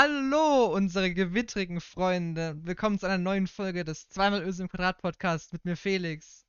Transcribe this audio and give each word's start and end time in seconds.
Hallo, 0.00 0.66
unsere 0.72 1.12
gewittrigen 1.12 1.80
Freunde. 1.80 2.56
Willkommen 2.62 3.00
zu 3.00 3.06
einer 3.06 3.18
neuen 3.18 3.48
Folge 3.48 3.84
des 3.84 4.08
Zweimal 4.08 4.44
Öse 4.44 4.62
im 4.62 4.68
Quadrat 4.68 5.02
Podcast 5.02 5.52
mit 5.52 5.64
mir 5.64 5.76
Felix. 5.76 6.46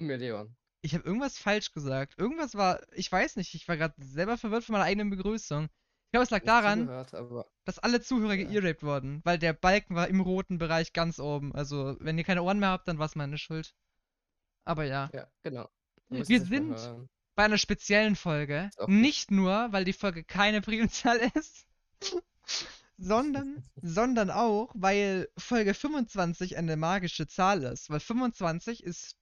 Und 0.00 0.06
mir 0.06 0.16
Leon. 0.16 0.56
Ich 0.80 0.94
habe 0.94 1.04
irgendwas 1.04 1.36
falsch 1.36 1.72
gesagt. 1.72 2.14
Irgendwas 2.16 2.54
war, 2.54 2.80
ich 2.94 3.12
weiß 3.12 3.36
nicht, 3.36 3.52
ich 3.52 3.68
war 3.68 3.76
gerade 3.76 3.92
selber 4.02 4.38
verwirrt 4.38 4.64
von 4.64 4.72
meiner 4.72 4.86
eigenen 4.86 5.10
Begrüßung. 5.10 5.64
Ich 5.66 6.12
glaube, 6.12 6.24
es 6.24 6.30
lag 6.30 6.44
daran, 6.44 6.86
Zugehört, 7.10 7.46
dass 7.66 7.78
alle 7.78 8.00
Zuhörer 8.00 8.32
Ja. 8.36 8.48
geearaped 8.48 8.82
wurden, 8.82 9.20
weil 9.22 9.38
der 9.38 9.52
Balken 9.52 9.94
war 9.94 10.08
im 10.08 10.22
roten 10.22 10.56
Bereich 10.56 10.94
ganz 10.94 11.18
oben. 11.18 11.54
Also, 11.54 11.98
wenn 12.00 12.16
ihr 12.16 12.24
keine 12.24 12.42
Ohren 12.42 12.58
mehr 12.58 12.70
habt, 12.70 12.88
dann 12.88 12.98
war 12.98 13.04
es 13.04 13.16
meine 13.16 13.36
Schuld. 13.36 13.74
Aber 14.64 14.84
ja. 14.84 15.10
ja, 15.12 15.30
genau. 15.42 15.68
Wir 16.08 16.24
sind- 16.24 16.74
bei 17.34 17.44
einer 17.44 17.58
speziellen 17.58 18.16
Folge. 18.16 18.70
Nicht 18.86 19.30
nur, 19.30 19.70
weil 19.72 19.84
die 19.84 19.92
Folge 19.92 20.24
keine 20.24 20.62
Primzahl 20.62 21.18
ist, 21.34 21.66
sondern, 22.98 23.62
sondern 23.82 24.30
auch, 24.30 24.70
weil 24.74 25.28
Folge 25.36 25.74
25 25.74 26.56
eine 26.56 26.76
magische 26.76 27.26
Zahl 27.26 27.62
ist. 27.64 27.90
Weil 27.90 28.00
25 28.00 28.82
ist. 28.84 29.16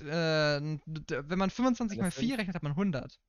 Äh, 0.00 0.04
wenn 0.04 1.38
man 1.38 1.50
25 1.50 1.98
Eine 1.98 2.06
mal 2.06 2.10
4 2.10 2.28
fünf. 2.28 2.38
rechnet, 2.38 2.56
hat 2.56 2.62
man 2.62 2.72
100. 2.72 3.20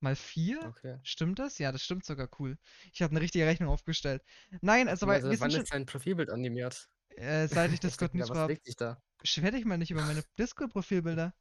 Mal 0.00 0.16
4? 0.16 0.60
Okay. 0.68 0.98
Stimmt 1.02 1.38
das? 1.38 1.58
Ja, 1.58 1.72
das 1.72 1.82
stimmt 1.82 2.04
sogar 2.04 2.28
cool. 2.38 2.58
Ich 2.92 3.00
habe 3.02 3.12
eine 3.12 3.20
richtige 3.20 3.46
Rechnung 3.46 3.70
aufgestellt. 3.70 4.22
Nein, 4.60 4.88
also, 4.88 5.06
weil 5.06 5.24
Also, 5.24 5.40
wann 5.40 5.50
ist 5.50 5.72
dein 5.72 5.86
Profilbild 5.86 6.30
animiert? 6.30 6.88
äh, 7.16 7.46
seit 7.48 7.70
ich 7.72 7.80
Ich 7.80 7.80
Discord 7.80 8.14
nicht 8.14 8.80
da? 8.80 9.00
Beschwer 9.18 9.50
dich 9.52 9.64
mal 9.64 9.78
nicht 9.78 9.90
über 9.90 10.02
meine 10.04 10.22
Discord-Profilbilder. 10.38 11.32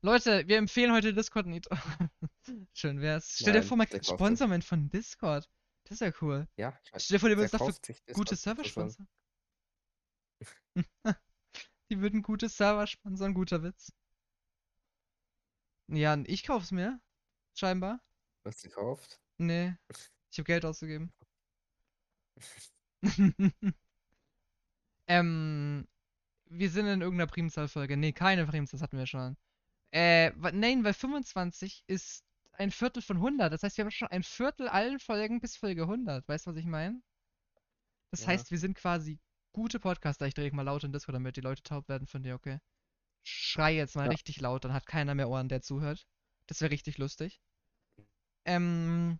Leute, 0.00 0.48
wir 0.48 0.56
empfehlen 0.56 0.92
heute 0.92 1.12
Discord 1.14 1.46
nicht. 1.46 1.68
Schön 2.72 3.00
wär's. 3.00 3.38
Stell 3.38 3.52
dir 3.52 3.62
vor, 3.62 3.76
man 3.76 3.88
kriegt 3.88 4.06
Sponsorment 4.06 4.64
von 4.64 4.88
Discord. 4.90 5.48
Das 5.84 5.92
ist 5.92 6.00
ja 6.00 6.12
cool. 6.20 6.48
Ja, 6.56 6.78
ich. 6.82 7.04
Stell 7.04 7.16
dir 7.16 7.20
vor, 7.20 7.28
die 7.28 7.36
würden 7.36 7.50
der 7.50 7.58
dafür 7.58 8.14
gute. 8.14 8.36
Server 8.36 8.64
sponsern. 8.64 9.08
die 11.90 12.00
würden 12.00 12.22
gute 12.22 12.48
Server 12.48 12.86
sponsern, 12.86 13.34
guter 13.34 13.62
Witz. 13.62 13.92
Ja, 15.88 16.16
ich 16.26 16.44
kauf's 16.44 16.70
mir. 16.70 17.00
Scheinbar. 17.54 18.00
Du 18.42 18.50
hast 18.50 18.62
gekauft. 18.62 19.20
Nee. 19.38 19.74
Ich 20.30 20.38
habe 20.38 20.46
Geld 20.46 20.64
ausgegeben. 20.64 21.12
ähm, 25.06 25.86
wir 26.46 26.70
sind 26.70 26.86
in 26.86 27.02
irgendeiner 27.02 27.30
Primzahlfolge. 27.30 27.98
Nee, 27.98 28.12
keine 28.12 28.46
Primzahl, 28.46 28.78
das 28.78 28.82
hatten 28.82 28.96
wir 28.96 29.06
schon. 29.06 29.36
Äh, 29.90 30.30
nein, 30.52 30.84
weil 30.84 30.94
25 30.94 31.84
ist 31.86 32.24
ein 32.52 32.70
Viertel 32.70 33.02
von 33.02 33.18
100. 33.18 33.52
Das 33.52 33.62
heißt, 33.62 33.76
wir 33.76 33.84
haben 33.84 33.90
schon 33.90 34.08
ein 34.08 34.22
Viertel 34.22 34.68
allen 34.68 34.98
Folgen 34.98 35.40
bis 35.40 35.56
Folge 35.56 35.86
100. 35.86 36.26
Weißt 36.28 36.46
du, 36.46 36.50
was 36.50 36.56
ich 36.58 36.66
meine? 36.66 37.02
Das 38.12 38.26
Ja. 38.26 38.26
heißt, 38.28 38.52
wir 38.52 38.58
sind 38.60 38.74
quasi 38.76 39.18
gute 39.52 39.80
Podcaster. 39.80 40.26
Ich 40.28 40.34
drehe 40.34 40.52
mal 40.52 40.62
laut 40.62 40.84
in 40.84 40.92
Discord, 40.92 41.16
damit 41.16 41.36
die 41.36 41.40
Leute 41.40 41.64
taub 41.64 41.88
werden 41.88 42.06
von 42.06 42.22
dir, 42.22 42.36
okay? 42.36 42.60
Schrei 43.24 43.74
jetzt 43.76 43.96
mal 43.96 44.06
Ja. 44.06 44.10
richtig 44.10 44.40
laut, 44.40 44.64
dann 44.64 44.72
hat 44.74 44.86
keiner 44.86 45.14
mehr 45.16 45.28
Ohren, 45.30 45.48
der 45.48 45.62
zuhört. 45.62 46.06
Das 46.46 46.60
wäre 46.60 46.72
richtig 46.72 46.98
lustig. 46.98 47.40
Ähm, 48.44 49.18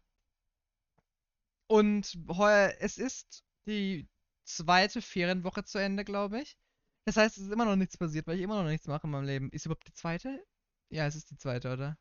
und 1.69 2.19
heuer, 2.29 2.75
es 2.81 2.99
ist 2.99 3.45
die 3.67 4.09
zweite 4.45 5.01
Ferienwoche 5.03 5.65
zu 5.65 5.79
Ende, 5.79 6.05
glaube 6.05 6.41
ich. 6.41 6.57
Das 7.05 7.17
heißt, 7.17 7.37
es 7.39 7.45
ist 7.45 7.53
immer 7.53 7.65
noch 7.65 7.77
nichts 7.77 7.97
passiert, 7.97 8.27
weil 8.27 8.37
ich 8.37 8.43
immer 8.43 8.63
noch 8.63 8.69
nichts 8.69 8.87
mache 8.87 9.07
in 9.07 9.11
meinem 9.11 9.25
Leben. 9.27 9.51
Ist 9.51 9.67
überhaupt 9.67 9.89
die 9.89 9.93
zweite? 9.95 10.45
Ja, 10.91 11.07
es 11.07 11.17
ist 11.17 11.31
die 11.31 11.37
zweite, 11.37 11.73
oder? 11.73 11.99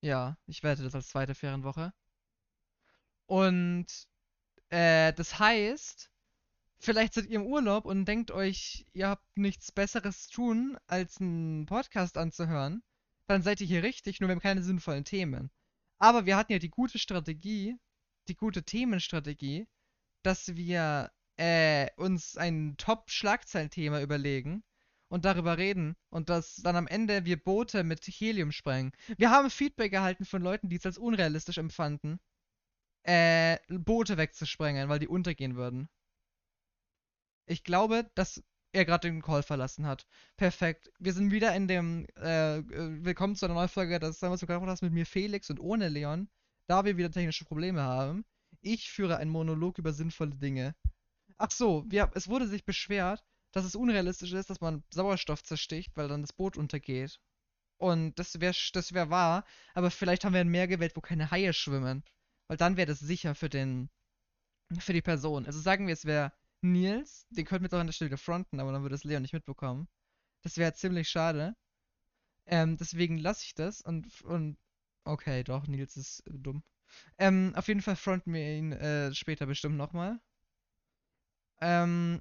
Ja, 0.00 0.36
ich 0.46 0.62
werte 0.62 0.82
das 0.82 0.94
als 0.94 1.08
zweite 1.08 1.34
Ferienwoche. 1.34 1.92
Und 3.26 3.86
äh, 4.70 5.12
das 5.12 5.38
heißt, 5.38 6.10
vielleicht 6.78 7.14
seid 7.14 7.26
ihr 7.26 7.36
im 7.36 7.46
Urlaub 7.46 7.84
und 7.84 8.04
denkt 8.06 8.30
euch, 8.30 8.86
ihr 8.92 9.08
habt 9.08 9.36
nichts 9.36 9.72
Besseres 9.72 10.28
zu 10.28 10.34
tun, 10.34 10.78
als 10.86 11.20
einen 11.20 11.66
Podcast 11.66 12.16
anzuhören. 12.16 12.82
Dann 13.26 13.42
seid 13.42 13.60
ihr 13.60 13.66
hier 13.66 13.82
richtig, 13.82 14.20
nur 14.20 14.28
wir 14.28 14.34
haben 14.34 14.40
keine 14.40 14.62
sinnvollen 14.62 15.04
Themen. 15.04 15.50
Aber 15.98 16.26
wir 16.26 16.36
hatten 16.36 16.52
ja 16.52 16.58
die 16.58 16.70
gute 16.70 16.98
Strategie, 16.98 17.76
die 18.28 18.36
gute 18.36 18.62
Themenstrategie, 18.62 19.66
dass 20.22 20.54
wir 20.56 21.10
äh, 21.36 21.88
uns 21.96 22.36
ein 22.36 22.76
Top-Schlagzeilenthema 22.78 24.00
überlegen 24.00 24.62
und 25.08 25.24
darüber 25.24 25.58
reden 25.58 25.96
und 26.10 26.28
dass 26.28 26.56
dann 26.56 26.76
am 26.76 26.86
Ende 26.86 27.24
wir 27.24 27.42
Boote 27.42 27.84
mit 27.84 28.04
Helium 28.04 28.52
sprengen. 28.52 28.92
Wir 29.16 29.30
haben 29.30 29.50
Feedback 29.50 29.92
erhalten 29.92 30.24
von 30.24 30.42
Leuten, 30.42 30.68
die 30.68 30.76
es 30.76 30.86
als 30.86 30.98
unrealistisch 30.98 31.58
empfanden, 31.58 32.20
äh, 33.04 33.58
Boote 33.68 34.16
wegzusprengen, 34.16 34.88
weil 34.88 34.98
die 34.98 35.08
untergehen 35.08 35.56
würden. 35.56 35.88
Ich 37.46 37.64
glaube, 37.64 38.10
dass 38.14 38.42
er 38.72 38.84
gerade 38.84 39.08
den 39.08 39.22
Call 39.22 39.42
verlassen 39.42 39.86
hat. 39.86 40.06
Perfekt. 40.36 40.90
Wir 40.98 41.14
sind 41.14 41.30
wieder 41.30 41.54
in 41.54 41.68
dem 41.68 42.06
äh, 42.18 42.58
äh, 42.58 43.04
Willkommen 43.04 43.34
zu 43.34 43.46
einer 43.46 43.54
neuen 43.54 43.68
Folge 43.68 43.98
des 43.98 44.20
sogar 44.20 44.60
hast 44.66 44.82
mit 44.82 44.92
mir 44.92 45.06
Felix 45.06 45.48
und 45.48 45.58
ohne 45.58 45.88
Leon, 45.88 46.28
da 46.66 46.84
wir 46.84 46.98
wieder 46.98 47.10
technische 47.10 47.46
Probleme 47.46 47.82
haben. 47.82 48.26
Ich 48.60 48.90
führe 48.90 49.16
einen 49.16 49.30
Monolog 49.30 49.78
über 49.78 49.92
sinnvolle 49.92 50.34
Dinge. 50.34 50.74
Ach 51.38 51.50
so, 51.50 51.84
wir, 51.88 52.10
es 52.14 52.28
wurde 52.28 52.46
sich 52.46 52.64
beschwert, 52.64 53.24
dass 53.52 53.64
es 53.64 53.74
unrealistisch 53.74 54.32
ist, 54.32 54.50
dass 54.50 54.60
man 54.60 54.84
Sauerstoff 54.92 55.42
zersticht, 55.42 55.96
weil 55.96 56.08
dann 56.08 56.22
das 56.22 56.32
Boot 56.32 56.56
untergeht. 56.56 57.20
Und 57.78 58.18
das 58.18 58.40
wäre 58.40 58.54
das 58.72 58.92
wär 58.92 59.10
wahr, 59.10 59.44
aber 59.74 59.90
vielleicht 59.90 60.24
haben 60.24 60.34
wir 60.34 60.40
ein 60.40 60.48
Meer 60.48 60.68
gewählt, 60.68 60.96
wo 60.96 61.00
keine 61.00 61.30
Haie 61.30 61.52
schwimmen. 61.52 62.04
Weil 62.48 62.56
dann 62.56 62.76
wäre 62.76 62.86
das 62.88 62.98
sicher 63.00 63.34
für 63.34 63.48
den, 63.48 63.90
für 64.78 64.92
die 64.92 65.02
Person. 65.02 65.46
Also 65.46 65.60
sagen 65.60 65.86
wir, 65.86 65.94
es 65.94 66.04
wäre 66.04 66.32
Nils, 66.62 67.26
den 67.30 67.44
könnten 67.44 67.64
wir 67.64 67.66
jetzt 67.66 67.74
auch 67.74 67.80
an 67.80 67.86
der 67.86 67.92
Stelle 67.92 68.16
fronten, 68.16 68.60
aber 68.60 68.72
dann 68.72 68.82
würde 68.82 68.94
es 68.94 69.04
Leon 69.04 69.22
nicht 69.22 69.34
mitbekommen. 69.34 69.88
Das 70.42 70.56
wäre 70.56 70.74
ziemlich 70.74 71.08
schade. 71.08 71.56
Ähm, 72.46 72.76
deswegen 72.76 73.18
lasse 73.18 73.44
ich 73.44 73.54
das 73.54 73.80
und, 73.82 74.22
und 74.22 74.58
okay, 75.04 75.44
doch, 75.44 75.66
Nils 75.66 75.96
ist 75.96 76.20
äh, 76.26 76.32
dumm. 76.38 76.62
Ähm, 77.18 77.52
auf 77.56 77.68
jeden 77.68 77.82
Fall 77.82 77.96
fronten 77.96 78.32
wir 78.32 78.42
ihn 78.56 78.72
äh, 78.72 79.14
später 79.14 79.46
bestimmt 79.46 79.76
nochmal. 79.76 80.20
Ähm, 81.60 82.20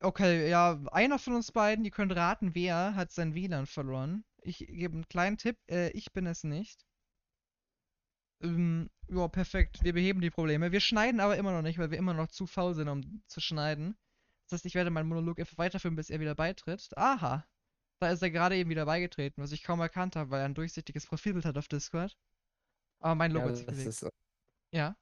okay, 0.00 0.48
ja, 0.48 0.80
einer 0.92 1.18
von 1.18 1.34
uns 1.34 1.52
beiden, 1.52 1.84
ihr 1.84 1.90
könnt 1.90 2.14
raten, 2.14 2.54
wer 2.54 2.94
hat 2.94 3.12
sein 3.12 3.34
WLAN 3.34 3.66
verloren. 3.66 4.24
Ich 4.42 4.58
gebe 4.58 4.94
einen 4.94 5.08
kleinen 5.08 5.38
Tipp, 5.38 5.58
äh, 5.68 5.90
ich 5.90 6.12
bin 6.12 6.26
es 6.26 6.44
nicht. 6.44 6.84
Ähm, 8.42 8.90
ja, 9.08 9.28
perfekt. 9.28 9.82
Wir 9.82 9.92
beheben 9.92 10.20
die 10.20 10.30
Probleme. 10.30 10.72
Wir 10.72 10.80
schneiden 10.80 11.20
aber 11.20 11.36
immer 11.36 11.52
noch 11.52 11.62
nicht, 11.62 11.78
weil 11.78 11.90
wir 11.90 11.98
immer 11.98 12.14
noch 12.14 12.28
zu 12.28 12.46
faul 12.46 12.74
sind, 12.74 12.88
um 12.88 13.22
zu 13.26 13.40
schneiden. 13.40 13.96
Das 14.48 14.58
heißt, 14.58 14.66
ich 14.66 14.74
werde 14.74 14.90
meinen 14.90 15.08
Monolog 15.08 15.38
einfach 15.40 15.58
weiterführen, 15.58 15.96
bis 15.96 16.10
er 16.10 16.20
wieder 16.20 16.34
beitritt. 16.34 16.88
Aha. 16.96 17.46
Da 18.00 18.10
ist 18.10 18.22
er 18.22 18.30
gerade 18.30 18.56
eben 18.56 18.70
wieder 18.70 18.86
beigetreten, 18.86 19.42
was 19.42 19.52
ich 19.52 19.62
kaum 19.62 19.80
erkannt 19.80 20.16
habe, 20.16 20.30
weil 20.30 20.40
er 20.40 20.46
ein 20.46 20.54
durchsichtiges 20.54 21.06
Profilbild 21.06 21.44
hat 21.46 21.58
auf 21.58 21.68
Discord. 21.68 22.16
Aber 23.00 23.14
mein 23.14 23.32
Logo 23.32 23.48
Ja, 23.48 23.52
das 23.52 23.64
bewegt. 23.66 23.88
ist 23.88 24.00
so. 24.00 24.10
Ja, 24.72 24.96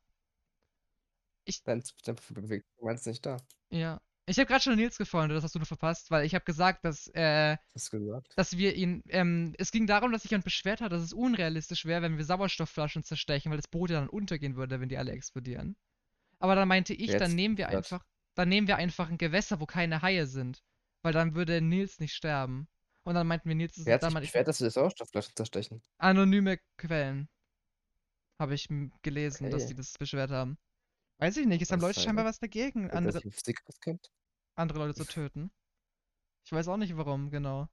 Dein, 1.64 1.82
dein 2.04 2.16
bewegt. 2.30 2.66
Du 2.78 2.84
meinst 2.84 3.06
nicht 3.06 3.24
da. 3.24 3.36
ja. 3.70 4.00
Ich 4.26 4.38
habe 4.38 4.46
gerade 4.46 4.62
schon 4.62 4.76
Nils 4.76 4.96
gefreundet, 4.96 5.36
das 5.36 5.44
hast 5.44 5.54
du 5.54 5.58
nur 5.58 5.66
verpasst, 5.66 6.10
weil 6.10 6.24
ich 6.24 6.34
habe 6.34 6.44
gesagt, 6.44 6.84
dass, 6.84 7.08
äh, 7.08 7.56
du 7.74 7.98
gesagt? 7.98 8.34
dass 8.36 8.56
wir 8.58 8.74
ihn, 8.74 9.02
ähm, 9.08 9.54
es 9.58 9.70
ging 9.72 9.86
darum, 9.86 10.12
dass 10.12 10.22
sich 10.22 10.30
jemand 10.32 10.44
beschwert 10.44 10.80
hat, 10.80 10.92
dass 10.92 11.02
es 11.02 11.12
unrealistisch 11.12 11.84
wäre, 11.84 12.02
wenn 12.02 12.16
wir 12.18 12.24
Sauerstoffflaschen 12.24 13.04
zerstechen, 13.04 13.50
weil 13.50 13.58
das 13.58 13.68
Boot 13.68 13.90
ja 13.90 14.00
dann 14.00 14.08
untergehen 14.08 14.56
würde, 14.56 14.80
wenn 14.80 14.88
die 14.88 14.98
alle 14.98 15.12
explodieren. 15.12 15.76
Aber 16.40 16.54
dann 16.56 16.68
meinte 16.68 16.94
ich, 16.94 17.10
Wer 17.10 17.18
dann 17.18 17.34
nehmen 17.34 17.58
wir 17.58 17.68
einfach, 17.68 18.04
dann 18.36 18.48
nehmen 18.48 18.68
wir 18.68 18.76
einfach 18.76 19.10
ein 19.10 19.18
Gewässer, 19.18 19.60
wo 19.60 19.66
keine 19.66 20.02
Haie 20.02 20.26
sind, 20.26 20.62
weil 21.02 21.12
dann 21.12 21.34
würde 21.34 21.60
Nils 21.62 22.00
nicht 22.00 22.14
sterben. 22.14 22.68
Und 23.04 23.14
dann 23.16 23.26
meinten 23.26 23.48
wir, 23.48 23.56
Nils 23.56 23.78
ist 23.78 23.86
Wer 23.86 23.94
hat 23.94 24.02
dann 24.02 24.12
sich 24.12 24.20
beschwert, 24.20 24.48
dass 24.48 24.60
wir 24.60 24.70
Sauerstoffflaschen 24.70 25.34
zerstechen? 25.36 25.82
anonyme 25.98 26.58
Quellen. 26.78 27.28
Habe 28.38 28.54
ich 28.54 28.68
gelesen, 29.02 29.50
dass 29.50 29.64
Okay. 29.64 29.66
die 29.66 29.74
das 29.74 29.92
beschwert 29.98 30.30
haben. 30.30 30.56
Weiß 31.18 31.36
ich 31.36 31.46
nicht, 31.46 31.62
es 31.62 31.70
haben 31.70 31.80
Leute 31.80 31.94
sei 31.94 32.02
scheinbar 32.06 32.24
was 32.24 32.38
dagegen, 32.38 32.90
andere, 32.90 33.20
andere 34.56 34.78
Leute 34.78 34.94
zu 34.94 35.04
töten. 35.04 35.50
Ich 36.44 36.52
weiß 36.52 36.68
auch 36.68 36.76
nicht 36.76 36.96
warum, 36.96 37.30
genau. 37.30 37.68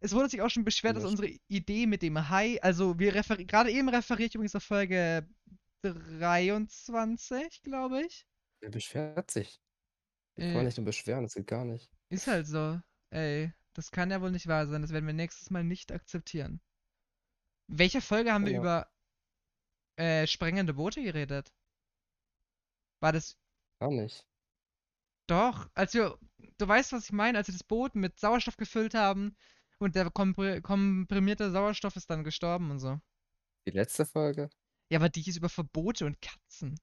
Es 0.00 0.12
wurde 0.12 0.28
sich 0.28 0.42
auch 0.42 0.50
schon 0.50 0.64
beschwert, 0.64 0.96
dass 0.96 1.04
unsere 1.04 1.28
Idee 1.48 1.86
mit 1.86 2.02
dem 2.02 2.28
Hai, 2.28 2.60
also 2.62 2.98
wir 2.98 3.14
referi 3.14 3.44
gerade 3.46 3.70
eben 3.70 3.88
referiere 3.88 4.28
ich 4.28 4.34
übrigens 4.34 4.54
auf 4.54 4.62
Folge 4.62 5.26
23, 5.82 7.62
glaube 7.62 8.02
ich. 8.02 8.26
Wer 8.60 8.70
beschwert 8.70 9.30
sich? 9.30 9.60
Ich 10.36 10.42
kann 10.44 10.52
Äh, 10.52 10.54
man 10.54 10.64
nicht 10.66 10.76
nur 10.76 10.84
beschweren, 10.84 11.24
das 11.24 11.34
geht 11.34 11.46
gar 11.48 11.64
nicht. 11.64 11.90
Ist 12.10 12.26
halt 12.28 12.46
so. 12.46 12.80
Ey, 13.10 13.52
das 13.74 13.90
kann 13.90 14.10
ja 14.10 14.20
wohl 14.20 14.30
nicht 14.30 14.46
wahr 14.46 14.66
sein. 14.66 14.82
Das 14.82 14.92
werden 14.92 15.06
wir 15.06 15.14
nächstes 15.14 15.50
Mal 15.50 15.64
nicht 15.64 15.90
akzeptieren. 15.90 16.60
Welche 17.66 18.00
Folge 18.00 18.32
haben 18.32 18.44
wir 18.46 18.52
Genau. 18.52 18.62
über 18.62 18.88
äh, 19.96 20.26
sprengende 20.26 20.74
Boote 20.74 21.02
geredet? 21.02 21.52
War 23.00 23.12
das 23.12 23.36
Gar 23.80 23.92
nicht. 23.92 24.26
Doch, 25.28 25.68
als 25.74 25.94
wir, 25.94 26.18
du 26.56 26.66
weißt, 26.66 26.92
was 26.92 27.04
ich 27.04 27.12
meine, 27.12 27.38
als 27.38 27.48
wir 27.48 27.52
das 27.52 27.62
Boot 27.62 27.94
mit 27.94 28.18
Sauerstoff 28.18 28.56
gefüllt 28.56 28.94
haben 28.94 29.36
und 29.78 29.94
der 29.94 30.10
kompr 30.10 30.60
komprimierte 30.62 31.50
Sauerstoff 31.50 31.96
ist 31.96 32.10
dann 32.10 32.24
gestorben 32.24 32.70
und 32.70 32.80
so. 32.80 32.98
Die 33.66 33.72
letzte 33.72 34.06
Folge? 34.06 34.50
Ja, 34.90 34.98
aber 34.98 35.10
die 35.10 35.20
hieß 35.20 35.36
über 35.36 35.50
Verbote 35.50 36.06
und 36.06 36.20
Katzen. 36.20 36.80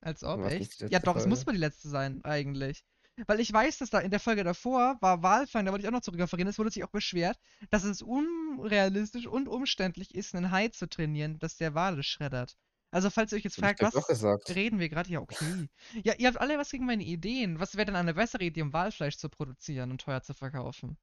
Als 0.00 0.24
ob, 0.24 0.40
echt? 0.46 0.80
Ja, 0.90 0.98
doch, 0.98 1.16
es 1.16 1.26
muss 1.26 1.40
Folge? 1.40 1.50
mal 1.50 1.52
die 1.52 1.66
letzte 1.66 1.88
sein, 1.90 2.24
eigentlich. 2.24 2.82
Weil 3.26 3.40
ich 3.40 3.52
weiß, 3.52 3.76
dass 3.78 3.90
da 3.90 4.00
in 4.00 4.10
der 4.10 4.18
Folge 4.18 4.42
davor 4.42 4.96
war 5.02 5.22
Walfang, 5.22 5.66
da 5.66 5.72
wollte 5.72 5.84
ich 5.84 5.88
auch 5.88 5.92
noch 5.92 6.00
zurückreferieren, 6.00 6.48
es 6.48 6.58
wurde 6.58 6.70
sich 6.70 6.82
auch 6.82 6.90
beschwert, 6.90 7.38
dass 7.68 7.84
es 7.84 8.00
unrealistisch 8.00 9.26
und 9.26 9.46
umständlich 9.46 10.14
ist, 10.14 10.34
einen 10.34 10.50
Hai 10.50 10.68
zu 10.68 10.88
trainieren, 10.88 11.38
dass 11.38 11.56
der 11.56 11.74
Wale 11.74 12.02
schreddert. 12.02 12.56
Also, 12.92 13.08
falls 13.10 13.32
ihr 13.32 13.36
euch 13.36 13.44
jetzt 13.44 13.56
ich 13.56 13.60
fragt, 13.62 13.80
was 13.82 14.06
gesagt. 14.06 14.50
reden 14.54 14.78
wir 14.78 14.88
gerade? 14.88 15.10
Ja, 15.10 15.20
okay. 15.20 15.68
Ja, 16.04 16.14
ihr 16.18 16.26
habt 16.28 16.40
alle 16.40 16.58
was 16.58 16.70
gegen 16.70 16.86
meine 16.86 17.04
Ideen. 17.04 17.60
Was 17.60 17.76
wäre 17.76 17.86
denn 17.86 17.96
eine 17.96 18.14
bessere 18.14 18.44
Idee, 18.44 18.62
um 18.62 18.72
Walfleisch 18.72 19.16
zu 19.16 19.28
produzieren 19.28 19.90
und 19.92 20.00
teuer 20.00 20.22
zu 20.22 20.34
verkaufen? 20.34 20.98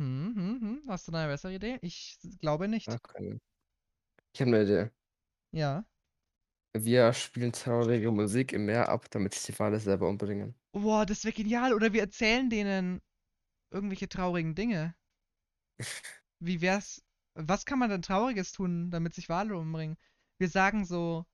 Hm, 0.00 0.34
hm, 0.34 0.60
hm. 0.60 0.82
Hast 0.88 1.08
du 1.08 1.12
da 1.12 1.18
eine 1.24 1.32
bessere 1.32 1.54
Idee? 1.54 1.78
Ich 1.82 2.18
glaube 2.40 2.68
nicht. 2.68 2.86
Keine. 3.02 3.40
Ich 4.34 4.40
habe 4.40 4.50
eine 4.54 4.62
Idee. 4.62 4.90
Ja. 5.52 5.84
Wir 6.74 7.12
spielen 7.12 7.52
traurige 7.52 8.10
Musik 8.10 8.54
im 8.54 8.64
Meer 8.64 8.88
ab, 8.88 9.10
damit 9.10 9.34
sich 9.34 9.42
die 9.54 9.58
Wale 9.58 9.80
selber 9.80 10.08
umbringen. 10.08 10.54
Boah, 10.72 11.04
das 11.06 11.24
wäre 11.24 11.34
genial. 11.34 11.74
Oder 11.74 11.92
wir 11.92 12.02
erzählen 12.02 12.48
denen 12.50 13.00
irgendwelche 13.72 14.08
traurigen 14.08 14.54
Dinge. 14.54 14.94
Wie 16.40 16.60
wär's? 16.60 17.02
Was 17.38 17.64
kann 17.66 17.78
man 17.78 17.90
denn 17.90 18.02
Trauriges 18.02 18.52
tun, 18.52 18.90
damit 18.90 19.14
sich 19.14 19.28
Wale 19.28 19.56
umbringen? 19.56 19.96
Wir 20.38 20.48
sagen 20.48 20.84
so, 20.84 21.26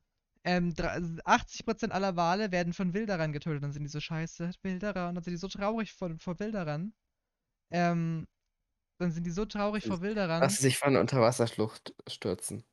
ähm, 0.44 0.74
dra- 0.74 1.00
80% 1.24 1.92
aller 1.92 2.16
Wale 2.16 2.52
werden 2.52 2.72
von 2.74 2.94
Wilderern 2.94 3.32
getötet. 3.32 3.62
Dann 3.64 3.72
sind 3.72 3.84
die 3.84 3.88
so 3.90 4.00
scheiße, 4.00 4.52
Wilderer. 4.62 5.08
Und 5.08 5.16
dann 5.16 5.24
sind 5.24 5.32
die 5.32 5.38
so 5.38 5.48
traurig 5.48 5.92
vor, 5.94 6.10
vor 6.20 6.38
Wilderern. 6.40 6.92
Ähm, 7.70 8.26
dann 8.98 9.12
sind 9.12 9.24
die 9.26 9.30
so 9.32 9.44
traurig 9.46 9.84
vor 9.86 10.00
Wilderern. 10.02 10.40
Lass 10.42 10.56
sie 10.58 10.62
sich 10.64 10.78
von 10.78 10.90
einer 10.90 11.00
Unterwasserschlucht 11.00 11.94
stürzen. 12.08 12.64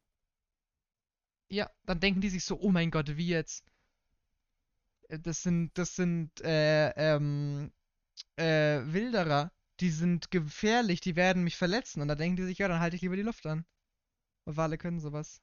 Ja, 1.49 1.69
dann 1.85 1.99
denken 1.99 2.21
die 2.21 2.29
sich 2.29 2.43
so, 2.43 2.59
oh 2.59 2.71
mein 2.71 2.89
Gott, 2.89 3.15
wie 3.15 3.27
jetzt? 3.27 3.63
Äh, 5.09 5.19
Das 5.19 5.43
sind, 5.43 5.71
das 5.77 5.95
sind, 5.95 6.31
äh, 6.41 6.89
ähm, 6.95 7.71
äh, 8.37 8.81
Wilderer. 8.85 9.51
Die 9.81 9.89
sind 9.89 10.31
gefährlich, 10.31 11.01
die 11.01 11.15
werden 11.15 11.43
mich 11.43 11.57
verletzen. 11.57 12.01
Und 12.01 12.07
dann 12.07 12.17
denken 12.17 12.37
die 12.37 12.43
sich, 12.43 12.59
ja, 12.59 12.67
dann 12.67 12.79
halte 12.79 12.95
ich 12.95 13.01
lieber 13.01 13.15
die 13.15 13.23
Luft 13.23 13.45
an. 13.45 13.65
Und 14.45 14.55
Wale 14.57 14.77
können 14.77 14.99
sowas. 14.99 15.41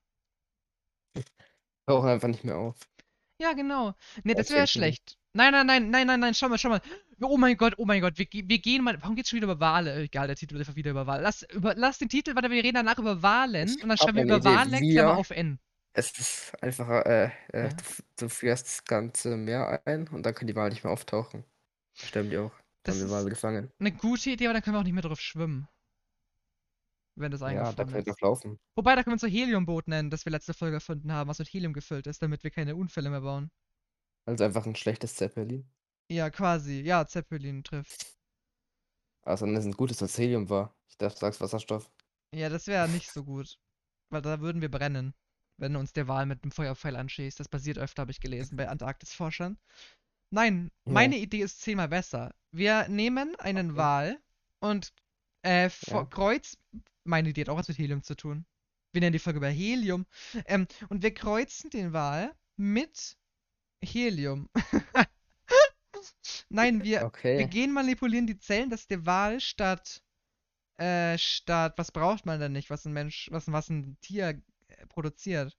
Tauchen 1.87 2.09
einfach 2.09 2.29
nicht 2.29 2.45
mehr 2.45 2.57
auf. 2.57 2.77
Ja, 3.41 3.53
genau. 3.53 3.95
Nee, 4.25 4.35
das 4.35 4.51
wäre 4.51 4.67
schlecht. 4.67 5.17
Nein, 5.33 5.53
nein, 5.53 5.67
nein, 5.67 5.91
nein, 5.91 6.07
nein, 6.07 6.21
nein, 6.21 6.35
schau 6.35 6.49
mal, 6.49 6.59
schau 6.59 6.69
mal. 6.71 6.81
Oh 7.21 7.37
mein 7.37 7.57
Gott, 7.57 7.75
oh 7.79 7.85
mein 7.85 8.01
Gott, 8.01 8.19
wir, 8.19 8.27
wir 8.31 8.59
gehen 8.59 8.83
mal. 8.83 9.01
Warum 9.01 9.15
geht's 9.17 9.29
schon 9.31 9.37
wieder 9.39 9.47
über 9.51 9.61
Wale? 9.61 9.93
Äh, 9.95 10.05
Egal, 10.05 10.27
der 10.27 10.37
Titel 10.37 10.55
wird 10.55 10.63
einfach 10.63 10.77
wieder 10.77 10.91
über 10.91 11.07
Wale. 11.07 11.23
Lass, 11.23 11.43
über, 11.43 11.75
lass 11.75 11.99
den 11.99 12.09
Titel, 12.09 12.35
warte, 12.35 12.51
wir 12.51 12.63
reden 12.63 12.75
danach 12.75 12.99
über 12.99 13.23
Walen 13.23 13.69
und 13.83 13.89
dann 13.89 13.99
schreiben 13.99 14.17
wir 14.17 14.25
über 14.25 14.37
Idee. 14.37 14.45
Wale, 14.45 14.81
Wir- 14.81 14.95
Klammer 15.03 15.17
auf 15.19 15.31
N. 15.31 15.59
Es 15.95 16.17
ist 16.19 16.63
einfach, 16.63 16.89
äh, 17.07 17.31
äh, 17.53 17.63
Ja. 17.65 17.69
du, 17.69 17.85
du 18.17 18.29
führst 18.29 18.67
das 18.67 18.85
ganze 18.85 19.37
Meer 19.37 19.83
ein 19.85 20.07
und 20.09 20.25
dann 20.25 20.35
können 20.35 20.49
die 20.49 20.55
Wale 20.57 20.71
nicht 20.71 20.85
mehr 20.85 20.93
auftauchen. 20.93 21.45
Sterben 21.95 22.31
die 22.31 22.39
auch. 22.39 22.53
Dann 22.89 22.95
Das 22.95 23.03
haben 23.03 23.11
wir 23.11 23.17
ist 23.17 23.25
Wale 23.25 23.31
gefangen. 23.31 23.71
eine 23.79 23.93
gute 23.93 24.31
Idee, 24.31 24.47
aber 24.47 24.55
dann 24.55 24.63
können 24.63 24.77
wir 24.77 24.81
auch 24.81 24.85
nicht 24.85 24.93
mehr 24.95 25.03
drauf 25.03 25.21
schwimmen. 25.21 25.69
Wenn 27.17 27.33
das 27.33 27.41
Ja, 27.41 27.73
da 27.73 27.85
können 27.85 27.95
wir 27.97 28.03
doch 28.03 28.21
laufen. 28.21 28.59
Wobei, 28.77 28.95
da 28.95 29.03
können 29.03 29.13
wir 29.13 29.15
unser 29.25 29.29
Heliumboot 29.29 29.89
nennen, 29.89 30.09
das 30.11 30.25
wir 30.25 30.31
letzte 30.31 30.55
Folge 30.55 30.77
erfunden 30.77 31.13
haben, 31.13 31.29
was 31.29 31.39
mit 31.41 31.49
Helium 31.49 31.73
gefüllt 31.73 32.07
ist, 32.07 32.23
damit 32.23 32.45
wir 32.45 32.51
keine 32.51 32.77
Unfälle 32.77 33.11
mehr 33.11 33.21
bauen. 33.23 33.51
Also 34.27 34.45
einfach 34.45 34.67
ein 34.67 34.77
schlechtes 34.77 35.17
Zeppelin. 35.17 35.69
Ja, 36.11 36.31
quasi. 36.31 36.81
Ja, 36.81 37.07
Zeppelin 37.07 37.65
trifft. 37.65 38.07
Also 39.23 39.47
dann 39.47 39.57
ist 39.57 39.65
ein 39.65 39.73
gutes, 39.73 40.01
was 40.01 40.17
Helium 40.19 40.49
war. 40.49 40.75
Ich 40.89 40.97
dachte, 40.97 41.15
du 41.15 41.21
sagst 41.21 41.41
Wasserstoff. 41.41 41.91
Ja, 42.35 42.49
das 42.49 42.67
wäre 42.67 42.89
nicht 42.89 43.11
so 43.11 43.25
gut. 43.25 43.59
Weil 44.11 44.23
da 44.23 44.41
würden 44.41 44.63
wir 44.63 44.71
brennen, 44.71 45.15
wenn 45.59 45.77
uns 45.77 45.93
der 45.93 46.09
Wal 46.09 46.27
mit 46.27 46.43
einem 46.43 46.53
Feuerpfeil 46.53 46.97
anschießt. 46.97 47.39
Das 47.41 47.49
passiert 47.49 47.79
öfter, 47.79 48.03
habe 48.03 48.11
ich 48.11 48.21
gelesen, 48.21 48.57
bei 48.57 48.69
Antarktisforschern. 48.69 49.59
Nein, 50.31 50.71
Ja. 50.87 50.93
meine 50.93 51.17
Idee 51.19 51.43
ist 51.43 51.61
zehnmal 51.61 51.89
besser. 51.89 52.35
Wir 52.51 52.89
nehmen 52.89 53.35
einen 53.37 53.71
Okay. 53.71 53.79
Wal 53.79 54.19
und 54.61 54.93
äh, 55.43 55.71
Ja. 55.87 56.05
kreuz. 56.05 56.57
Meine 57.05 57.31
Idee 57.31 57.43
hat 57.43 57.49
auch 57.49 57.59
was 57.59 57.69
mit 57.69 57.79
Helium 57.79 58.03
zu 58.03 58.15
tun. 58.15 58.45
Wir 58.93 59.01
nennen 59.01 59.13
die 59.13 59.19
Folge 59.19 59.39
über 59.39 59.49
Helium. 59.49 60.07
Ähm, 60.47 60.67
und 60.89 61.03
wir 61.03 61.15
kreuzen 61.15 61.71
den 61.71 61.93
Wal 61.93 62.35
mit 62.57 63.17
Helium. 63.83 64.49
Nein, 66.49 66.83
wir, 66.83 67.01
wir 67.01 67.07
Okay. 67.07 67.47
gehen 67.47 67.73
manipulieren 67.73 68.27
die 68.27 68.39
Zellen, 68.39 68.71
dass 68.71 68.87
der 68.87 69.05
Wal 69.07 69.41
statt, 69.41 70.03
äh, 70.79 71.17
statt, 71.19 71.75
was 71.77 71.93
braucht 71.93 72.27
man 72.27 72.41
denn 72.41 72.53
nicht, 72.53 72.71
was 72.71 72.85
ein 72.85 72.93
Mensch, 72.93 73.29
was, 73.31 73.51
was 73.51 73.69
ein 73.71 73.99
Tier 74.01 74.43
äh, 74.69 74.87
produziert? 74.87 75.57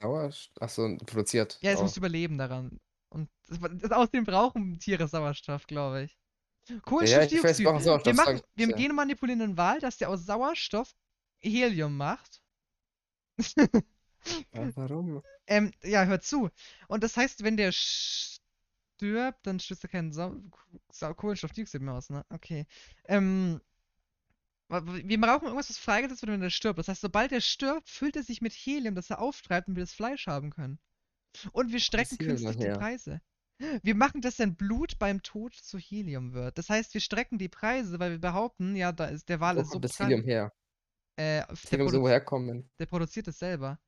Sauerstoff. 0.00 0.62
Achso, 0.62 0.96
produziert. 1.06 1.58
Ja, 1.62 1.70
es 1.72 1.78
auch. 1.78 1.82
muss 1.82 1.96
überleben 1.96 2.38
daran. 2.38 2.80
Und 3.10 3.30
das, 3.48 3.90
außerdem 3.90 4.24
brauchen 4.24 4.78
Tiere 4.78 5.08
Sauerstoff, 5.08 5.66
glaube 5.66 6.04
ich. 6.04 6.18
Ja, 6.68 6.78
Kohlenstoffdioxid. 6.80 7.58
wir 7.58 7.64
brauchen 7.64 7.78
wir 7.78 7.84
Sauerstoff. 7.84 8.14
machen, 8.14 8.40
wir 8.54 8.68
ja. 8.68 8.76
gehen 8.76 8.94
manipulieren 8.94 9.40
einen 9.40 9.56
Wal, 9.56 9.80
dass 9.80 9.96
der 9.96 10.10
aus 10.10 10.26
Sauerstoff 10.26 10.94
Helium 11.40 11.96
macht. 11.96 12.42
Ja, 14.52 14.76
warum? 14.76 15.22
Ähm, 15.46 15.70
ja, 15.82 16.04
hör 16.04 16.20
zu. 16.20 16.50
Und 16.88 17.02
das 17.04 17.16
heißt, 17.16 17.44
wenn 17.44 17.56
der 17.56 17.72
stirbt, 17.72 19.46
dann 19.46 19.60
stößt 19.60 19.84
er 19.84 19.88
keinen 19.88 20.12
Sau 20.12 20.36
Sau 20.90 21.14
Kohlenstoffdioxid 21.14 21.80
mehr 21.80 21.94
aus, 21.94 22.10
ne? 22.10 22.26
Okay. 22.28 22.66
Ähm, 23.04 23.60
wir 24.68 25.20
brauchen 25.20 25.44
irgendwas, 25.46 25.70
was 25.70 25.78
freigesetzt 25.78 26.22
wird, 26.22 26.32
wenn 26.32 26.40
der 26.40 26.50
stirbt. 26.50 26.78
Das 26.78 26.88
heißt, 26.88 27.00
sobald 27.00 27.32
er 27.32 27.40
stirbt, 27.40 27.88
füllt 27.88 28.16
er 28.16 28.22
sich 28.22 28.42
mit 28.42 28.52
Helium, 28.52 28.94
das 28.94 29.08
er 29.08 29.20
auftreibt 29.20 29.68
und 29.68 29.76
wir 29.76 29.82
das 29.82 29.94
Fleisch 29.94 30.26
haben 30.26 30.50
können. 30.50 30.78
Und 31.52 31.72
wir 31.72 31.80
strecken 31.80 32.18
künstlich 32.18 32.56
die? 32.56 32.68
Preise. 32.68 33.20
Wir 33.82 33.94
machen, 33.96 34.20
dass 34.20 34.36
sein 34.36 34.54
Blut 34.54 34.98
beim 34.98 35.22
Tod 35.22 35.54
zu 35.54 35.78
Helium 35.78 36.32
wird. 36.32 36.58
Das 36.58 36.68
heißt, 36.70 36.94
wir 36.94 37.00
strecken 37.00 37.38
die 37.38 37.48
Preise, 37.48 37.98
weil 37.98 38.12
wir 38.12 38.20
behaupten, 38.20 38.76
ja, 38.76 38.92
da 38.92 39.06
ist 39.06 39.28
der 39.28 39.40
Wal 39.40 39.56
Wo 39.56 39.60
ist 39.60 39.66
so 39.68 39.72
kommt 39.72 39.84
das. 39.84 39.98
Helium 39.98 40.22
her? 40.22 40.52
Äh, 41.16 41.44
der, 41.44 41.48
Helium 41.48 41.86
produ 41.86 41.96
irgendwo 41.96 42.08
herkommen. 42.08 42.70
der 42.78 42.86
produziert 42.86 43.26
es 43.28 43.38
selber. 43.38 43.80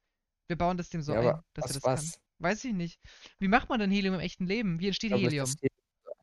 Wir 0.49 0.57
bauen 0.59 0.77
das 0.77 0.89
dem 0.91 1.03
so 1.03 1.15
Ja, 1.15 1.37
ein, 1.37 1.43
dass 1.55 1.67
er 1.67 1.75
das 1.75 1.83
kann. 1.85 1.93
was? 1.95 2.21
Weiß 2.39 2.65
ich 2.65 2.73
nicht. 2.73 3.01
Wie 3.39 3.47
macht 3.49 3.69
man 3.69 3.79
denn 3.79 3.91
Helium 3.91 4.15
im 4.15 4.21
echten 4.21 4.47
Leben? 4.47 4.81
Wie 4.81 4.89
entsteht 4.89 5.11
glaube, 5.11 5.25
Helium? 5.25 5.49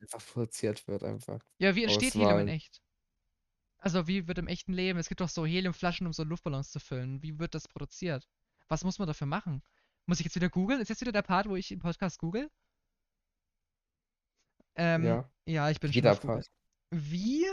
einfach 0.00 0.24
produziert 0.26 0.86
wird 0.86 1.02
einfach. 1.02 1.40
Ja, 1.58 1.74
wie 1.74 1.84
entsteht 1.84 2.14
Helium 2.14 2.40
in 2.40 2.48
echt? 2.48 2.82
Also, 3.78 4.08
wie 4.08 4.26
wird 4.26 4.38
im 4.38 4.48
echten 4.48 4.72
Leben? 4.72 4.98
Es 4.98 5.08
gibt 5.08 5.20
doch 5.20 5.28
so 5.28 5.46
Heliumflaschen, 5.46 6.06
um 6.06 6.12
so 6.12 6.24
Luftballons 6.24 6.70
zu 6.70 6.80
füllen. 6.80 7.22
Wie 7.22 7.38
wird 7.38 7.54
das 7.54 7.68
produziert? 7.68 8.28
Was 8.68 8.84
muss 8.84 8.98
man 8.98 9.06
dafür 9.06 9.26
machen? 9.28 9.62
Muss 10.08 10.20
ich 10.20 10.24
jetzt 10.24 10.36
wieder 10.36 10.48
googeln? 10.48 10.80
Ist 10.80 10.88
jetzt 10.88 11.02
wieder 11.02 11.12
der 11.12 11.22
Part, 11.22 11.48
wo 11.48 11.54
ich 11.54 11.70
im 11.70 11.80
Podcast 11.80 12.18
google? 12.18 12.50
Ähm, 14.76 15.04
Ja. 15.04 15.30
ja, 15.46 15.70
ich 15.70 15.80
bin 15.80 15.92
schon 15.92 15.96
Jeder 15.96 16.14
Google. 16.16 16.36
Part. 16.36 16.50
Wie 16.90 17.44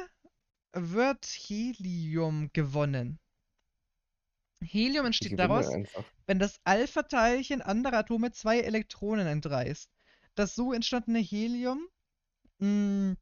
wird 0.72 1.26
Helium 1.26 2.50
gewonnen? 2.54 3.20
Helium 4.62 5.06
entsteht 5.06 5.38
daraus, 5.38 5.68
einfach. 5.68 6.06
wenn 6.28 6.40
das 6.40 6.60
Alpha-Teilchen 6.64 7.62
anderer 7.62 7.98
Atome 7.98 8.32
zwei 8.32 8.60
Elektronen 8.62 9.28
entreißt. 9.28 9.92
Das 10.36 10.56
so 10.56 10.74
entstandene 10.74 11.20
Helium 11.20 11.86
mh, 12.60 13.16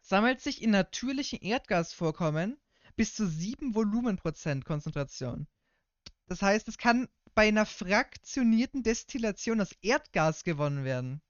sammelt 0.00 0.40
sich 0.42 0.62
in 0.62 0.70
natürlichen 0.70 1.40
Erdgasvorkommen 1.40 2.60
bis 2.96 3.14
zu 3.14 3.26
7 3.26 3.74
Volumenprozent 3.74 4.64
Konzentration. 4.66 5.46
Das 6.26 6.42
heißt, 6.42 6.68
es 6.68 6.78
kann 6.78 7.08
bei 7.34 7.48
einer 7.48 7.66
fraktionierten 7.66 8.82
Destillation 8.82 9.58
das 9.58 9.72
Erdgas 9.82 10.44
gewonnen 10.44 10.84
werden. 10.84 11.22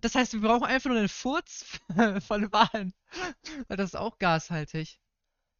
Das 0.00 0.14
heißt, 0.14 0.32
wir 0.32 0.40
brauchen 0.40 0.64
einfach 0.64 0.90
nur 0.90 0.98
den 0.98 1.08
Furz 1.08 1.64
von 2.26 2.50
Walen. 2.52 2.92
Weil 3.68 3.76
das 3.76 3.90
ist 3.90 3.96
auch 3.96 4.18
gashaltig. 4.18 4.98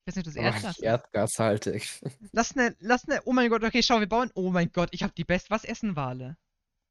Ich 0.01 0.07
weiß 0.07 0.17
nicht, 0.17 0.27
ob 0.27 0.35
das 0.35 0.37
Erdgas 0.37 0.79
ist. 0.79 0.83
erdgashaltig. 0.83 2.01
Lass 2.33 2.55
ne, 2.55 2.77
lass 2.81 3.07
ne, 3.07 3.21
oh 3.25 3.33
mein 3.33 3.51
Gott, 3.51 3.65
okay, 3.65 3.83
schau, 3.83 4.01
wir 4.01 4.09
bauen, 4.09 4.31
oh 4.35 4.51
mein 4.51 4.71
Gott, 4.73 4.91
ich 4.93 5.03
hab 5.03 5.15
die 5.15 5.25
best, 5.25 5.51
was 5.51 5.65
essen 5.65 5.97
Wale? 5.97 6.37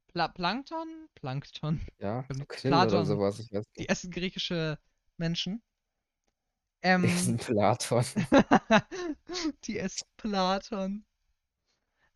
Pla 0.08 0.27
Plankton? 0.29 1.10
Plankton. 1.15 1.82
Ja, 2.00 2.24
Krill 2.48 2.82
oder 2.82 2.89
Platon. 2.89 3.05
sowas. 3.05 3.39
Ich 3.39 3.51
weiß 3.51 3.65
Die 3.77 3.82
nicht. 3.82 3.89
essen 3.89 4.12
griechische 4.12 4.79
Menschen. 5.17 5.62
Die 7.01 7.08
Ähm, 7.08 7.08
sind 7.10 7.42
Platon. 7.46 8.06
die 9.65 9.80
essen 9.80 10.08
Platon. 10.18 11.06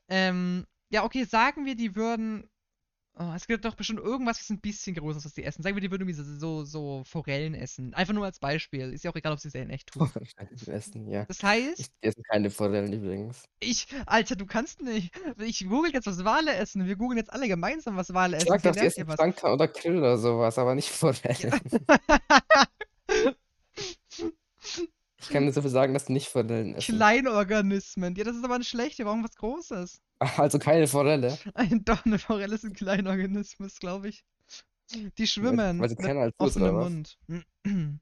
Ähm, 0.08 0.66
ja, 0.90 1.04
okay, 1.04 1.24
sagen 1.26 1.66
wir, 1.66 1.76
die 1.76 1.96
würden, 1.96 2.50
oh, 3.20 3.34
es 3.36 3.48
gibt 3.48 3.66
doch 3.66 3.76
bestimmt 3.76 4.00
irgendwas, 4.02 4.40
was 4.40 4.50
ein 4.52 4.62
bisschen 4.62 4.96
größer 4.96 5.20
ist, 5.20 5.26
was 5.26 5.34
die 5.36 5.44
essen. 5.44 5.64
Sagen 5.64 5.76
wir, 5.76 5.82
die 5.82 5.92
würden 5.92 6.08
irgendwie 6.10 6.40
so, 6.40 6.66
so, 6.66 7.04
Forellen 7.06 7.56
essen. 7.56 7.94
Einfach 7.96 8.14
nur 8.14 8.26
als 8.26 8.40
Beispiel. 8.40 8.94
Ist 8.94 9.04
ja 9.06 9.12
auch 9.12 9.16
egal, 9.16 9.34
ob 9.34 9.40
sie 9.40 9.50
es 9.50 9.56
in 9.56 9.70
echt 9.72 9.90
tun. 9.90 10.12
Essen, 10.68 11.08
ja. 11.10 11.28
Das 11.28 11.44
heißt, 11.44 11.78
Ich 11.78 11.88
esse 12.02 12.22
keine 12.24 12.50
Forellen 12.52 12.94
übrigens. 12.94 13.46
Ich, 13.62 13.88
Alter, 14.06 14.36
du 14.36 14.46
kannst 14.46 14.82
nicht. 14.82 15.12
Ich 15.38 15.68
google 15.68 15.92
jetzt, 15.94 16.08
was 16.08 16.24
Wale 16.24 16.54
essen. 16.56 16.88
Wir 16.88 16.96
googeln 16.96 17.18
jetzt 17.18 17.32
alle 17.34 17.48
gemeinsam, 17.48 17.98
was 17.98 18.14
Wale 18.14 18.38
Ich 18.38 18.44
essen. 18.44 18.48
sag 18.48 18.64
doch, 18.64 18.76
die 18.76 18.90
Vielleicht 18.90 18.98
essen. 18.98 19.06
Plankton 19.06 19.52
oder 19.52 19.68
Krill 19.68 19.98
oder 19.98 20.18
sowas, 20.18 20.58
aber 20.58 20.76
nicht 20.76 20.90
Forellen. 20.90 21.54
Ich 25.22 25.30
kann 25.30 25.46
dir 25.46 25.52
so 25.52 25.62
viel 25.62 25.70
sagen, 25.72 25.94
dass 25.94 26.08
nicht 26.10 26.28
Forellen 26.30 26.76
essen. 26.76 26.96
Kleinorganismen. 26.96 28.16
Ja, 28.16 28.24
das 28.24 28.36
ist 28.38 28.44
aber 28.46 28.56
ein 28.56 28.64
schlecht. 28.64 28.98
Wir 29.00 29.06
brauchen 29.06 29.24
was 29.24 29.36
Großes. 29.36 30.02
Also 30.38 30.60
keine 30.60 30.86
Forelle. 30.88 31.38
Ein, 31.54 31.86
doch, 31.86 32.06
eine 32.06 32.20
Forelle 32.20 32.54
ist 32.56 32.66
ein 32.66 32.74
Kleinorganismus, 32.74 33.80
glaube 33.80 34.10
ich. 34.10 34.26
Die 35.18 35.28
schwimmen. 35.28 35.80
weil 35.80 35.88
sie 35.90 35.96
kleiner 35.96 36.22
als 36.22 36.36
offenem 36.40 36.76
oder? 36.76 36.90
Mund. 36.90 37.18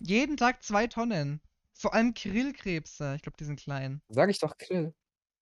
Jeden 0.00 0.36
Tag 0.36 0.62
zwei 0.62 0.86
Tonnen. 0.86 1.40
Vor 1.74 1.92
allem 1.94 2.14
Grillkrebse. 2.14 3.14
Ich 3.16 3.22
glaube, 3.22 3.36
die 3.38 3.44
sind 3.44 3.58
klein. 3.58 4.00
Sag 4.08 4.30
ich 4.30 4.38
doch 4.38 4.56
Grill. 4.58 4.94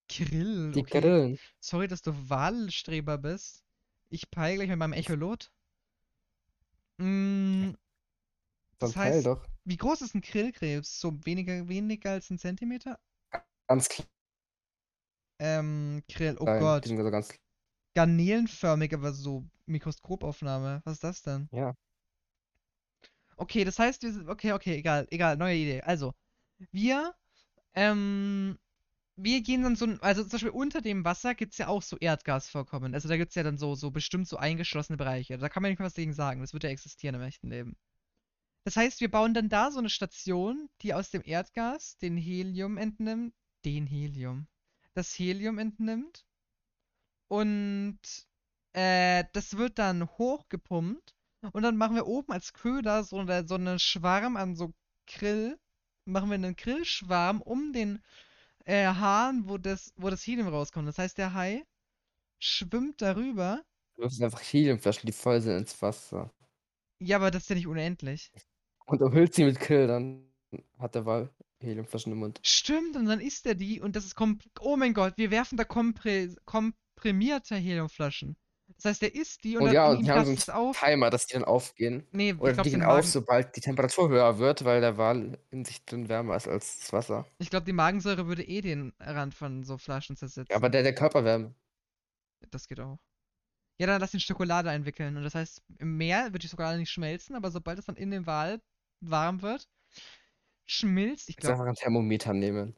Grill, 0.08 0.72
Die 0.72 0.80
okay. 0.80 1.00
grillen. 1.00 1.38
Sorry, 1.60 1.88
dass 1.88 2.02
du 2.02 2.12
Wahlstreber 2.28 3.18
bist. 3.18 3.64
Ich 4.10 4.30
peile 4.30 4.56
gleich 4.56 4.68
mit 4.68 4.78
meinem 4.78 4.92
Echolot. 4.94 5.50
Mm, 6.98 7.72
Dann 7.72 7.76
Das 8.78 8.96
heißt- 8.96 9.22
doch. 9.24 9.44
Wie 9.64 9.76
groß 9.76 10.02
ist 10.02 10.14
ein 10.14 10.20
Grillkrebs? 10.22 11.00
So 11.00 11.12
weniger, 11.24 11.68
weniger 11.68 12.12
als 12.12 12.30
ein 12.30 12.38
Zentimeter? 12.38 12.98
Ganz 13.68 13.88
klein. 13.88 14.06
Ähm, 15.38 16.02
Grill, 16.08 16.36
oh 16.40 16.46
Die 16.46 16.50
Gott. 16.58 16.86
sind 16.88 16.98
so 16.98 17.10
ganz. 17.10 17.32
Garnelenförmig, 17.96 18.94
aber 18.94 19.12
so 19.12 19.44
Mikroskopaufnahme. 19.66 20.80
Was 20.84 20.94
ist 20.94 21.02
das 21.04 21.22
denn? 21.22 21.48
Ja. 21.52 21.74
Okay, 23.36 23.64
das 23.64 23.78
heißt, 23.78 24.02
wir 24.02 24.12
sind. 24.12 24.28
Okay, 24.28 24.52
okay, 24.52 24.74
egal, 24.76 25.06
egal, 25.10 25.36
neue 25.36 25.56
Idee. 25.56 25.82
Also, 25.82 26.14
wir, 26.72 27.14
ähm, 27.74 28.58
wir 29.16 29.42
gehen 29.42 29.62
dann 29.64 29.76
so, 29.76 29.86
ein- 29.86 30.00
also 30.02 30.22
zum 30.24 30.32
Beispiel 30.32 30.50
unter 30.50 30.80
dem 30.82 31.04
Wasser 31.04 31.34
gibt 31.36 31.52
es 31.54 31.58
ja 31.58 31.68
auch 31.68 31.82
so 31.82 31.96
Erdgasvorkommen. 31.98 32.94
Also 32.94 33.08
da 33.08 33.16
gibt 33.18 33.30
es 33.30 33.36
ja 33.36 33.42
dann 33.44 33.58
so, 33.58 33.74
so 33.76 33.90
bestimmt 33.92 34.28
so 34.28 34.36
eingeschlossene 34.38 34.96
Bereiche. 34.98 35.38
Da 35.38 35.48
kann 35.50 35.62
man 35.62 35.72
nicht 35.72 35.80
was 35.80 35.94
dagegen 35.94 36.14
sagen. 36.14 36.40
Das 36.42 36.52
wird 36.54 36.64
ja 36.64 36.70
existieren 36.70 37.16
im 37.16 37.22
echten 37.22 37.50
Leben. 37.50 37.76
Das 38.64 38.76
heißt, 38.76 39.00
wir 39.00 39.10
bauen 39.10 39.34
dann 39.34 39.50
da 39.50 39.70
so 39.70 39.78
eine 39.78 39.90
Station, 39.90 40.70
die 40.80 40.94
aus 40.94 41.10
dem 41.10 41.22
Erdgas 41.24 41.98
den 41.98 42.16
Helium 42.16 42.78
entnimmt. 42.78 43.34
Den 43.64 43.86
Helium. 43.86 44.46
Das 44.94 45.18
Helium 45.18 45.58
entnimmt. 45.58 46.24
Und 47.28 47.98
äh, 48.72 49.24
das 49.32 49.56
wird 49.58 49.78
dann 49.78 50.08
hochgepumpt. 50.08 51.14
Und 51.52 51.62
dann 51.62 51.76
machen 51.76 51.94
wir 51.94 52.06
oben 52.06 52.32
als 52.32 52.54
Köder 52.54 53.04
so, 53.04 53.18
eine, 53.18 53.46
so 53.46 53.56
einen 53.56 53.78
Schwarm 53.78 54.36
an 54.36 54.56
so 54.56 54.72
Grill. 55.06 55.58
Machen 56.06 56.30
wir 56.30 56.34
einen 56.34 56.56
Grillschwarm 56.56 57.42
um 57.42 57.72
den 57.74 58.02
äh, 58.64 58.86
Hahn, 58.86 59.46
wo 59.46 59.58
das, 59.58 59.92
wo 59.96 60.08
das 60.08 60.26
Helium 60.26 60.48
rauskommt. 60.48 60.88
Das 60.88 60.98
heißt, 60.98 61.18
der 61.18 61.34
Hai 61.34 61.66
schwimmt 62.38 63.02
darüber. 63.02 63.62
Du 63.96 64.02
wirfst 64.02 64.22
einfach 64.22 64.40
Heliumflaschen, 64.40 65.06
die 65.06 65.12
voll 65.12 65.40
sind, 65.42 65.58
ins 65.58 65.80
Wasser. 65.82 66.32
Ja, 66.98 67.16
aber 67.16 67.30
das 67.30 67.42
ist 67.42 67.48
ja 67.50 67.56
nicht 67.56 67.66
unendlich. 67.66 68.32
Und 68.86 69.02
umhüllt 69.02 69.34
sie 69.34 69.44
mit 69.44 69.60
Grill, 69.60 69.86
dann 69.86 70.26
hat 70.78 70.94
der 70.94 71.06
Wal 71.06 71.30
Heliumflaschen 71.60 72.12
im 72.12 72.18
Mund. 72.18 72.40
Stimmt, 72.42 72.96
und 72.96 73.06
dann 73.06 73.20
isst 73.20 73.46
er 73.46 73.54
die 73.54 73.80
und 73.80 73.96
das 73.96 74.04
ist 74.04 74.14
kom 74.14 74.38
Oh 74.60 74.76
mein 74.76 74.94
Gott, 74.94 75.14
wir 75.16 75.30
werfen 75.30 75.56
da 75.56 75.64
kompre 75.64 76.34
komprimierte 76.44 77.56
Heliumflaschen. 77.56 78.36
Das 78.76 78.86
heißt, 78.86 79.02
er 79.02 79.14
isst 79.14 79.44
die 79.44 79.56
und 79.56 79.62
Und 79.62 79.66
dann 79.68 79.74
ja, 79.74 79.90
und 79.90 80.04
die 80.04 80.10
haben 80.10 80.36
so 80.36 80.52
einen 80.52 80.60
auf. 80.60 80.78
Timer, 80.78 81.10
dass 81.10 81.26
die 81.26 81.34
dann 81.34 81.44
aufgehen. 81.44 82.06
Nee, 82.12 82.30
ich 82.30 82.40
Oder 82.40 82.54
glaube, 82.54 82.64
die 82.64 82.70
gehen 82.70 82.80
den 82.80 82.88
auf, 82.88 83.06
sobald 83.06 83.54
die 83.56 83.60
Temperatur 83.60 84.08
höher 84.08 84.38
wird, 84.38 84.64
weil 84.64 84.80
der 84.80 84.96
Wal 84.96 85.38
in 85.50 85.64
sich 85.64 85.84
drin 85.84 86.08
wärmer 86.08 86.36
ist 86.36 86.48
als 86.48 86.80
das 86.80 86.92
Wasser. 86.92 87.26
ich 87.38 87.50
glaube, 87.50 87.66
die 87.66 87.72
Magensäure 87.72 88.26
würde 88.26 88.42
eh 88.42 88.60
den 88.60 88.92
Rand 88.98 89.34
von 89.34 89.64
so 89.64 89.78
Flaschen 89.78 90.16
zersetzen. 90.16 90.50
Ja, 90.50 90.56
aber 90.56 90.70
der, 90.70 90.82
der 90.82 90.94
Körperwärme. 90.94 91.54
Das 92.50 92.68
geht 92.68 92.80
auch. 92.80 92.98
Ja, 93.78 93.86
dann 93.86 94.00
lass 94.00 94.12
den 94.12 94.20
Schokolade 94.20 94.70
einwickeln. 94.70 95.16
Und 95.16 95.24
das 95.24 95.34
heißt, 95.34 95.62
im 95.78 95.96
Meer 95.96 96.32
wird 96.32 96.42
die 96.42 96.48
Schokolade 96.48 96.78
nicht 96.78 96.90
schmelzen, 96.90 97.36
aber 97.36 97.50
sobald 97.50 97.78
es 97.78 97.86
dann 97.86 97.96
in 97.96 98.10
dem 98.10 98.26
Wal 98.26 98.60
warm 99.10 99.42
wird, 99.42 99.68
schmilzt. 100.66 101.28
Ich 101.28 101.36
glaube, 101.36 101.54
einfach 101.54 101.66
ein 101.66 101.74
Thermometer 101.74 102.32
nehmen. 102.34 102.76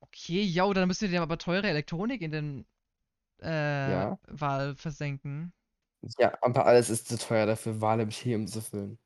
okay, 0.00 0.42
ja, 0.42 0.70
dann 0.72 0.88
müssen 0.88 1.02
wir 1.02 1.08
dir 1.10 1.22
aber 1.22 1.38
teure 1.38 1.68
Elektronik 1.68 2.22
in 2.22 2.30
den 2.30 2.66
äh, 3.42 3.90
Ja. 3.92 4.18
Wal 4.28 4.76
versenken. 4.76 5.52
Ja, 6.18 6.32
aber 6.42 6.66
alles 6.66 6.90
ist 6.90 7.08
zu 7.08 7.18
teuer 7.18 7.46
dafür, 7.46 7.80
Wale 7.80 8.06
mit 8.06 8.14
Helium 8.14 8.46
zu 8.46 8.60
füllen. 8.62 8.98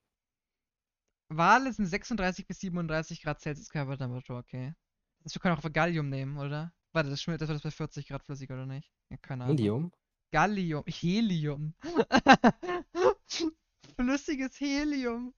Wale 1.28 1.72
sind 1.72 1.86
36 1.86 2.46
bis 2.46 2.60
37 2.60 3.22
Grad 3.22 3.40
Celsius 3.40 3.68
Körpertemperatur, 3.70 4.38
okay. 4.38 4.74
Das 5.18 5.26
heißt, 5.26 5.36
wir 5.36 5.40
können 5.40 5.58
auch 5.58 5.72
Gallium 5.72 6.08
nehmen, 6.08 6.38
oder? 6.38 6.72
Warte, 6.92 7.10
das 7.10 7.22
schmilzt, 7.22 7.42
das 7.42 7.48
wird 7.48 7.56
das 7.56 7.62
bei 7.64 7.70
40 7.70 8.08
Grad 8.08 8.22
flüssig, 8.24 8.50
oder 8.50 8.66
nicht? 8.66 8.92
Ja, 9.10 9.16
keine 9.16 9.44
Ahnung. 9.44 9.56
Helium? 9.56 9.92
Gallium. 10.30 10.84
Helium. 10.86 11.74
Flüssiges 13.96 14.60
Helium. 14.60 15.34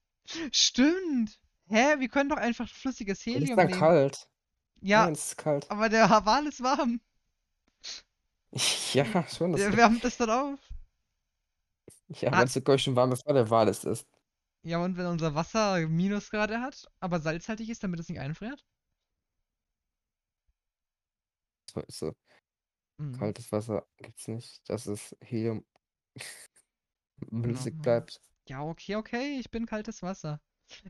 Stimmt. 0.51 1.39
Hä? 1.67 1.99
Wir 1.99 2.09
können 2.09 2.29
doch 2.29 2.37
einfach 2.37 2.67
flüssiges 2.69 3.19
Das 3.19 3.27
ist 3.27 3.33
Helium 3.33 3.57
dann 3.57 3.67
nehmen. 3.67 3.79
kalt. 3.79 4.29
Ja, 4.81 5.05
Nein, 5.05 5.13
es 5.13 5.25
ist 5.27 5.37
kalt. 5.37 5.69
aber 5.71 5.89
der 5.89 6.09
Wal 6.25 6.47
ist 6.47 6.61
warm. 6.63 7.01
Ja, 8.93 9.05
schon. 9.27 9.51
Das 9.51 9.61
Der 9.61 9.75
wärmt 9.75 10.03
das 10.03 10.17
dann 10.17 10.29
auf. 10.29 10.59
ja, 12.09 12.31
Ah. 12.31 12.35
aber 12.35 12.43
es 12.43 12.49
ist 12.51 12.53
sogar 12.55 12.77
schon 12.77 12.95
warm, 12.95 13.09
bevor 13.11 13.33
der 13.33 13.49
Wal 13.49 13.67
es 13.67 13.83
ist. 13.83 14.07
Ja, 14.63 14.79
und 14.79 14.97
wenn 14.97 15.05
unser 15.05 15.35
Wasser 15.35 15.87
Minusgrade 15.87 16.59
hat, 16.61 16.87
aber 16.99 17.19
salzhaltig 17.19 17.69
ist, 17.69 17.83
damit 17.83 17.99
es 17.99 18.09
nicht 18.09 18.19
einfriert? 18.19 18.63
So, 21.71 21.81
ist 21.81 21.99
so. 21.99 22.15
Hm. 22.99 23.17
Kaltes 23.19 23.51
Wasser 23.51 23.85
gibt's 23.97 24.27
nicht. 24.27 24.61
Das 24.69 24.87
ist 24.87 25.15
Helium. 25.21 25.65
Flüssig 27.29 27.75
Mhm. 27.75 27.81
bleibt. 27.81 28.21
Ja, 28.47 28.63
okay, 28.63 28.95
okay, 28.95 29.37
ich 29.39 29.51
bin 29.51 29.65
kaltes 29.65 30.01
Wasser. 30.01 30.39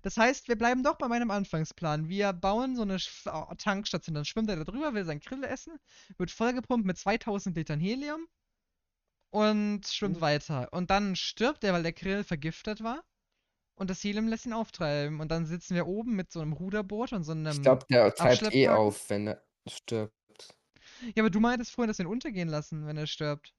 Das 0.02 0.18
heißt, 0.18 0.48
wir 0.48 0.58
bleiben 0.58 0.84
doch 0.84 0.98
bei 0.98 1.08
meinem 1.08 1.30
Anfangsplan. 1.32 2.08
Wir 2.10 2.34
bauen 2.34 2.76
so 2.76 2.82
eine 2.84 2.98
Sch- 2.98 3.28
äh, 3.52 3.56
Tankstation, 3.58 4.16
dann 4.16 4.26
schwimmt 4.26 4.50
er 4.50 4.56
da 4.58 4.64
drüber, 4.64 4.94
will 4.94 5.06
sein 5.06 5.20
Grill 5.20 5.44
essen, 5.44 5.78
wird 6.18 6.32
vollgepumpt 6.32 6.86
mit 6.88 6.98
2000 6.98 7.56
Litern 7.58 7.80
Helium 7.80 8.28
und 9.32 9.86
schwimmt 9.88 10.18
Mhm. 10.18 10.22
weiter. 10.22 10.68
Und 10.74 10.90
dann 10.90 11.16
stirbt 11.16 11.64
er, 11.64 11.74
weil 11.74 11.84
der 11.84 11.94
Grill 11.94 12.24
vergiftet 12.24 12.84
war. 12.84 13.04
Und 13.76 13.90
das 13.90 14.04
Helium 14.04 14.28
lässt 14.28 14.46
ihn 14.46 14.54
auftreiben. 14.54 15.20
Und 15.22 15.30
dann 15.32 15.46
sitzen 15.46 15.76
wir 15.76 15.88
oben 15.88 16.16
mit 16.16 16.32
so 16.32 16.42
einem 16.42 16.54
Ruderboot 16.54 17.14
und 17.14 17.24
so 17.24 17.34
einem. 17.34 17.52
Ich 17.52 17.62
glaube, 17.62 17.86
der 17.90 18.14
treibt 18.16 18.54
eh 18.54 18.70
auf, 18.70 19.10
wenn 19.10 19.28
er 19.28 19.44
stirbt. 19.68 20.14
Ja, 21.16 21.24
aber 21.24 21.30
du 21.30 21.40
meintest 21.40 21.72
vorhin, 21.72 21.88
dass 21.90 21.98
wir 21.98 22.06
ihn 22.06 22.12
untergehen 22.12 22.50
lassen, 22.50 22.86
wenn 22.88 22.98
er 22.98 23.08
stirbt. 23.08 23.54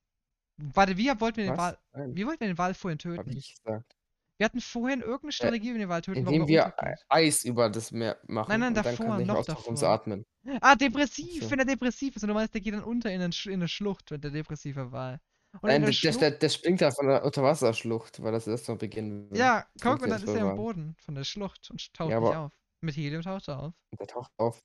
Warte, 0.59 0.97
wie 0.97 1.09
wollten 1.21 1.37
wir 1.39 1.45
den 1.45 1.57
Was? 1.57 1.59
Wal. 1.59 1.79
Nein, 1.93 2.17
Wie 2.17 2.27
wollten 2.27 2.41
wir 2.41 2.49
den 2.49 2.59
Wal 2.59 2.75
vorhin 2.75 2.99
hab 2.99 3.03
töten? 3.03 3.31
ich 3.31 3.37
nicht 3.37 3.65
gesagt. 3.65 3.95
Wir 4.37 4.45
hatten 4.45 4.61
vorhin 4.61 5.01
irgendeine 5.01 5.33
Strategie, 5.33 5.71
wie 5.71 5.75
wir 5.75 5.79
den 5.81 5.89
Wal 5.89 6.03
töten, 6.03 6.19
Indem 6.21 6.47
wir. 6.47 6.73
Eis 7.09 7.45
über 7.45 7.71
das 7.71 7.91
Meer 7.91 8.19
machen 8.27 8.49
Nein, 8.51 8.61
nein, 8.61 8.69
und 8.69 8.75
dann 8.77 8.85
davor, 8.85 9.19
noch 9.19 9.45
davor. 9.45 9.83
atmen. 9.83 10.27
Ah, 10.61 10.77
depressiv, 10.77 11.45
so. 11.45 11.51
wenn 11.51 11.59
er 11.59 11.65
depressiv 11.65 12.15
ist 12.17 12.23
und 12.23 12.29
du 12.29 12.35
meinst, 12.35 12.55
der 12.55 12.61
geht 12.61 12.75
dann 12.75 12.85
unter 12.85 13.11
in, 13.11 13.21
eine 13.21 13.69
Schlucht, 13.69 14.11
wenn 14.11 14.21
der 14.21 14.31
depressive 14.31 14.93
Wal. 14.93 15.21
Und 15.61 15.71
in 15.71 15.81
Nein, 15.83 15.83
der 15.83 15.91
der, 15.91 16.13
der, 16.13 16.13
Schlucht, 16.13 16.43
der, 16.43 16.49
springt 16.51 16.81
da 16.81 16.91
von 16.91 17.09
der 17.09 17.25
Unterwasserschlucht, 17.25 18.23
weil 18.23 18.33
das 18.33 18.47
erst 18.47 18.69
noch 18.69 18.79
beginnen 18.79 19.31
will. 19.31 19.39
ja, 19.39 19.67
guck, 19.81 20.03
und 20.03 20.11
dann 20.11 20.23
ist 20.23 20.29
er 20.35 20.45
am. 20.45 20.57
Boden 20.57 20.95
von 20.99 21.15
der 21.15 21.25
Schlucht 21.25 21.71
und 21.71 21.93
taucht 21.95 22.11
Ja, 22.11 22.21
nicht 22.21 22.35
auf. 22.35 22.53
Mit 22.81 22.97
Helium 22.97 23.23
taucht 23.23 23.49
er 23.49 23.59
auf. 23.61 23.75
Der 23.99 24.07
taucht 24.07 24.31
auf. 24.37 24.63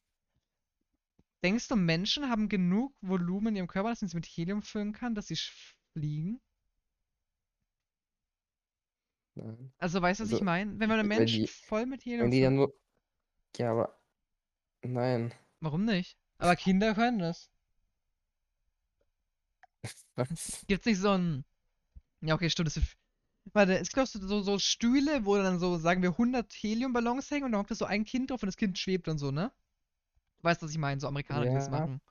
Denkst 1.43 1.67
du, 1.67 1.75
Menschen 1.75 2.29
haben 2.29 2.47
genug 2.47 2.93
Volumen 3.01 3.47
in 3.47 3.55
ihrem 3.57 3.67
Körper, 3.67 3.89
dass 3.89 4.01
man 4.01 4.09
sie 4.09 4.15
mit 4.17 4.25
Helium 4.25 4.61
füllen 4.61 4.93
kann, 4.93 5.15
dass 5.15 5.27
sie 5.27 5.37
fliegen? 5.93 6.41
Nein. 9.35 9.71
Also, 9.79 10.01
weißt 10.01 10.19
du, 10.19 10.23
was 10.25 10.29
ich 10.29 10.33
Also, 10.35 10.45
meine? 10.45 10.79
Wenn 10.79 10.89
man 10.89 10.99
einen 10.99 11.07
Menschen 11.07 11.41
die- 11.41 11.47
voll 11.47 11.85
mit 11.85 12.05
Helium 12.05 12.25
Wenn 12.25 12.31
die 12.31 12.41
dann 12.41 12.55
nur. 12.55 12.73
Ja, 13.57 13.71
aber. 13.71 13.97
Nein. 14.83 15.33
Warum 15.59 15.85
nicht? 15.85 16.17
Aber 16.37 16.55
Kinder 16.55 16.93
können 16.93 17.19
das. 17.19 17.49
Was? 20.15 20.63
Gibt's 20.67 20.85
nicht 20.85 20.99
so 20.99 21.11
ein. 21.11 21.45
Ja, 22.21 22.35
okay, 22.35 22.49
stimmt. 22.49 22.67
Das 22.67 22.77
ist... 22.77 22.97
Warte, 23.51 23.77
es 23.77 23.89
gibt 23.89 23.99
auch 23.99 24.07
so, 24.07 24.41
so, 24.41 24.57
Stühle, 24.59 25.25
wo 25.25 25.35
dann 25.35 25.59
so, 25.59 25.77
sagen 25.77 26.01
wir, 26.01 26.11
100 26.17 26.53
Heliumballons 26.53 27.29
hängen 27.29 27.45
und 27.45 27.51
da 27.51 27.57
hockt 27.57 27.71
da 27.71 27.75
so 27.75 27.85
ein 27.85 28.05
Kind 28.05 28.31
drauf 28.31 28.41
und 28.41 28.47
das 28.47 28.55
Kind 28.55 28.79
schwebt 28.79 29.09
und 29.09 29.17
so, 29.17 29.31
ne? 29.31 29.51
Du 30.37 30.43
weißt, 30.45 30.61
was 30.61 30.71
ich 30.71 30.77
meine, 30.77 31.01
so 31.01 31.07
Amerikaner, 31.07 31.45
die 31.45 31.53
das 31.53 31.65
Ja. 31.65 31.71
machen. 31.71 32.01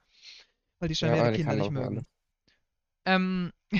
Weil 0.78 0.88
die 0.88 0.94
Ja, 0.94 0.98
scheinbar 0.98 1.18
ihre 1.28 1.36
Kinder 1.36 1.56
nicht 1.56 1.70
mögen. 1.70 1.86
alle. 1.98 2.06
Ähm, 3.04 3.52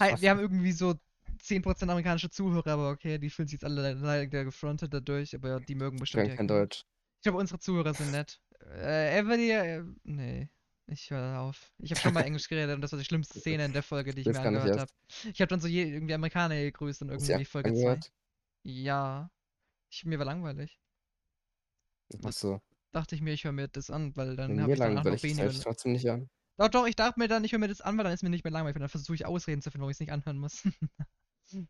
Hi, 0.00 0.20
wir 0.20 0.30
haben 0.30 0.40
irgendwie 0.40 0.72
so 0.72 0.94
10% 1.42 1.82
amerikanische 1.84 2.30
Zuhörer, 2.30 2.72
aber 2.72 2.90
okay, 2.90 3.18
die 3.18 3.30
fühlen 3.30 3.48
sich 3.48 3.54
jetzt 3.54 3.64
alle 3.64 3.94
leider 3.94 4.44
gefrontet 4.44 4.92
dadurch, 4.92 5.34
aber 5.34 5.60
die 5.60 5.74
mögen 5.74 5.96
Ich 5.96 6.00
bestimmt 6.00 6.28
kein 6.28 6.36
Kinder. 6.36 6.60
Deutsch. 6.60 6.84
Ich 7.16 7.22
glaube, 7.22 7.38
unsere 7.38 7.58
Zuhörer 7.58 7.94
sind 7.94 8.12
nett. 8.12 8.40
Äh, 8.60 9.18
Everly, 9.18 9.50
äh, 9.50 9.84
nee. 10.04 10.48
Ich 10.90 11.10
höre 11.10 11.40
auf. 11.40 11.72
Ich 11.78 11.90
habe 11.90 12.00
schon 12.00 12.14
mal 12.14 12.22
Englisch 12.26 12.48
geredet 12.48 12.74
und 12.74 12.80
das 12.80 12.92
war 12.92 12.98
die 12.98 13.04
schlimmste 13.04 13.40
Szene 13.40 13.64
in 13.66 13.72
der 13.72 13.82
Folge, 13.82 14.14
die 14.14 14.20
ich 14.20 14.24
Das 14.26 14.36
mir 14.36 14.42
ich 14.42 14.46
angehört 14.46 14.80
habe. 14.80 14.92
Ich 15.32 15.40
habe 15.40 15.48
dann 15.48 15.60
so 15.60 15.68
je, 15.68 15.84
irgendwie 15.84 16.14
Amerikaner 16.14 16.54
gegrüßt 16.56 17.02
und 17.02 17.10
irgendwie 17.10 17.36
dir 17.36 17.46
Folge 17.46 17.70
2. 17.70 17.76
angehört? 17.76 18.12
Ja. 18.62 19.30
Ich, 19.90 20.04
mir 20.04 20.18
war 20.18 20.26
langweilig. 20.26 20.78
Ach 22.24 22.32
so. 22.32 22.60
Dachte 22.92 23.14
ich 23.14 23.20
mir, 23.20 23.32
ich 23.32 23.44
höre 23.44 23.52
mir 23.52 23.68
das 23.68 23.90
an, 23.90 24.16
weil 24.16 24.34
dann 24.36 24.60
habe 24.62 24.72
ich 24.72 24.78
danach 24.78 25.04
noch 25.04 25.22
weniger. 25.22 25.46
ich 25.46 25.60
trotzdem 25.60 25.92
nicht 25.92 26.08
an. 26.08 26.30
Doch, 26.58 26.68
doch, 26.68 26.86
ich 26.86 26.96
dachte 26.96 27.20
mir 27.20 27.28
dann, 27.28 27.44
ich 27.44 27.52
höre 27.52 27.60
mir 27.60 27.68
das 27.68 27.80
an, 27.80 27.96
weil 27.96 28.04
dann 28.04 28.12
ist 28.12 28.22
mir 28.22 28.30
nicht 28.30 28.44
mehr 28.44 28.50
langweilig. 28.50 28.76
Und 28.76 28.80
dann 28.80 28.88
versuche 28.88 29.14
ich 29.14 29.24
Ausreden 29.24 29.62
zu 29.62 29.70
finden, 29.70 29.82
warum 29.82 29.90
ich 29.90 29.96
es 29.96 30.00
nicht 30.00 30.12
anhören 30.12 30.38
muss. 30.38 30.62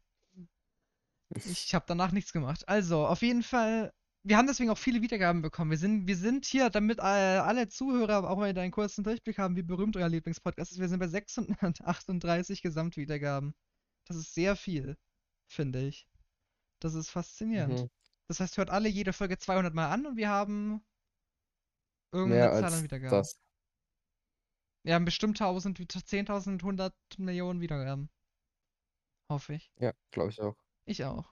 Ich 1.45 1.75
habe 1.75 1.85
danach 1.87 2.11
nichts 2.11 2.33
gemacht. 2.33 2.67
Also, 2.69 3.07
auf 3.07 3.21
jeden 3.21 3.43
Fall, 3.43 3.93
wir 4.23 4.39
haben 4.39 4.47
deswegen 4.47 4.71
auch 4.71 4.79
viele 4.79 5.03
Wiedergaben 5.03 5.43
bekommen. 5.43 5.71
Wir 5.71 5.77
sind, 5.77 6.07
wir 6.07 6.17
sind 6.17 6.47
hier, 6.47 6.71
damit 6.71 7.01
äh, 7.01 7.03
alle 7.03 7.69
Zuhörer 7.69 8.29
auch 8.29 8.39
mal 8.39 8.49
einen 8.49 8.71
kurzen 8.71 9.05
Durchblick 9.05 9.37
haben, 9.37 9.55
wie 9.55 9.63
berühmt 9.63 9.95
euer 9.99 10.09
Lieblingspodcast 10.09 10.73
ist. 10.73 10.79
Wir 10.81 10.89
sind 10.89 11.01
bei 11.01 11.09
638 11.09 12.63
Gesamtwiedergaben. 12.63 13.55
Das 14.07 14.17
ist 14.17 14.33
sehr 14.33 14.57
viel, 14.57 14.97
finde 15.49 15.87
ich. 15.87 16.09
Das 16.81 16.95
ist 16.95 17.11
faszinierend. 17.11 17.83
Mhm. 17.83 17.91
Das 18.29 18.41
heißt, 18.41 18.57
hört 18.57 18.71
alle 18.71 18.89
jede 18.89 19.13
Folge 19.13 19.37
200 19.37 19.75
Mal 19.75 19.91
an 19.91 20.07
und 20.07 20.17
wir 20.17 20.31
haben 20.31 20.83
irgendeine 22.13 22.51
Mehr 22.51 22.61
Zahl 22.61 22.73
an 22.73 22.83
Wiedergaben. 22.83 23.19
das. 23.19 23.39
Wir 24.89 24.95
haben 24.95 25.05
bestimmt 25.05 25.39
1000, 25.39 25.79
10.000, 25.81 26.63
100 26.63 26.95
Millionen 27.19 27.61
Wiedergaben. 27.61 28.09
Hoffe 29.29 29.53
ich. 29.53 29.71
Ja, 29.79 29.93
glaube 30.13 30.31
ich 30.31 30.41
auch. 30.41 30.57
Ich 30.87 31.05
auch. 31.05 31.31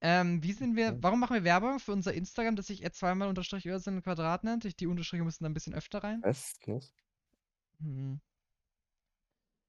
Ähm, 0.00 0.40
wie 0.44 0.52
sind 0.52 0.76
wir, 0.76 1.02
warum 1.02 1.18
machen 1.18 1.34
wir 1.34 1.42
Werbung 1.42 1.80
für 1.80 1.90
unser 1.90 2.14
Instagram, 2.14 2.54
das 2.54 2.68
sich 2.68 2.88
zweimal 2.92 3.26
unterstrich 3.28 3.66
Örsinn 3.66 4.00
Quadrat 4.00 4.44
nennt? 4.44 4.64
Ich- 4.64 4.76
Die 4.76 4.86
Unterstriche 4.86 5.24
müssen 5.24 5.42
da 5.42 5.50
ein 5.50 5.54
bisschen 5.54 5.74
öfter 5.74 6.04
rein. 6.04 6.22
Weiß 6.22 6.54
nicht. 6.66 6.94
Hm. 7.80 8.20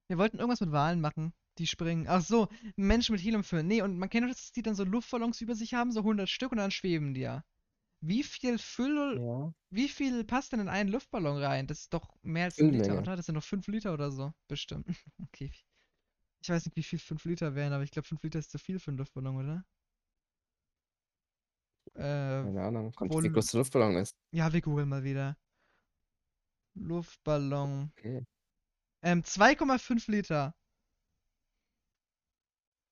Wir 0.06 0.18
wollten 0.18 0.38
irgendwas 0.38 0.60
mit 0.60 0.70
Wahlen 0.70 1.00
machen, 1.00 1.32
die 1.58 1.66
springen. 1.66 2.06
Ach 2.08 2.22
so, 2.22 2.46
Menschen 2.76 3.12
mit 3.12 3.20
Helium 3.24 3.42
füllen. 3.42 3.66
Nee, 3.66 3.82
und 3.82 3.98
man 3.98 4.08
kennt 4.08 4.22
doch, 4.24 4.32
dass 4.32 4.52
die 4.52 4.62
dann 4.62 4.76
so 4.76 4.84
Luftballons 4.84 5.40
über 5.40 5.56
sich 5.56 5.74
haben, 5.74 5.90
so 5.90 6.04
100 6.04 6.28
Stück 6.28 6.52
und 6.52 6.58
dann 6.58 6.70
schweben 6.70 7.12
die 7.12 7.22
ja. 7.22 7.42
Wie 8.02 8.22
viel 8.22 8.58
Füll, 8.58 9.20
Ja. 9.20 9.52
wie 9.70 9.88
viel 9.88 10.24
passt 10.24 10.52
denn 10.52 10.60
in 10.60 10.68
einen 10.68 10.88
Luftballon 10.90 11.36
rein? 11.42 11.66
Das 11.66 11.80
ist 11.80 11.92
doch 11.94 12.14
mehr 12.22 12.44
als 12.44 12.60
ein 12.60 12.70
Liter, 12.70 12.96
oder? 12.96 13.16
Das 13.16 13.26
sind 13.26 13.34
doch 13.34 13.42
5 13.44 13.66
Liter 13.66 13.92
oder 13.92 14.10
so, 14.12 14.32
bestimmt. 14.48 14.86
Okay. 15.22 15.50
Ich 16.42 16.50
weiß 16.50 16.66
nicht, 16.66 16.76
wie 16.76 16.82
viel 16.84 16.98
5 17.00 17.24
Liter 17.24 17.54
wären, 17.54 17.72
aber 17.72 17.84
ich 17.84 17.90
glaube 17.92 18.08
5 18.08 18.22
Liter 18.22 18.38
ist 18.40 18.50
zu 18.52 18.58
viel 18.58 18.78
für 18.80 18.90
einen 18.92 18.98
Luftballon, 18.98 19.36
oder? 19.36 19.64
Äh, 21.94 22.44
Keine 22.44 22.62
Ahnung. 22.64 22.92
Kommt, 22.92 23.12
wie 23.22 23.30
groß 23.30 23.46
der 23.52 23.58
Luftballon 23.58 23.96
ist. 23.96 24.12
ja, 24.32 24.52
wir 24.52 24.60
googeln 24.62 24.88
mal 24.88 25.04
wieder. 25.04 25.36
Luftballon. 26.76 27.92
Okay. 27.98 28.24
Ähm, 29.02 29.22
2,5 29.24 30.08
Liter. 30.08 30.54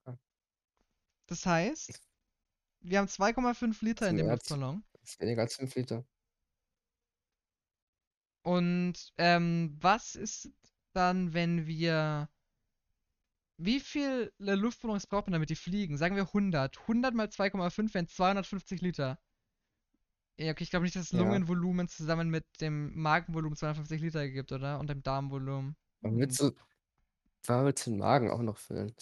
Ah. 0.06 0.16
Das 1.28 1.44
heißt, 1.44 2.02
wir 2.80 2.98
haben 2.98 3.08
2,5 3.08 3.82
Liter 3.82 4.08
in 4.10 4.16
dem 4.18 4.30
Luftballon. 4.30 4.84
Das 5.06 5.12
ist 5.12 5.20
weniger 5.20 5.42
als 5.42 5.54
5 5.54 5.72
Liter. 5.76 6.04
Und 8.42 9.12
ähm, 9.18 9.76
was 9.80 10.14
ist 10.14 10.50
dann, 10.92 11.32
wenn 11.34 11.66
wir. 11.66 12.28
Wie 13.58 13.80
viele 13.80 14.32
Luftballons 14.38 15.06
braucht 15.06 15.26
man, 15.26 15.32
damit 15.32 15.50
die 15.50 15.56
fliegen? 15.56 15.96
Sagen 15.98 16.16
wir 16.16 16.24
100. 16.28 16.78
100 16.80 17.14
mal 17.14 17.28
2,5 17.28 17.92
wären 17.94 18.08
250 18.08 18.80
Liter. 18.80 19.18
Ja, 20.38 20.52
okay, 20.52 20.64
ich 20.64 20.70
glaube 20.70 20.84
nicht, 20.84 20.96
dass 20.96 21.08
das 21.10 21.12
Ja. 21.12 21.18
Lungenvolumen 21.18 21.88
zusammen 21.88 22.28
mit 22.30 22.44
dem 22.60 22.94
Magenvolumen 23.00 23.56
250 23.56 24.00
Liter 24.00 24.28
gibt, 24.28 24.52
oder? 24.52 24.78
Und 24.78 24.88
dem 24.90 25.02
Darmvolumen. 25.02 25.76
Aber 26.02 26.16
willst 26.16 26.40
du, 26.40 26.52
warum 27.46 27.66
willst 27.66 27.86
du 27.86 27.90
den 27.90 27.98
Magen 27.98 28.30
auch 28.30 28.42
noch 28.42 28.58
füllen? 28.58 28.94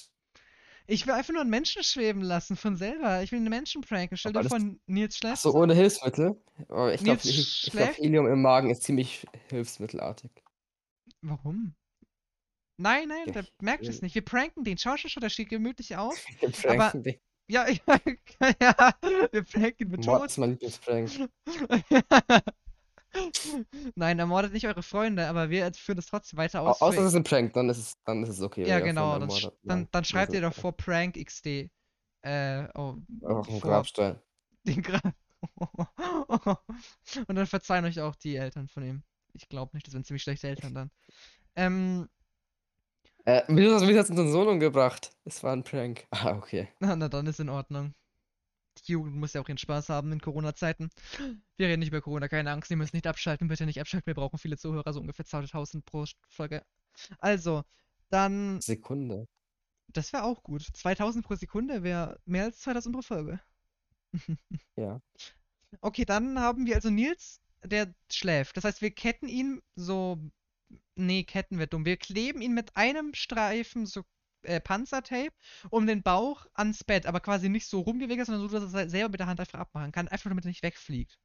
Ich 0.87 1.07
will 1.07 1.15
einfach 1.15 1.33
nur 1.33 1.41
einen 1.41 1.51
Menschen 1.51 1.83
schweben 1.83 2.21
lassen 2.21 2.57
von 2.57 2.77
selber. 2.77 3.23
Ich 3.23 3.33
will 3.33 3.39
einen 3.39 3.49
Menschen 3.49 3.81
pranken. 3.81 4.17
Stell 4.19 4.31
Aber 4.33 4.43
dir 4.43 4.49
das- 4.51 4.63
vor, 4.63 4.75
Nils 4.87 5.15
Ach 5.15 5.19
schläft 5.19 5.43
so, 5.43 5.51
so. 5.53 5.59
ohne 5.59 5.75
Hilfsmittel? 5.75 6.41
Aber 6.69 6.93
ich 6.95 7.03
glaube, 7.03 7.21
glaub? 7.23 7.97
Helium 7.97 8.27
im 8.27 8.43
Magen 8.43 8.71
ist 8.71 8.83
ziemlich 8.83 9.27
hilfsmittelartig. 9.49 10.31
Warum? 11.23 11.75
Nein, 12.77 13.09
nein, 13.09 13.23
Ja, 13.27 13.33
der 13.33 13.43
ich 13.45 13.53
merkt 13.63 13.87
es 13.89 14.03
nicht. 14.03 14.15
Wir 14.15 14.25
pranken 14.25 14.65
den. 14.65 14.77
Schau, 14.79 14.97
schau, 14.97 15.09
schau, 15.09 15.21
der 15.21 15.31
steht 15.31 15.49
gemütlich 15.49 15.97
auf. 15.97 16.17
Wir 16.41 16.51
pranken 16.51 17.03
dich. 17.03 17.21
Ja, 17.47 17.67
ja, 17.87 18.01
ja, 18.61 18.95
wir 19.33 19.43
pranken 19.45 19.89
mit 19.91 20.03
Tod. 20.05 20.25
ist 20.25 20.39
mein 20.39 20.53
Lieblingsprank. 20.53 21.11
Nein, 23.95 24.19
ermordet 24.19 24.53
nicht 24.53 24.67
eure 24.67 24.83
Freunde, 24.83 25.27
aber 25.29 25.51
wir 25.51 25.73
führen 25.75 25.97
das 25.97 26.07
trotzdem 26.07 26.39
weiter 26.39 26.63
Au- 26.63 26.69
aus. 26.69 26.83
Außer 26.83 27.01
es 27.01 27.07
ist 27.09 27.15
ein 27.15 27.25
Prank, 27.25 27.53
dann 27.53 27.69
ist 27.69 27.79
es, 27.79 27.95
dann 28.05 28.23
ist 28.23 28.31
es 28.31 28.41
okay. 28.41 28.67
ja, 28.69 28.81
genau. 28.81 29.19
Dann, 29.19 29.29
sch- 29.31 29.53
dann, 29.63 29.89
dann 29.91 30.05
schreibt 30.05 30.33
ihr 30.33 30.41
doch 30.41 30.55
vor 30.55 30.73
Prank 30.77 31.17
XD. 31.17 31.71
Äh, 32.23 32.69
oh, 32.75 32.97
Auf 33.23 33.47
dem 33.47 33.61
vor 33.61 33.71
Grabstein. 33.71 34.19
den 34.67 34.83
Gra 34.83 35.01
Und 37.29 37.35
dann 37.37 37.47
verzeihen 37.47 37.85
euch 37.85 38.01
auch 38.01 38.15
die 38.17 38.37
Eltern 38.37 38.67
von 38.69 38.83
ihm. 38.83 39.03
Ich 39.35 39.49
glaube 39.49 39.77
nicht, 39.77 39.87
das 39.87 39.93
sind 39.93 40.07
ziemlich 40.07 40.23
schlechte 40.23 40.49
Eltern 40.49 40.75
dann. 40.75 40.91
Ähm, 41.55 42.09
Äh, 43.27 43.43
wieso 43.49 43.75
hast 43.75 43.83
du 43.83 43.91
jetzt 43.91 44.11
unseren 44.11 44.31
Sohn 44.33 44.49
umgebracht? 44.49 45.11
Es 45.25 45.43
war 45.43 45.53
ein 45.53 45.65
Prank. 45.65 46.07
Ah, 46.11 46.37
okay. 46.37 46.69
na, 46.81 46.97
na, 46.97 47.09
dann 47.09 47.27
ist 47.27 47.41
in 47.41 47.49
Ordnung. 47.51 47.95
Die 48.79 48.93
Jugend 48.93 49.17
muss 49.17 49.33
ja 49.33 49.41
auch 49.41 49.49
ihren 49.49 49.59
Spaß 49.59 49.89
haben 49.89 50.13
in 50.13 50.21
Corona-Zeiten. 50.21 50.91
Wir 51.57 51.69
reden 51.69 51.81
nicht 51.81 51.89
über 51.89 52.01
Corona, 52.01 52.29
keine 52.29 52.51
Angst, 52.51 52.71
ihr 52.71 52.77
müsst 52.77 52.95
nicht 52.95 53.07
abschalten, 53.07 53.49
bitte 53.49 53.67
nicht 53.67 53.81
abschalten, 53.81 54.07
wir 54.07 54.15
brauchen 54.15 54.39
viele 54.39 54.57
Zuhörer, 54.59 54.93
so 54.93 55.01
ungefähr 55.01 55.25
2000 55.25 55.85
pro 55.85 56.05
Folge. 56.29 56.65
Also, 57.19 57.65
dann, 58.11 58.61
Sekunde. 58.61 59.27
das 59.89 60.13
wäre 60.13 60.25
auch 60.25 60.43
gut. 60.43 60.63
2000 60.63 61.25
pro 61.25 61.35
Sekunde 61.35 61.83
wäre 61.83 62.21
mehr 62.25 62.45
als 62.45 62.61
2000 62.61 62.95
pro 62.95 63.03
Folge. 63.03 63.41
Ja. 64.77 65.01
Okay, 65.81 66.05
dann 66.05 66.39
haben 66.39 66.67
wir 66.67 66.77
also 66.77 66.91
Nils, 66.91 67.41
der 67.65 67.93
schläft. 68.11 68.57
Das 68.57 68.65
heißt, 68.65 68.83
wir 68.83 68.91
ketten 68.93 69.29
ihn 69.29 69.61
so. 69.75 70.19
Nee, 70.97 71.25
ketten 71.25 71.59
wir 71.59 71.67
dumm. 71.67 71.85
Wir 71.85 71.97
kleben 71.97 72.41
ihn 72.41 72.55
mit 72.55 72.77
einem 72.77 73.15
Streifen 73.15 73.87
so 73.87 74.05
äh, 74.45 74.61
Panzertape 74.61 75.33
um 75.71 75.87
den 75.87 76.03
Bauch 76.03 76.47
ans 76.55 76.85
Bett, 76.85 77.07
aber 77.07 77.21
quasi 77.21 77.49
nicht 77.49 77.67
so 77.69 77.81
rumgewickelt, 77.81 78.27
sondern 78.27 78.49
so, 78.49 78.59
dass 78.59 78.75
er 78.75 78.87
es 78.87 78.91
selber 78.91 79.11
mit 79.11 79.21
der 79.21 79.27
Hand 79.27 79.41
einfach 79.41 79.59
abmachen 79.59 79.93
kann, 79.93 80.09
einfach 80.09 80.31
damit 80.31 80.45
er 80.45 80.49
nicht 80.49 80.63
wegfliegt. 80.63 81.19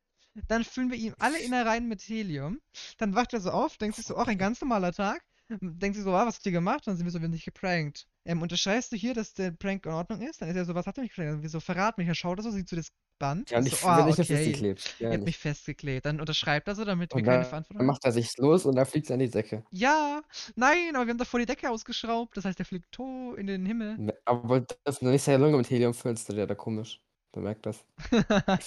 Dann 0.48 0.64
füllen 0.64 0.92
wir 0.92 0.98
ihm 0.98 1.16
alle 1.20 1.40
Innereien 1.40 1.88
mit 1.88 2.02
Helium. 2.02 2.60
Dann 2.98 3.16
wacht 3.16 3.34
er 3.34 3.42
so 3.42 3.52
auf, 3.52 3.78
denkt 3.78 3.96
sich 3.96 4.06
so, 4.06 4.18
ach, 4.18 4.28
ein 4.28 4.38
ganz 4.38 4.62
normaler 4.62 4.94
Tag. 4.94 5.22
Denkt 5.62 5.96
sich 5.96 6.04
so, 6.04 6.12
ah, 6.14 6.26
was 6.28 6.36
habt 6.36 6.46
ihr 6.46 6.52
gemacht? 6.52 6.86
Dann 6.88 6.96
sind 6.98 7.06
wir 7.06 7.12
so, 7.12 7.20
wir 7.20 7.26
haben 7.26 7.32
dich 7.32 7.46
geprankt. 7.46 8.08
Ähm, 8.26 8.42
unterschreibst 8.42 8.92
du 8.92 8.96
hier, 8.96 9.14
dass 9.14 9.34
der 9.34 9.52
Prank 9.52 9.86
in 9.86 9.92
Ordnung 9.92 10.22
ist? 10.22 10.42
Dann 10.42 10.50
ist 10.50 10.56
er 10.56 10.66
so, 10.66 10.76
was 10.76 10.86
hat 10.88 10.98
er 10.98 11.02
mich 11.04 11.12
geprankt? 11.12 11.34
Dann 11.36 11.42
wir 11.44 11.50
so, 11.50 11.60
verrat 11.60 11.98
mich. 11.98 12.08
Dann 12.08 12.16
schaut 12.16 12.40
er 12.40 12.44
so, 12.44 12.52
sieht 12.52 12.70
so 12.70 12.76
das 12.76 12.92
Band. 13.20 13.52
Ja, 13.52 13.60
ist 13.60 13.66
nicht, 13.66 13.78
so, 13.78 13.88
ah, 13.88 13.98
wenn 13.98 14.06
nicht 14.06 14.20
okay. 14.20 14.24
festgeklebt. 14.24 14.96
Ja, 15.00 15.10
Er 15.10 15.16
hat 15.16 15.22
nicht. 15.22 15.26
mich 15.26 15.38
festgeklebt. 15.38 16.06
Dann 16.06 16.20
unterschreibt 16.20 16.68
er 16.68 16.76
so, 16.76 16.86
damit 16.86 17.16
wir 17.16 17.18
Und 17.18 17.24
keine 17.24 17.44
dann, 17.44 17.46
Verantwortung 17.46 17.80
dann 17.80 17.88
haben. 17.88 17.88
macht 17.88 18.06
er 18.06 18.12
sich 18.12 18.36
los 18.38 18.66
und 18.66 18.76
dann 18.76 18.86
fliegt 18.86 19.10
er 19.10 19.16
an 19.16 19.20
die 19.20 19.30
Decke. 19.30 19.66
Ja, 19.72 20.22
nein, 20.56 20.96
aber 20.96 21.06
wir 21.06 21.12
haben 21.12 21.18
davor 21.20 21.40
die 21.40 21.46
Decke 21.46 21.70
ausgeschraubt. 21.70 22.36
Das 22.38 22.46
heißt, 22.46 22.60
er 22.60 22.66
fliegt 22.66 22.92
to 22.92 23.36
in 23.36 23.48
den 23.48 23.66
Himmel. 23.66 24.02
Aber 24.26 24.62
das 24.84 25.02
nicht 25.02 25.24
seine 25.24 25.44
Lunge 25.44 25.58
mit 25.58 25.70
Helium 25.70 25.94
füllen, 25.94 26.16
ist 26.16 26.30
der 26.30 26.48
da 26.48 26.56
komisch. 26.56 27.02
Der 27.36 27.42
merkt 27.44 27.66
das. 27.66 27.86
ja, 28.12 28.58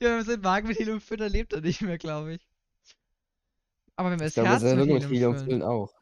wenn 0.00 0.16
wir 0.18 0.24
seinen 0.24 0.42
Magen 0.42 0.68
mit 0.68 0.78
Helium 0.78 1.00
füllen, 1.00 1.20
dann 1.20 1.32
lebt 1.32 1.52
er 1.52 1.60
nicht 1.60 1.82
mehr, 1.82 1.98
glaube 1.98 2.34
ich. 2.34 2.48
Aber 3.96 4.10
wenn 4.10 4.18
wir 4.20 4.26
Ich 4.26 4.32
das 4.32 4.34
glaube, 4.34 4.48
Herz 4.48 4.62
mit 4.62 4.74
Lunge 4.76 4.94
mit 4.94 5.04
Helium 5.10 5.10
Helium 5.10 5.36
füllen, 5.36 5.36
füllen 5.36 5.62
auch. 5.62 5.92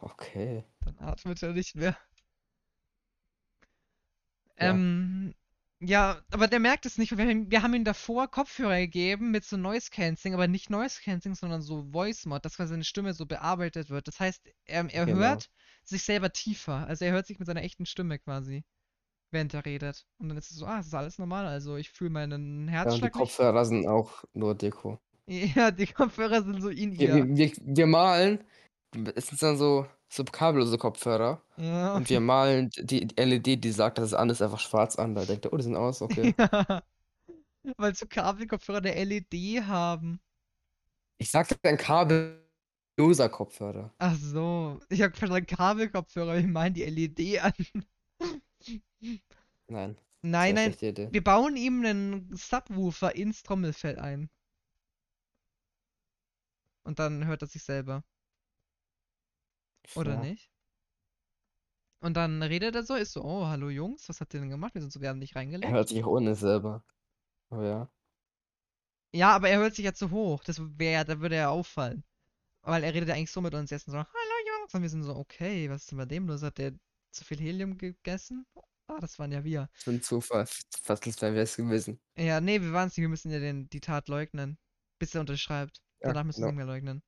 Okay. 0.00 0.64
dann 0.80 0.98
atmet 0.98 1.42
er 1.42 1.52
nicht 1.52 1.74
mehr. 1.76 1.96
Ja. 4.60 4.70
Ähm, 4.70 5.34
ja, 5.80 6.20
aber 6.32 6.48
der 6.48 6.58
merkt 6.58 6.86
es 6.86 6.98
nicht. 6.98 7.16
Wir 7.16 7.24
haben, 7.26 7.50
wir 7.50 7.62
haben 7.62 7.74
ihm 7.74 7.84
davor 7.84 8.28
Kopfhörer 8.28 8.78
gegeben 8.80 9.30
mit 9.30 9.44
so 9.44 9.56
Noise 9.56 9.90
Cancelling, 9.92 10.34
aber 10.34 10.48
nicht 10.48 10.70
Noise 10.70 11.00
Cancelling, 11.02 11.36
sondern 11.36 11.62
so 11.62 11.84
Voice 11.92 12.26
Mod, 12.26 12.44
dass 12.44 12.56
quasi 12.56 12.70
seine 12.70 12.84
Stimme 12.84 13.14
so 13.14 13.26
bearbeitet 13.26 13.88
wird. 13.90 14.08
Das 14.08 14.18
heißt, 14.18 14.42
er, 14.64 14.92
er 14.92 15.06
Genau. 15.06 15.18
hört 15.18 15.50
sich 15.84 16.02
selber 16.02 16.32
tiefer. 16.32 16.86
Also 16.88 17.04
er 17.04 17.12
hört 17.12 17.26
sich 17.28 17.38
mit 17.38 17.46
seiner 17.46 17.62
echten 17.62 17.86
Stimme 17.86 18.18
quasi, 18.18 18.64
während 19.30 19.54
er 19.54 19.64
redet. 19.64 20.06
Und 20.18 20.28
dann 20.30 20.38
ist 20.38 20.50
es 20.50 20.56
so, 20.56 20.66
ah, 20.66 20.80
es 20.80 20.88
ist 20.88 20.94
alles 20.94 21.18
normal. 21.18 21.46
Also 21.46 21.76
ich 21.76 21.90
fühle 21.90 22.10
meinen 22.10 22.68
Ja, 22.68 22.84
und 22.92 23.00
die 23.00 23.10
Herzschlag 23.10 23.14
nicht. 23.14 23.38
Kopfhörer 23.38 23.64
sind 23.64 23.86
auch 23.86 24.24
nur 24.32 24.54
Deko. 24.56 24.98
Ja, 25.28 25.70
die 25.70 25.86
Kopfhörer 25.86 26.42
sind 26.42 26.62
so 26.62 26.70
in 26.70 26.92
ihr. 26.94 27.14
wir, 27.14 27.36
wir, 27.36 27.52
wir 27.60 27.86
malen, 27.86 28.42
es 29.14 29.26
sind 29.28 29.42
dann 29.42 29.56
so, 29.56 29.86
so 30.08 30.24
kabellose 30.24 30.78
Kopfhörer. 30.78 31.42
Ja. 31.56 31.94
Und 31.94 32.08
wir 32.08 32.20
malen 32.20 32.70
die, 32.70 33.06
die 33.06 33.22
LED, 33.22 33.64
die 33.64 33.70
sagt, 33.70 33.98
das 33.98 34.12
ist 34.12 34.18
ist 34.18 34.42
einfach 34.42 34.60
schwarz 34.60 34.96
an. 34.96 35.14
Da 35.14 35.24
denkt 35.24 35.44
er, 35.44 35.52
oh, 35.52 35.56
die 35.56 35.64
sind 35.64 35.76
aus, 35.76 36.02
okay. 36.02 36.34
Ja. 37.64 37.74
Weil 37.76 37.94
so 37.94 38.06
Kabelkopfhörer 38.06 38.78
eine 38.78 39.04
LED 39.04 39.62
haben. 39.66 40.20
Ich 41.18 41.30
sagte 41.30 41.58
ein 41.64 41.76
kabelloser 41.76 43.28
Kopfhörer. 43.28 43.92
Ach 43.98 44.16
so. 44.16 44.78
Ich 44.88 45.02
habe 45.02 45.14
verstanden 45.14 45.46
Kabelkopfhörer, 45.46 46.36
ich 46.36 46.46
meine 46.46 46.72
die 46.72 46.84
LED 46.84 47.40
an. 47.42 47.52
Nein. 49.68 49.98
Nein, 50.22 50.54
nein. 50.54 50.74
Wir 50.80 51.22
bauen 51.22 51.56
ihm 51.56 51.84
einen 51.84 52.34
Subwoofer 52.34 53.14
ins 53.14 53.42
Trommelfell 53.42 53.98
ein. 53.98 54.30
Und 56.82 56.98
dann 56.98 57.26
hört 57.26 57.42
er 57.42 57.48
sich 57.48 57.62
selber. 57.62 58.02
Oder 59.96 60.14
Ja. 60.14 60.20
nicht? 60.20 60.50
Und 62.00 62.14
dann 62.16 62.42
redet 62.42 62.74
er 62.76 62.84
so, 62.84 62.94
ist 62.94 63.12
so, 63.12 63.22
oh, 63.24 63.46
hallo 63.46 63.70
Jungs, 63.70 64.08
was 64.08 64.20
habt 64.20 64.32
ihr 64.34 64.40
denn 64.40 64.50
gemacht? 64.50 64.74
Wir 64.74 64.80
sind 64.80 64.92
so, 64.92 65.00
wir 65.00 65.08
haben 65.08 65.20
dich 65.20 65.32
Er 65.32 65.36
reingelegt. 65.40 65.72
hört 65.72 65.88
sich 65.88 66.02
auch 66.04 66.08
ohne 66.08 66.34
selber. 66.36 66.84
Oh 67.50 67.62
ja. 67.62 67.90
Ja, 69.12 69.34
aber 69.34 69.48
er 69.48 69.58
hört 69.58 69.74
sich 69.74 69.84
ja 69.84 69.94
zu 69.94 70.10
hoch. 70.10 70.44
Das 70.44 70.60
wäre, 70.78 71.04
da 71.04 71.20
würde 71.20 71.36
er 71.36 71.50
auffallen. 71.50 72.04
Weil 72.62 72.84
er 72.84 72.94
redet 72.94 73.08
ja 73.08 73.14
eigentlich 73.16 73.32
so 73.32 73.40
mit 73.40 73.54
uns 73.54 73.70
jetzt 73.70 73.86
und 73.88 73.92
so, 73.92 73.98
hallo 73.98 74.58
Jungs. 74.60 74.74
Und 74.74 74.82
wir 74.82 74.88
sind 74.90 75.02
so, 75.04 75.16
okay, 75.16 75.68
was 75.70 75.82
ist 75.82 75.90
denn 75.90 75.98
bei 75.98 76.04
dem 76.06 76.28
los? 76.28 76.42
Hat 76.42 76.58
der 76.58 76.72
zu 77.10 77.24
viel 77.24 77.38
Helium 77.40 77.78
gegessen? 77.78 78.46
Ah, 78.86 78.98
das 79.00 79.18
waren 79.18 79.32
ja 79.32 79.42
wir. 79.44 79.68
So 79.74 79.90
ein 79.90 80.02
Zufall. 80.02 80.46
Fast 80.82 81.06
als 81.06 81.20
wären 81.22 81.34
wir 81.34 81.42
es 81.42 81.56
gewesen. 81.56 82.00
Ja, 82.16 82.40
nee, 82.40 82.60
wir 82.60 82.72
waren 82.72 82.88
es 82.88 82.96
nicht. 82.96 83.02
Wir 83.02 83.08
müssen 83.08 83.30
ja 83.30 83.38
den, 83.40 83.68
die 83.70 83.80
Tat 83.80 84.08
leugnen. 84.08 84.58
Bis 84.98 85.14
er 85.14 85.20
unterschreibt. 85.22 85.82
Ja, 86.00 86.08
Danach 86.08 86.24
müssen 86.24 86.42
wir 86.42 86.46
es 86.48 86.52
nicht 86.52 86.56
mehr 86.56 86.66
leugnen. 86.66 87.02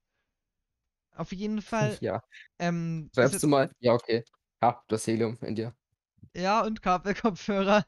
Auf 1.16 1.33
jeden 1.33 1.61
Fall, 1.62 1.99
Ja. 2.03 2.23
ähm, 2.59 3.11
Schreibst 3.14 3.42
du 3.42 3.49
mal? 3.49 3.70
Ja, 3.81 3.92
okay. 3.94 4.25
Ja, 4.62 4.83
du 4.88 4.94
hast 4.96 5.07
Helium 5.07 5.38
in 5.42 5.55
dir. 5.55 5.75
ja, 6.37 6.62
und 6.64 6.83
Kabelkopfhörer. 6.83 7.85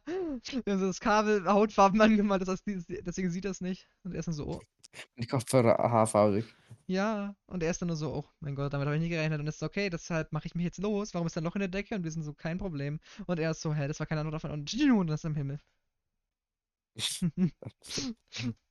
Wir 0.64 0.72
haben 0.72 0.80
so 0.80 0.86
das 0.86 1.00
Kabel 1.00 1.46
Hautfarben 1.46 2.00
angemalt, 2.00 2.42
das 2.42 2.48
heißt, 2.48 2.64
deswegen 2.66 3.30
sieht 3.30 3.44
er 3.44 3.52
es 3.52 3.60
nicht. 3.60 3.88
Und 4.04 4.12
er 4.14 4.18
ist 4.20 4.26
dann 4.26 4.34
so, 4.34 4.46
oh, 4.48 4.60
Die 5.18 5.26
Kopfhörer 5.26 5.76
haarfarbig. 5.78 6.44
ja. 6.86 7.34
Und 7.46 7.62
er 7.62 7.70
ist 7.70 7.80
dann 7.82 7.88
nur 7.88 7.96
so, 7.96 8.12
oh 8.14 8.24
mein 8.40 8.54
Gott, 8.54 8.72
damit 8.72 8.86
habe 8.86 8.96
ich 8.96 9.02
nie 9.02 9.08
gerechnet. 9.08 9.40
Und 9.40 9.46
es 9.48 9.56
ist 9.56 9.62
okay, 9.62 9.88
deshalb 9.90 10.32
mache 10.32 10.46
ich 10.46 10.54
mich 10.54 10.64
jetzt 10.64 10.78
los. 10.78 11.14
Warum 11.14 11.26
ist 11.26 11.36
da 11.36 11.40
ein 11.40 11.44
Loch 11.44 11.56
in 11.56 11.60
der 11.60 11.68
Decke? 11.68 11.94
Und 11.94 12.04
wir 12.04 12.10
sind 12.10 12.22
so, 12.24 12.34
kein 12.34 12.58
Problem. 12.58 13.00
Und 13.26 13.38
er 13.38 13.52
ist 13.52 13.60
so, 13.62 13.74
hä, 13.74 13.88
das 13.88 14.00
war 14.00 14.06
keine 14.06 14.20
Ahnung 14.22 14.32
davon. 14.32 14.50
Und, 14.50 14.72
und 14.98 15.06
das 15.08 15.20
ist 15.20 15.24
im 15.24 15.34
Himmel. 15.36 15.60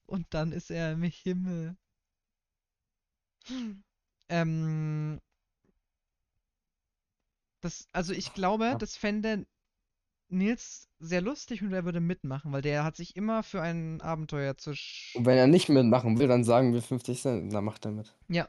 Und 0.05 0.33
dann 0.33 0.51
ist 0.51 0.69
er 0.71 0.91
im 0.93 1.03
Himmel. 1.03 1.75
Ähm. 4.31 5.19
Das, 7.61 7.87
also 7.91 8.13
ich 8.13 8.33
glaube, 8.33 8.65
Ja. 8.65 8.75
das 8.75 8.95
fände 8.97 9.45
Nils 10.29 10.87
sehr 10.99 11.21
lustig 11.21 11.61
und 11.61 11.73
er 11.73 11.83
würde 11.85 11.99
mitmachen, 11.99 12.51
weil 12.51 12.61
der 12.61 12.83
hat 12.83 12.95
sich 12.95 13.15
immer 13.15 13.43
für 13.43 13.61
ein 13.61 14.01
Abenteuer 14.01 14.57
zu. 14.57 14.71
Und 15.13 15.25
wenn 15.25 15.37
er 15.37 15.47
nicht 15.47 15.69
mitmachen 15.69 16.17
will, 16.17 16.27
dann 16.27 16.43
sagen 16.43 16.73
wir 16.73 16.81
50 16.81 17.21
Cent. 17.21 17.53
Dann 17.53 17.63
macht 17.65 17.85
er 17.85 17.91
mit. 17.91 18.15
ja, 18.29 18.47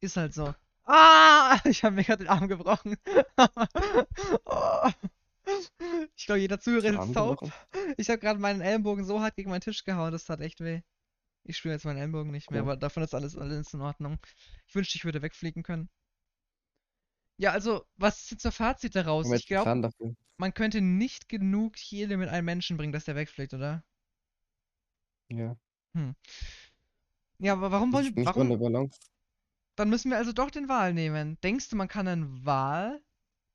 ist 0.00 0.16
halt 0.16 0.32
so. 0.32 0.54
Ah! 0.84 1.58
Ich 1.64 1.82
habe 1.84 1.96
mir 1.96 2.04
gerade 2.04 2.24
den 2.24 2.30
Arm 2.30 2.48
gebrochen. 2.48 2.96
Oh. 4.44 4.90
Ich 6.14 6.26
glaube, 6.26 6.40
jeder 6.40 6.60
Zuhörer 6.60 7.02
ist 7.02 7.14
taub. 7.14 7.40
Ich 7.96 8.10
habe 8.10 8.18
gerade 8.18 8.38
meinen 8.38 8.60
Ellenbogen 8.60 9.04
so 9.04 9.20
hart 9.22 9.34
gegen 9.34 9.48
meinen 9.48 9.62
Tisch 9.62 9.82
gehauen, 9.82 10.12
das 10.12 10.26
tat 10.26 10.40
echt 10.42 10.60
weh. 10.60 10.82
Ich 11.48 11.56
spüre 11.56 11.72
jetzt 11.72 11.86
meinen 11.86 11.96
Ellenbogen 11.96 12.30
nicht 12.30 12.50
mehr, 12.50 12.60
Oh. 12.60 12.64
aber 12.64 12.76
davon 12.76 13.02
ist 13.02 13.14
alles, 13.14 13.34
alles 13.36 13.72
in 13.72 13.80
Ordnung. 13.80 14.18
Ich 14.66 14.74
wünschte, 14.74 14.96
ich 14.96 15.04
würde 15.06 15.22
wegfliegen 15.22 15.62
können. 15.62 15.88
Ja, 17.38 17.52
also, 17.52 17.86
was 17.96 18.22
ist 18.22 18.30
jetzt 18.32 18.44
das 18.44 18.56
Fazit 18.56 18.94
daraus? 18.94 19.30
Ich 19.32 19.46
glaube, 19.46 19.90
man 20.36 20.52
könnte 20.52 20.82
nicht 20.82 21.28
genug 21.28 21.76
Helium 21.76 22.20
mit 22.20 22.28
einem 22.28 22.44
Menschen 22.44 22.76
bringen, 22.76 22.92
dass 22.92 23.04
der 23.06 23.16
wegfliegt, 23.16 23.54
oder? 23.54 23.82
Ja. 25.30 25.56
Ja, 27.38 27.54
aber 27.54 27.70
warum 27.70 27.92
so 27.92 27.98
eine 27.98 28.26
warum? 28.26 28.58
Balance. 28.58 28.98
Dann 29.76 29.88
müssen 29.88 30.10
wir 30.10 30.18
also 30.18 30.32
doch 30.32 30.50
den 30.50 30.68
Wal 30.68 30.92
nehmen. 30.92 31.38
Denkst 31.42 31.70
du, 31.70 31.76
man 31.76 31.88
kann 31.88 32.08
einen 32.08 32.44
Wal 32.44 33.00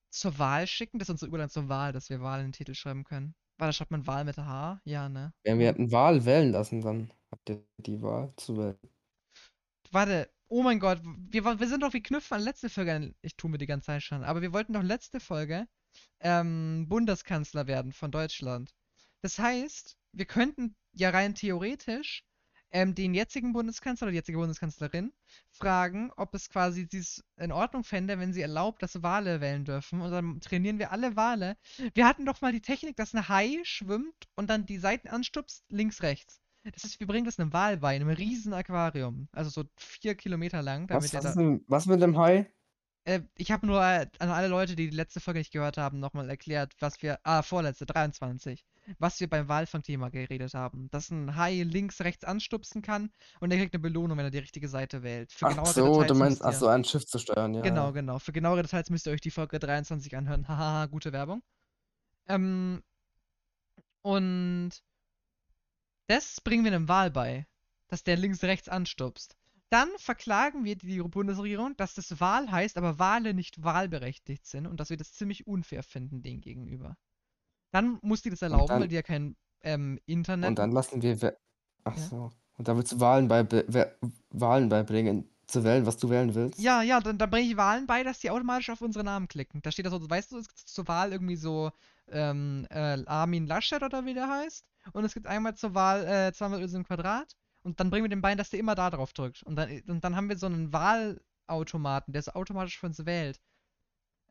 zur 0.10 0.40
Wahl 0.40 0.66
schicken? 0.66 0.98
Das 0.98 1.08
ist 1.10 1.12
unsere 1.12 1.28
Überleitung 1.30 1.52
zur 1.52 1.70
Wahl, 1.70 1.92
dass 1.92 2.10
wir 2.10 2.22
Wahl 2.22 2.40
in 2.40 2.48
den 2.48 2.54
Titel 2.54 2.74
schreiben 2.74 3.04
können. 3.04 3.36
Weil 3.58 3.68
da 3.68 3.74
schreibt 3.74 3.92
man 3.92 4.08
Wahl 4.08 4.24
mit 4.24 4.38
H? 4.38 4.82
Ja, 4.86 5.10
ne? 5.10 5.34
Wenn 5.44 5.60
wir 5.60 5.76
eine 5.76 5.92
Wahl 5.92 6.26
wählen 6.26 6.52
lassen, 6.52 6.82
dann 6.82 7.12
habt 7.34 7.50
ihr 7.50 7.66
die 7.78 8.00
Wahl 8.02 8.32
zu 8.38 8.58
wählen. 8.58 8.78
Warte, 9.92 10.30
oh 10.50 10.62
mein 10.62 10.80
Gott, 10.80 11.02
wir, 11.04 11.44
wir 11.44 11.68
sind 11.68 11.82
doch 11.82 11.94
wie 11.94 12.04
Knüpfe 12.04 12.36
an 12.36 12.42
letzte 12.42 12.70
Folge. 12.70 13.16
Ich 13.22 13.36
tue 13.36 13.50
mir 13.50 13.58
die 13.58 13.66
ganze 13.66 13.88
Zeit 13.88 14.04
schon, 14.04 14.24
aber 14.24 14.44
wir 14.44 14.54
wollten 14.54 14.74
doch 14.74 14.84
letzte 14.84 15.20
Folge 15.20 15.68
ähm, 16.20 16.86
Bundeskanzler 16.88 17.66
werden 17.66 17.92
von 17.92 18.12
Deutschland. 18.12 18.76
Das 19.22 19.40
heißt, 19.40 19.98
wir 20.12 20.26
könnten 20.26 20.76
ja 20.94 21.10
rein 21.10 21.34
theoretisch 21.34 22.24
ähm, 22.70 22.94
den 22.94 23.16
jetzigen 23.16 23.52
Bundeskanzler 23.54 24.06
oder 24.06 24.12
die 24.12 24.18
jetzige 24.18 24.38
Bundeskanzlerin 24.38 25.12
fragen, 25.50 26.12
ob 26.18 26.36
es 26.36 26.50
quasi 26.50 26.88
dies 26.88 27.24
in 27.38 27.52
Ordnung 27.52 27.84
fände, 27.84 28.20
wenn 28.20 28.34
sie 28.34 28.42
erlaubt, 28.42 28.84
dass 28.84 29.02
Wale 29.02 29.42
wählen 29.42 29.66
dürfen. 29.66 30.02
Und 30.02 30.12
dann 30.12 30.40
trainieren 30.40 30.78
wir 30.78 30.92
alle 30.92 31.16
Wale. 31.16 31.58
Wir 31.96 32.08
hatten 32.08 32.28
doch 32.28 32.42
mal 32.42 32.52
die 32.52 32.62
Technik, 32.62 32.96
dass 32.96 33.16
ein 33.16 33.28
Hai 33.28 33.60
schwimmt 33.64 34.28
und 34.36 34.52
dann 34.52 34.68
die 34.68 34.78
Seiten 34.78 35.08
anstupst, 35.08 35.64
links, 35.70 36.04
rechts. 36.04 36.43
Das 36.64 36.84
heißt, 36.84 37.00
wir 37.00 37.08
bringen 37.08 37.26
das 37.26 37.40
einem 37.40 37.52
Wal 37.54 37.78
bei, 37.78 37.96
in 37.96 38.02
einem 38.04 38.16
riesen 38.16 38.54
Aquarium. 38.54 39.28
Also 39.34 39.50
so 39.50 39.64
vier 39.76 40.16
Kilometer 40.16 40.62
lang, 40.62 40.90
Was, 40.90 41.14
was, 41.14 41.24
da. 41.24 41.30
ist 41.30 41.36
denn, 41.38 41.64
was 41.68 41.86
mit 41.86 42.02
dem 42.02 42.18
Hai? 42.18 42.50
Äh, 43.06 43.20
ich 43.36 43.52
habe 43.52 43.68
nur 43.68 43.82
äh, 43.84 44.08
an 44.20 44.30
alle 44.30 44.48
Leute, 44.48 44.78
die 44.78 44.90
die 44.90 44.96
letzte 44.96 45.20
Folge 45.20 45.40
nicht 45.40 45.52
gehört 45.52 45.78
haben, 45.78 46.00
nochmal 46.00 46.30
erklärt, 46.30 46.74
was 46.80 47.02
wir. 47.02 47.20
Ah, 47.24 47.42
vorletzte, 47.42 47.86
23. 47.86 48.66
Was 48.98 49.20
wir 49.20 49.30
beim 49.30 49.50
Walfangthema 49.50 50.08
geredet 50.08 50.54
haben. 50.54 50.90
Dass 50.90 51.10
ein 51.10 51.36
Hai 51.36 51.64
links, 51.64 52.00
rechts 52.00 52.24
anstupsen 52.24 52.82
kann 52.82 53.12
und 53.42 53.52
er 53.52 53.58
kriegt 53.58 53.74
eine 53.74 53.82
Belohnung, 53.82 54.18
wenn 54.18 54.26
er 54.26 54.32
die 54.32 54.38
richtige 54.38 54.70
Seite 54.70 55.04
wählt. 55.04 55.34
Für 55.34 55.48
Ach 55.48 55.66
so, 55.66 55.86
Details 56.02 56.08
du 56.08 56.16
meinst, 56.16 56.42
müsst 56.42 56.46
ach 56.46 56.52
ihr- 56.54 56.60
so, 56.60 56.68
ein 56.68 56.84
Schiff 56.86 57.06
zu 57.06 57.20
steuern, 57.20 57.54
ja. 57.56 57.62
Genau, 57.62 57.92
genau. 57.92 58.20
Für 58.20 58.32
genauere 58.32 58.62
Details 58.64 58.90
müsst 58.90 59.06
ihr 59.06 59.12
euch 59.12 59.22
die 59.22 59.32
Folge 59.32 59.60
23 59.60 60.16
anhören. 60.16 60.48
Hahaha, 60.48 60.86
gute 60.86 61.12
Werbung. 61.12 61.44
Ähm, 62.30 62.82
und 64.02 64.72
das 66.08 66.42
bringen 66.42 66.64
wir 66.66 66.72
einem 66.74 66.88
Wal 66.88 67.12
bei, 67.12 67.46
dass 67.88 68.04
der 68.04 68.18
links, 68.18 68.44
rechts 68.44 68.70
anstupst. 68.70 69.36
Dann 69.70 69.90
verklagen 69.98 70.64
wir 70.66 70.76
die 70.76 71.00
Bundesregierung, 71.02 71.76
dass 71.78 71.96
das 71.96 72.20
Wahl 72.20 72.52
heißt, 72.52 72.78
aber 72.78 73.00
Wale 73.00 73.34
nicht 73.34 73.64
wahlberechtigt 73.64 74.46
sind 74.46 74.68
und 74.68 74.80
dass 74.80 74.90
wir 74.92 74.98
das 74.98 75.14
ziemlich 75.14 75.48
unfair 75.48 75.82
finden 75.82 76.22
denen 76.22 76.42
gegenüber. 76.42 76.96
Dann 77.72 77.98
muss 78.04 78.22
die 78.22 78.30
das 78.30 78.42
erlauben, 78.44 78.68
dann- 78.68 78.82
weil 78.82 78.88
die 78.88 78.96
ja 78.96 79.02
kein 79.02 79.36
ähm, 79.62 79.98
Internet. 80.06 80.50
Und 80.50 80.60
dann 80.60 80.72
lassen 80.72 81.02
wir. 81.02 81.38
Ach 81.86 81.96
Ja. 81.98 82.04
so. 82.04 82.32
Und 82.58 82.68
dann 82.68 82.78
willst 82.78 82.92
du 82.92 83.00
Wahlen, 83.00 83.30
we- 83.30 83.98
Wahlen 84.30 84.70
beibringen, 84.70 85.28
zu 85.54 85.64
wählen, 85.64 85.86
was 85.86 85.98
du 85.98 86.10
wählen 86.10 86.36
willst? 86.36 86.60
Ja, 86.60 86.82
ja, 86.82 87.00
dann, 87.00 87.18
dann 87.18 87.30
bringe 87.30 87.48
ich 87.48 87.58
Wahlen 87.58 87.88
bei, 87.88 88.04
dass 88.04 88.20
die 88.20 88.30
automatisch 88.30 88.70
auf 88.70 88.82
unsere 88.82 89.06
Namen 89.06 89.28
klicken. 89.28 89.62
Da 89.62 89.72
steht 89.72 89.86
da 89.86 89.90
so, 89.90 90.10
weißt 90.10 90.32
du, 90.32 90.38
es 90.40 90.48
gibt 90.48 90.60
zur 90.60 90.88
Wahl 90.88 91.12
irgendwie 91.12 91.36
so 91.36 91.72
ähm, 92.12 92.68
äh, 92.70 93.04
Armin 93.06 93.48
Laschet 93.48 93.82
oder 93.82 94.06
wie 94.06 94.14
der 94.14 94.28
heißt. 94.28 94.66
Und 94.92 95.06
es 95.06 95.14
gibt 95.14 95.28
einmal 95.28 95.56
zur 95.56 95.74
Wahl 95.74 96.06
äh, 96.06 96.34
zweimal 96.34 96.62
Öse 96.62 96.78
im 96.78 96.84
Quadrat. 96.84 97.36
Und 97.62 97.80
dann 97.80 97.90
bringen 97.90 98.04
wir 98.04 98.10
den 98.10 98.22
bei, 98.22 98.36
dass 98.36 98.50
der 98.50 98.60
immer 98.60 98.76
da 98.76 98.90
drauf 98.90 99.14
drückt. 99.14 99.44
Und 99.44 99.56
dann, 99.56 99.82
und 99.88 100.04
dann 100.04 100.16
haben 100.16 100.28
wir 100.28 100.38
so 100.38 100.48
einen 100.48 100.74
Wahlautomaten, 100.74 102.12
der 102.12 102.22
so 102.22 102.34
automatisch 102.34 102.78
für 102.78 102.88
uns 102.88 103.06
wählt. 103.06 103.40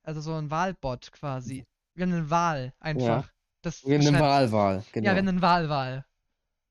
Also 0.03 0.21
so 0.21 0.35
ein 0.35 0.51
Wahlbot 0.51 1.13
quasi. 1.13 1.65
Wir 1.95 2.05
haben 2.05 2.13
eine 2.13 2.31
Wahl 2.31 2.75
einfach. 2.81 3.31
Das 3.63 3.85
Wir 3.87 3.99
haben 3.99 4.07
eine 4.07 4.19
Wahlwahl, 4.19 4.85
genau. 4.93 5.07
ja, 5.07 5.13
wir 5.15 5.21
haben 5.21 5.29
einen 5.29 5.43
Wahlwahl. 5.43 6.05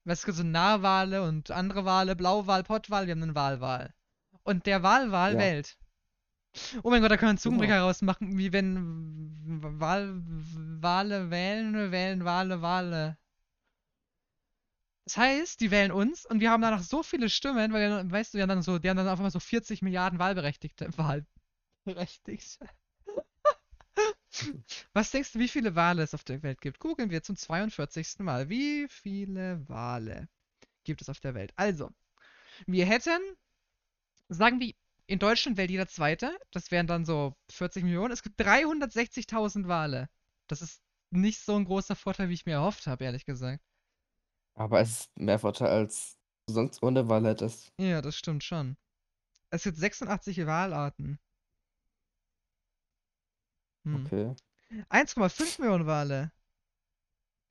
Weißt 0.04 0.28
du, 0.28 0.34
so 0.34 0.44
Nahwale 0.44 1.24
und 1.24 1.52
andere 1.52 1.86
Wale, 1.86 2.16
Blauwal, 2.16 2.64
Pottwal, 2.64 3.08
wir 3.08 3.12
haben 3.12 3.24
einen 3.24 3.36
Wahlwahl. 3.36 3.94
Und 4.44 4.66
der 4.66 4.84
Wahlwahl 4.84 5.34
Ja. 5.34 5.40
wählt. 5.40 5.78
Oh 6.84 6.90
mein 6.90 7.02
Gott, 7.02 7.12
da 7.12 7.16
können 7.18 7.28
wir 7.28 7.32
einen 7.32 7.38
Zungenbrecher 7.38 7.76
Genau. 7.76 7.88
rausmachen, 7.88 8.38
wie 8.38 8.52
wenn 8.52 9.80
Wahl, 9.80 10.22
Wale 10.82 11.30
wählen, 11.32 11.92
wählen 11.92 12.26
Wale, 12.26 12.62
Wale. 12.62 13.18
Das 15.06 15.18
heißt, 15.18 15.60
die 15.62 15.72
wählen 15.72 15.92
uns 15.92 16.26
und 16.26 16.40
wir 16.42 16.52
haben 16.52 16.62
danach 16.62 16.84
so 16.84 17.04
viele 17.04 17.30
Stimmen, 17.30 17.72
weil, 17.74 17.90
wir- 17.90 18.12
weißt 18.12 18.34
du, 18.34 18.38
wir 18.38 18.44
haben 18.44 18.50
dann 18.50 18.62
so, 18.62 18.80
die 18.80 18.90
haben 18.90 18.98
dann 18.98 19.08
einfach 19.08 19.24
mal 19.24 19.32
so 19.32 19.40
40 19.40 19.82
Milliarden 19.82 20.20
Wahlberechtigte. 20.20 20.90
Wahlberechtigte. 21.86 22.68
Was 24.94 25.12
denkst 25.12 25.34
du, 25.34 25.40
wie 25.40 25.48
viele 25.48 25.76
Wale 25.76 26.04
es 26.04 26.14
auf 26.14 26.24
der 26.24 26.42
Welt 26.44 26.62
gibt? 26.62 26.80
Googeln 26.80 27.10
wir 27.12 27.24
zum 27.24 27.36
42. 27.36 28.20
Mal. 28.20 28.50
Wie 28.50 28.88
viele 28.90 29.68
Wale 29.68 30.28
gibt 30.84 31.02
es 31.02 31.10
auf 31.10 31.20
der 31.20 31.34
Welt? 31.34 31.52
Also, 31.56 31.90
wir 32.66 32.86
hätten, 32.86 33.20
sagen 34.32 34.60
wir, 34.60 34.74
in 35.08 35.20
Deutschland 35.20 35.58
wählt 35.58 35.70
jeder 35.70 35.88
Zweite. 35.88 36.38
Das 36.52 36.72
wären 36.72 36.88
dann 36.88 37.06
so 37.06 37.36
40 37.50 37.84
Millionen. 37.84 38.14
Es 38.14 38.24
gibt 38.24 38.40
360.000 38.40 39.68
Wale. 39.68 40.10
Das 40.48 40.62
ist 40.62 40.82
nicht 41.10 41.40
so 41.40 41.56
ein 41.56 41.66
großer 41.66 41.96
Vorteil, 41.96 42.30
wie 42.30 42.34
ich 42.34 42.46
mir 42.46 42.54
erhofft 42.54 42.88
habe, 42.88 43.04
ehrlich 43.04 43.26
gesagt. 43.26 43.62
Aber 44.54 44.80
es 44.80 45.02
ist 45.02 45.18
mehr 45.18 45.40
Vorteil, 45.40 45.70
als 45.70 46.18
du 46.48 46.54
sonst 46.54 46.82
ohne 46.82 47.10
Wahl 47.10 47.26
hättest. 47.26 47.74
Ja, 47.78 48.02
das 48.02 48.16
stimmt 48.16 48.44
schon. 48.44 48.78
Es 49.50 49.64
gibt 49.64 49.78
86 49.78 50.46
Walarten. 50.46 51.20
Hm. 53.84 54.06
Okay. 54.06 54.36
1,5 54.90 55.60
Millionen 55.60 55.86
Wale. 55.88 56.32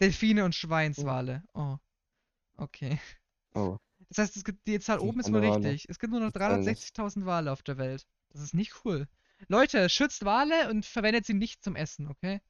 Delfine 0.00 0.46
und 0.46 0.54
Schweinswale. 0.54 1.42
Oh. 1.52 1.76
Okay. 2.56 2.98
Oh. 3.54 3.76
Das 4.10 4.18
heißt, 4.18 4.36
es 4.36 4.44
gibt, 4.44 4.66
die 4.66 4.78
Zahl 4.80 4.98
oben 4.98 5.20
ist 5.20 5.32
Wale. 5.32 5.56
richtig. 5.56 5.86
Es 5.88 5.98
gibt 5.98 6.10
nur 6.12 6.20
noch 6.20 6.32
Gibt's 6.32 6.46
alle 6.46 6.58
nicht. 6.58 6.82
360.000 6.96 7.24
Wale 7.26 7.50
auf 7.52 7.62
der 7.62 7.78
Welt. 7.78 8.06
Das 8.30 8.42
ist 8.42 8.54
nicht 8.54 8.84
cool. 8.84 9.08
Leute, 9.48 9.88
schützt 9.88 10.24
Wale 10.24 10.68
und 10.68 10.84
verwendet 10.84 11.24
sie 11.26 11.34
nicht 11.34 11.64
zum 11.64 11.74
Essen, 11.76 12.08
okay? 12.08 12.40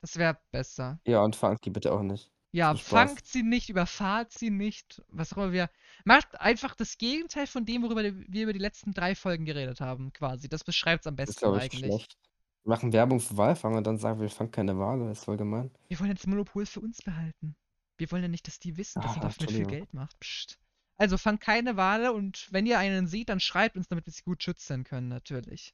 Das 0.00 0.16
wäre 0.16 0.38
besser. 0.52 1.00
Ja, 1.06 1.22
und 1.22 1.36
fangt 1.36 1.64
die 1.64 1.70
bitte 1.70 1.92
auch 1.92 2.02
nicht. 2.02 2.30
Ja, 2.52 2.74
fangt 2.74 3.26
sie 3.26 3.42
nicht, 3.42 3.68
überfahrt 3.68 4.32
sie 4.32 4.48
nicht. 4.50 5.02
Was 5.08 5.32
auch 5.34 5.36
immer 5.38 5.52
wir. 5.52 5.68
Macht 6.04 6.40
einfach 6.40 6.74
das 6.74 6.96
Gegenteil 6.96 7.46
von 7.46 7.66
dem, 7.66 7.82
worüber 7.82 8.02
wir 8.04 8.42
über 8.44 8.52
die 8.54 8.58
letzten 8.58 8.94
drei 8.94 9.14
Folgen 9.14 9.44
geredet 9.44 9.80
haben, 9.82 10.12
quasi. 10.14 10.48
Das 10.48 10.64
beschreibt 10.64 11.02
es 11.02 11.06
am 11.08 11.16
Das 11.16 11.26
besten 11.26 11.54
ich, 11.56 11.60
eigentlich. 11.62 11.80
schlecht. 11.80 12.16
Wir 12.64 12.70
machen 12.70 12.92
Werbung 12.92 13.20
für 13.20 13.36
Walfang 13.36 13.76
und 13.76 13.86
dann 13.86 13.98
sagen 13.98 14.18
wir, 14.18 14.22
wir 14.22 14.30
fangen 14.30 14.50
keine 14.50 14.78
Wale. 14.78 15.08
Das 15.08 15.18
ist 15.18 15.24
voll 15.24 15.36
gemein. 15.36 15.70
Wir 15.88 16.00
wollen 16.00 16.14
das 16.14 16.26
Monopol 16.26 16.64
für 16.64 16.80
uns 16.80 17.02
behalten. 17.02 17.56
Wir 17.98 18.10
wollen 18.12 18.22
ja 18.22 18.28
nicht, 18.28 18.46
dass 18.46 18.58
die 18.58 18.76
wissen, 18.76 19.02
dass 19.02 19.12
Ah, 19.12 19.16
ihr 19.16 19.20
damit 19.20 19.50
viel. 19.50 19.66
Geld 19.66 19.92
macht. 19.92 20.18
Psst. 20.20 20.58
Also 20.98 21.16
fangt 21.16 21.40
keine 21.40 21.76
Wale 21.76 22.12
und 22.12 22.48
wenn 22.50 22.66
ihr 22.66 22.78
einen 22.78 23.06
seht, 23.06 23.28
dann 23.28 23.38
schreibt 23.38 23.76
uns, 23.76 23.86
damit 23.86 24.06
wir 24.06 24.12
sie 24.12 24.22
gut 24.22 24.42
schützen 24.42 24.82
können, 24.82 25.06
natürlich. 25.08 25.72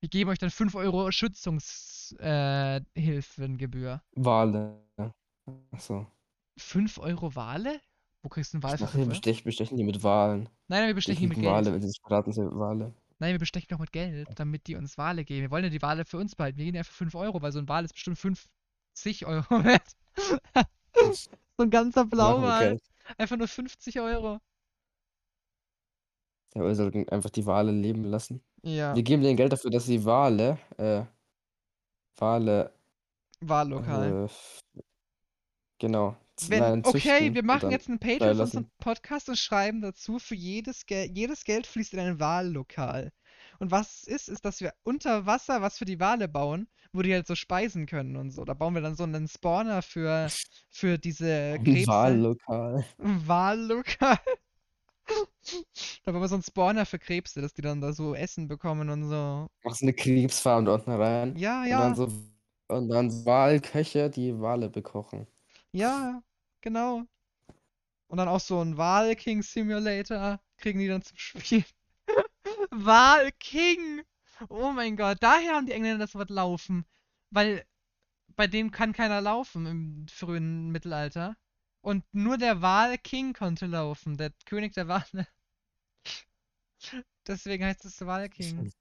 Wir 0.00 0.10
geben 0.10 0.30
euch 0.30 0.38
dann 0.38 0.50
5 0.50 0.74
Euro 0.74 1.10
Schützungshilfengebühr. 1.10 3.94
Äh. 3.94 4.00
Wale. 4.16 4.78
Achso. 5.70 6.06
5 6.58 6.98
Euro 6.98 7.34
Wale? 7.34 7.80
Wo 8.20 8.28
kriegst 8.28 8.52
du 8.52 8.56
einen 8.56 8.62
Wal 8.62 8.76
für 8.76 8.84
Nachher 8.84 8.92
5 8.92 9.02
Euro? 9.04 9.10
bestech, 9.10 9.42
bestechen 9.42 9.78
die 9.78 9.84
mit 9.84 10.02
Walen. 10.02 10.50
Nein, 10.68 10.80
nein, 10.80 10.86
wir 10.88 10.94
bestechen 10.94 11.22
die 11.22 11.28
mit 11.28 11.36
kriegen 11.36 11.46
Geld. 11.46 11.54
Wale, 11.54 11.72
wenn 11.72 11.80
sie 11.80 11.88
sich 11.88 12.00
verraten, 12.02 12.32
sind 12.32 12.50
Wale. 12.58 12.92
Nein, 13.20 13.32
wir 13.32 13.38
bestechen 13.38 13.68
doch 13.70 13.78
mit 13.78 13.92
Geld, 13.92 14.28
damit 14.34 14.66
die 14.66 14.74
uns 14.74 14.98
Wale 14.98 15.24
geben. 15.24 15.42
Wir 15.42 15.50
wollen 15.50 15.64
ja 15.64 15.70
die 15.70 15.80
Wale 15.80 16.04
für 16.04 16.18
uns 16.18 16.34
behalten. 16.34 16.58
Wir 16.58 16.66
geben 16.66 16.76
einfach 16.76 16.92
5 16.92 17.14
Euro, 17.14 17.40
weil 17.40 17.52
so 17.52 17.58
ein 17.60 17.68
Wal 17.68 17.84
ist 17.84 17.94
bestimmt 17.94 18.18
50 18.18 19.24
Euro 19.24 19.46
wert. 19.64 19.96
so 21.56 21.62
ein 21.62 21.70
ganzer 21.70 22.02
wir 22.02 22.10
Blauwal. 22.10 22.78
Einfach 23.18 23.36
nur 23.36 23.48
50 23.48 24.00
Euro. 24.00 24.38
Ja, 26.54 26.62
wir 26.62 26.74
sollten 26.74 27.08
einfach 27.08 27.30
die 27.30 27.46
Wale 27.46 27.72
leben 27.72 28.04
lassen. 28.04 28.42
Ja, 28.62 28.94
Wir 28.94 29.02
geben 29.02 29.22
denen 29.22 29.36
Geld 29.36 29.52
dafür, 29.52 29.70
dass 29.70 29.86
sie 29.86 30.04
Wale, 30.04 30.58
äh, 30.76 31.04
Wale, 32.16 32.72
Wahllokal. 33.40 34.28
äh, 34.76 34.82
genau, 35.78 36.16
Wenn, 36.46 36.60
nein, 36.60 36.82
okay, 36.84 37.34
wir 37.34 37.42
machen 37.42 37.70
jetzt 37.70 37.88
einen 37.88 37.98
Patreon 37.98 38.36
für 38.36 38.42
unseren. 38.42 38.70
Podcast 38.78 39.28
und 39.28 39.38
schreiben 39.38 39.80
dazu, 39.80 40.18
für 40.18 40.34
jedes 40.34 40.86
Geld, 40.86 41.16
jedes 41.16 41.44
Geld 41.44 41.66
fließt 41.66 41.94
in 41.94 42.00
ein 42.00 42.20
Wahllokal. 42.20 43.12
Und 43.62 43.70
was 43.70 44.04
ist, 44.04 44.28
ist, 44.28 44.44
dass 44.44 44.60
wir 44.60 44.74
unter 44.82 45.26
Wasser 45.26 45.62
was 45.62 45.78
für 45.78 45.84
die 45.84 46.00
Wale 46.00 46.28
bauen, 46.28 46.68
wo 46.92 47.02
die 47.02 47.14
halt 47.14 47.28
so 47.28 47.36
speisen 47.36 47.86
können 47.86 48.16
und 48.16 48.32
so. 48.32 48.44
Da 48.44 48.54
bauen 48.54 48.74
wir 48.74 48.82
dann 48.82 48.96
so 48.96 49.04
einen 49.04 49.28
Spawner 49.28 49.82
für, 49.82 50.32
für 50.70 50.98
diese 50.98 51.60
Ein 51.60 51.64
Krebse. 51.64 51.86
Wahllokal. 51.86 52.84
Wahllokal. 52.98 54.18
Da 56.04 56.12
bauen 56.12 56.22
wir 56.22 56.28
so 56.28 56.36
einen 56.36 56.42
Spawner 56.42 56.86
für 56.86 56.98
Krebse, 56.98 57.40
dass 57.40 57.54
die 57.54 57.62
dann 57.62 57.80
da 57.80 57.92
so 57.92 58.14
Essen 58.14 58.48
bekommen 58.48 58.90
und 58.90 59.08
so. 59.08 59.48
Machst 59.64 59.82
eine 59.82 59.92
Krebsfarm 59.92 60.66
unten 60.68 60.90
rein. 60.92 61.36
Ja, 61.36 61.64
Und 61.68 61.78
dann 61.78 61.94
ja, 61.94 61.94
so, 61.94 62.08
und 62.68 62.88
dann 62.88 63.24
Walköche, 63.26 64.10
die 64.10 64.40
Wale 64.40 64.68
bekochen. 64.70 65.26
ja, 65.72 66.22
genau. 66.60 67.04
Und 68.08 68.18
dann 68.18 68.28
auch 68.28 68.40
so 68.40 68.60
ein 68.60 68.76
Wahl-King 68.76 69.42
Simulator 69.42 70.40
kriegen 70.58 70.78
die 70.78 70.88
dann 70.88 71.02
zum 71.02 71.16
Spielen. 72.72 72.86
Wahl-King! 72.86 74.02
Oh 74.48 74.72
mein 74.72 74.96
Gott, 74.96 75.18
daher 75.20 75.54
haben 75.54 75.66
die 75.66 75.72
Engländer 75.72 76.04
das 76.04 76.14
Wort 76.14 76.30
laufen. 76.30 76.84
Weil 77.30 77.64
bei 78.36 78.46
dem 78.46 78.70
kann 78.70 78.92
keiner 78.92 79.20
laufen 79.20 79.66
im 79.66 80.08
frühen 80.08 80.70
Mittelalter. 80.70 81.36
Und 81.80 82.04
nur 82.12 82.38
der 82.38 82.62
Wahl-King 82.62 83.34
konnte 83.34 83.66
laufen, 83.66 84.16
der 84.16 84.32
König 84.46 84.74
der 84.74 84.88
Wale. 84.88 85.26
Deswegen 87.26 87.64
heißt 87.64 87.84
es 87.84 88.04
Wahl-King. 88.04 88.72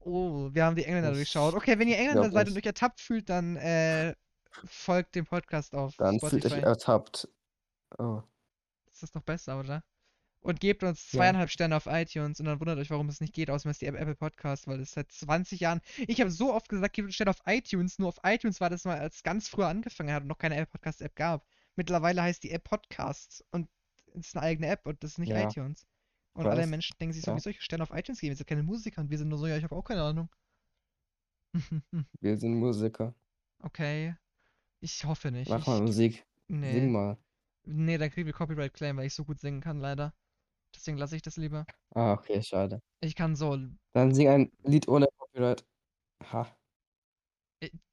Oh, 0.00 0.50
wir 0.52 0.64
haben 0.64 0.76
die 0.76 0.84
Engländer 0.84 1.10
Ich 1.10 1.16
durchschaut. 1.16 1.54
Okay, 1.54 1.78
wenn 1.78 1.88
ihr 1.88 1.98
Engländer 1.98 2.30
seid 2.30 2.48
und 2.48 2.56
euch 2.56 2.66
ertappt 2.66 3.00
fühlt, 3.00 3.28
dann 3.28 3.56
äh, 3.56 4.14
folgt 4.66 5.14
dem 5.14 5.24
Podcast 5.24 5.74
auf 5.74 5.96
Dann 5.96 6.20
fühlt 6.20 6.44
euch 6.44 6.52
Spotify. 6.52 6.66
ertappt. 6.66 7.28
Oh. 7.98 8.22
Das 8.86 9.02
ist 9.02 9.16
doch 9.16 9.22
besser, 9.22 9.58
oder? 9.58 9.82
Und 10.44 10.60
gebt 10.60 10.82
uns 10.84 11.10
Ja. 11.10 11.18
zweieinhalb 11.20 11.48
Sterne 11.48 11.74
auf 11.74 11.86
iTunes 11.86 12.38
und 12.38 12.44
dann 12.44 12.60
wundert 12.60 12.78
euch, 12.78 12.90
warum 12.90 13.08
es 13.08 13.18
nicht 13.20 13.32
geht, 13.32 13.48
außer 13.48 13.66
es 13.70 13.76
ist 13.76 13.80
die 13.80 13.86
App- 13.86 13.94
Apple 13.98 14.14
Podcast, 14.14 14.66
weil 14.68 14.78
es 14.80 14.92
seit 14.92 15.10
20 15.10 15.58
Jahren. 15.60 15.80
Ich 16.06 16.20
habe 16.20 16.30
so 16.30 16.52
oft 16.52 16.68
gesagt, 16.68 16.94
gebt 16.94 17.06
uns 17.06 17.14
Sterne 17.14 17.30
auf 17.30 17.40
iTunes, 17.46 17.98
nur 17.98 18.08
auf 18.08 18.18
iTunes 18.24 18.60
war 18.60 18.68
das 18.68 18.84
mal, 18.84 18.98
als 18.98 19.22
ganz 19.22 19.48
früher 19.48 19.68
angefangen 19.68 20.12
hat 20.12 20.22
und 20.22 20.28
noch 20.28 20.36
keine 20.36 20.56
Apple 20.56 20.70
Podcast 20.72 21.00
App 21.00 21.16
gab. 21.16 21.46
Mittlerweile 21.76 22.22
heißt 22.22 22.42
die 22.44 22.50
App 22.50 22.64
Podcasts 22.64 23.42
und 23.52 23.68
es 24.14 24.26
ist 24.28 24.36
eine 24.36 24.44
eigene 24.44 24.66
App 24.68 24.86
und 24.86 25.02
das 25.02 25.12
ist 25.12 25.18
nicht 25.18 25.30
Ja. 25.30 25.48
iTunes. 25.48 25.86
Und 26.34 26.46
alle. 26.46 26.66
Menschen 26.66 26.94
denken 27.00 27.14
sich 27.14 27.22
so, 27.24 27.30
Ja. 27.30 27.36
wie 27.38 27.40
soll 27.40 27.52
ich 27.52 27.62
Sterne 27.62 27.82
auf 27.84 27.90
iTunes 27.92 28.20
geben? 28.20 28.32
Wir 28.32 28.36
sind 28.36 28.46
keine 28.46 28.62
Musiker 28.64 29.00
und 29.00 29.08
wir 29.10 29.16
sind 29.16 29.28
nur 29.28 29.38
so, 29.38 29.46
ja, 29.46 29.56
ich 29.56 29.64
habe 29.64 29.74
auch 29.74 29.84
keine 29.84 30.02
Ahnung. 30.02 30.28
Wir 32.20 32.36
sind 32.36 32.54
Musiker. 32.56 33.14
okay. 33.62 34.14
Ich 34.80 35.04
hoffe 35.06 35.30
nicht. 35.30 35.48
Mach 35.48 35.60
Ich, 35.60 35.66
mal 35.66 35.80
Musik. 35.80 36.26
Sing 36.48 36.60
nee. 36.60 36.86
mal. 36.86 37.16
Nee, 37.64 37.96
dann 37.96 38.10
kriegen 38.10 38.26
wir 38.26 38.34
Copyright 38.34 38.74
Claim, 38.74 38.98
weil 38.98 39.06
ich 39.06 39.14
so 39.14 39.24
gut 39.24 39.40
singen 39.40 39.62
kann, 39.62 39.78
leider. 39.80 40.12
Deswegen 40.84 40.98
lasse 40.98 41.16
ich 41.16 41.22
das 41.22 41.38
lieber. 41.38 41.64
Ah, 41.94 42.12
okay, 42.12 42.42
schade. 42.42 42.82
Ich 43.00 43.14
kann 43.16 43.36
so 43.36 43.58
Dann 43.94 44.14
sing 44.14 44.28
ein 44.28 44.52
Lied 44.64 44.86
ohne 44.86 45.06
Copyright. 45.16 45.64
Ha. 46.30 46.46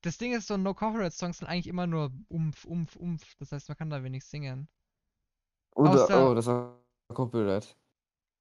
Das 0.02 0.18
Ding 0.18 0.34
ist, 0.34 0.48
so 0.48 0.58
No-Copyright-Songs 0.58 1.38
sind 1.38 1.48
eigentlich 1.48 1.68
immer 1.68 1.88
nur 1.88 2.12
Umf, 2.28 2.66
Umf, 2.66 2.98
Umf. 2.98 3.36
Das 3.40 3.54
heißt, 3.54 3.70
man 3.70 3.78
kann 3.78 3.90
da 3.90 4.04
wenig 4.04 4.26
singen. 4.26 4.68
Oder, 5.74 6.06
Außer- 6.06 6.32
oh, 6.32 6.34
das 6.36 6.48
war 6.48 6.84
Copyright. 7.14 7.78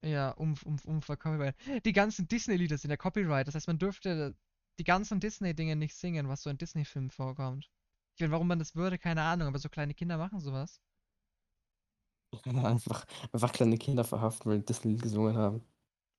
Ja, 0.03 0.33
Umf, 0.33 0.65
Umf, 0.65 0.85
Umf 0.85 1.09
war 1.09 1.17
Copyright. 1.17 1.55
Die 1.85 1.93
ganzen 1.93 2.27
Disney-Lieder 2.27 2.77
sind 2.77 2.91
ja 2.91 2.97
Copyright. 2.97 3.47
Das 3.47 3.55
heißt, 3.55 3.69
man 3.69 3.79
dürfte 3.79 4.35
die 4.81 4.85
ganzen 4.85 5.21
Disney-Dinge 5.21 5.77
nicht 5.77 5.95
singen, 5.95 6.29
was 6.29 6.43
so 6.43 6.51
in 6.51 6.59
Disney-Filmen 6.59 7.11
vorkommt. 7.11 7.71
Ich 8.17 8.21
meine, 8.21 8.33
warum 8.33 8.49
man 8.49 8.59
das 8.59 8.75
würde, 8.75 8.99
keine 8.99 9.23
Ahnung, 9.23 9.47
aber 9.47 9.61
so 9.61 9.69
kleine 9.69 9.95
Kinder 9.95 10.19
machen 10.19 10.41
sowas. 10.41 10.81
Einfach, 12.65 13.05
einfach 13.33 13.53
kleine 13.53 13.77
Kinder 13.77 14.05
verhaften, 14.05 14.51
weil 14.51 14.59
die 14.61 14.67
Disney 14.67 14.97
gesungen 14.97 15.37
haben. 15.37 15.63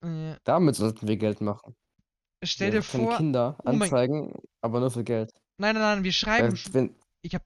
Äh, 0.03 0.35
Damit 0.43 0.75
sollten 0.75 1.07
wir 1.07 1.17
Geld 1.17 1.41
machen. 1.41 1.75
stell 2.43 2.71
Wir 2.73 2.79
dir 2.79 2.83
vor. 2.83 3.17
Kinder 3.17 3.55
oh 3.59 3.71
mein- 3.71 3.81
anzeigen, 3.83 4.33
aber 4.61 4.79
nur 4.79 4.91
für 4.91 5.03
Geld. 5.03 5.31
Nein, 5.57 5.75
nein, 5.75 5.83
nein, 5.83 6.03
wir 6.03 6.11
schreiben. 6.11 6.51
Weil, 6.57 6.73
wenn, 6.73 6.95
Ich 7.21 7.33
habe 7.35 7.45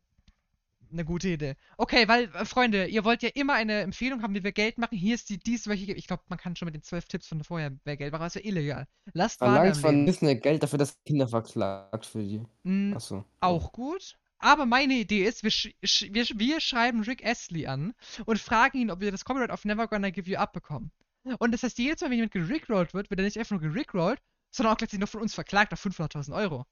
eine 0.92 1.04
gute 1.04 1.28
Idee. 1.28 1.56
Okay, 1.78 2.08
weil, 2.08 2.26
äh, 2.34 2.46
Freunde, 2.46 2.86
ihr 2.88 3.04
wollt 3.04 3.22
ja 3.22 3.30
immer 3.34 3.54
eine 3.54 3.82
Empfehlung 3.82 4.22
haben, 4.22 4.34
wie 4.34 4.44
wir 4.44 4.54
Geld 4.54 4.78
machen. 4.78 4.98
Hier 4.98 5.16
ist 5.16 5.30
die 5.30 5.38
dieswöchige. 5.38 5.94
Ich 5.94 6.08
glaube, 6.08 6.24
man 6.30 6.40
kann 6.40 6.56
schon 6.56 6.66
mit 6.68 6.76
den 6.76 6.84
zwölf 6.84 7.06
Tipps 7.06 7.28
von 7.28 7.44
vorher 7.44 7.72
mehr 7.84 7.98
Geld 7.98 8.14
machen, 8.14 8.22
aber 8.22 8.28
ist 8.28 8.36
ja 8.36 8.46
illegal. 8.46 8.88
Lasst 9.14 9.40
verlangt 9.40 9.76
von. 9.78 10.06
Disney 10.06 10.36
Geld 10.36 10.64
dafür, 10.64 10.80
dass 10.80 10.98
Kinder 11.04 11.28
verklagt 11.28 12.06
für 12.06 12.24
die. 12.24 12.42
Mm, 12.64 12.94
Achso. 12.96 13.26
Auch 13.42 13.72
gut. 13.74 14.18
Aber 14.46 14.68
meine 14.68 14.94
Idee 14.94 15.26
ist, 15.26 15.42
wir, 15.44 15.50
sch 15.50 15.74
wir, 16.12 16.24
wir 16.36 16.60
schreiben 16.60 17.02
Rick 17.02 17.26
Astley 17.26 17.66
an 17.66 17.94
und 18.26 18.40
fragen 18.40 18.78
ihn, 18.78 18.92
ob 18.92 19.00
wir 19.00 19.12
das 19.12 19.26
Copyright 19.26 19.50
auf 19.50 19.66
Never 19.66 19.88
Gonna 19.88 20.12
Give 20.12 20.30
You 20.30 20.38
Up 20.38 20.54
bekommen. 20.54 20.92
Und 21.40 21.52
das 21.52 21.64
heißt, 21.64 21.80
jedes 21.80 22.02
Mal, 22.02 22.12
wenn 22.12 22.18
jemand 22.18 22.34
gerickrollt 22.34 22.94
wird, 22.94 23.10
wird 23.10 23.20
er 23.20 23.26
nicht 23.26 23.40
einfach 23.40 23.60
nur 23.60 23.62
gerickrollt, 23.62 24.20
sondern 24.52 24.74
auch 24.74 24.78
gleichzeitig 24.78 25.00
noch 25.02 25.10
von 25.10 25.22
uns 25.22 25.34
verklagt 25.34 25.74
auf 25.74 25.84
500.000 25.84 26.36
Euro. 26.36 26.66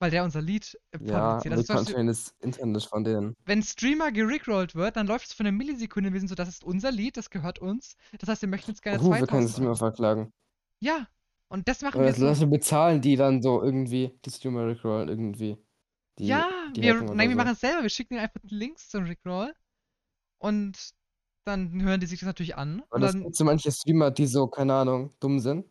Weil 0.00 0.10
der 0.12 0.22
unser 0.24 0.40
Lied 0.42 0.78
äh, 0.92 0.98
Ja, 1.00 1.40
fabriziert. 1.42 1.50
wir 1.50 1.56
Das 1.56 1.60
ist 1.60 1.70
das 1.70 2.34
Internet 2.40 2.84
von 2.84 3.02
denen. 3.04 3.36
wenn 3.44 3.62
Streamer 3.62 4.12
gerickrollt 4.12 4.74
wird, 4.76 4.96
dann 4.96 5.06
läuft 5.08 5.26
es 5.26 5.32
für 5.32 5.40
eine 5.40 5.52
Millisekunde. 5.52 6.12
Wir 6.12 6.20
sind 6.20 6.28
so, 6.28 6.36
das 6.36 6.48
ist 6.48 6.62
unser 6.64 6.92
Lied, 6.92 7.16
das 7.16 7.30
gehört 7.30 7.58
uns. 7.58 7.96
Das 8.18 8.28
heißt, 8.28 8.42
wir 8.42 8.48
möchten 8.48 8.70
jetzt 8.70 8.82
gerne 8.82 9.00
Uh, 9.00 9.10
wir 9.18 9.26
können 9.26 9.48
2000 9.48 9.50
Streamer 9.50 9.76
verklagen. 9.76 10.32
Ja. 10.80 11.08
Und 11.48 11.66
das 11.68 11.82
machen 11.82 11.98
Oder 11.98 12.06
wir 12.06 12.14
so. 12.14 12.26
Leute 12.26 12.46
bezahlen 12.46 13.00
die 13.00 13.16
dann 13.16 13.42
so 13.42 13.62
irgendwie, 13.62 14.18
die 14.24 14.30
Streamer 14.30 14.66
Rickrollen 14.68 15.08
irgendwie. 15.08 15.56
Die, 16.18 16.26
Ja, 16.26 16.48
wir, 16.74 16.94
nein, 17.02 17.28
wir 17.28 17.30
so. 17.30 17.36
machen 17.36 17.52
es 17.52 17.60
selber. 17.60 17.82
Wir 17.82 17.90
schicken 17.90 18.14
ihnen 18.14 18.22
einfach 18.22 18.40
Links 18.44 18.88
zum 18.88 19.04
Rickroll. 19.04 19.54
Und 20.38 20.90
dann 21.44 21.82
hören 21.82 22.00
die 22.00 22.06
sich 22.06 22.20
das 22.20 22.26
natürlich 22.26 22.56
an. 22.56 22.82
Und 22.90 23.02
Und 23.02 23.02
es 23.02 23.12
dann, 23.12 23.22
gibt 23.24 23.36
so 23.36 23.44
manche 23.44 23.72
Streamer, 23.72 24.10
die 24.10 24.26
so, 24.26 24.46
keine 24.48 24.74
Ahnung, 24.74 25.14
dumm 25.20 25.40
sind 25.40 25.66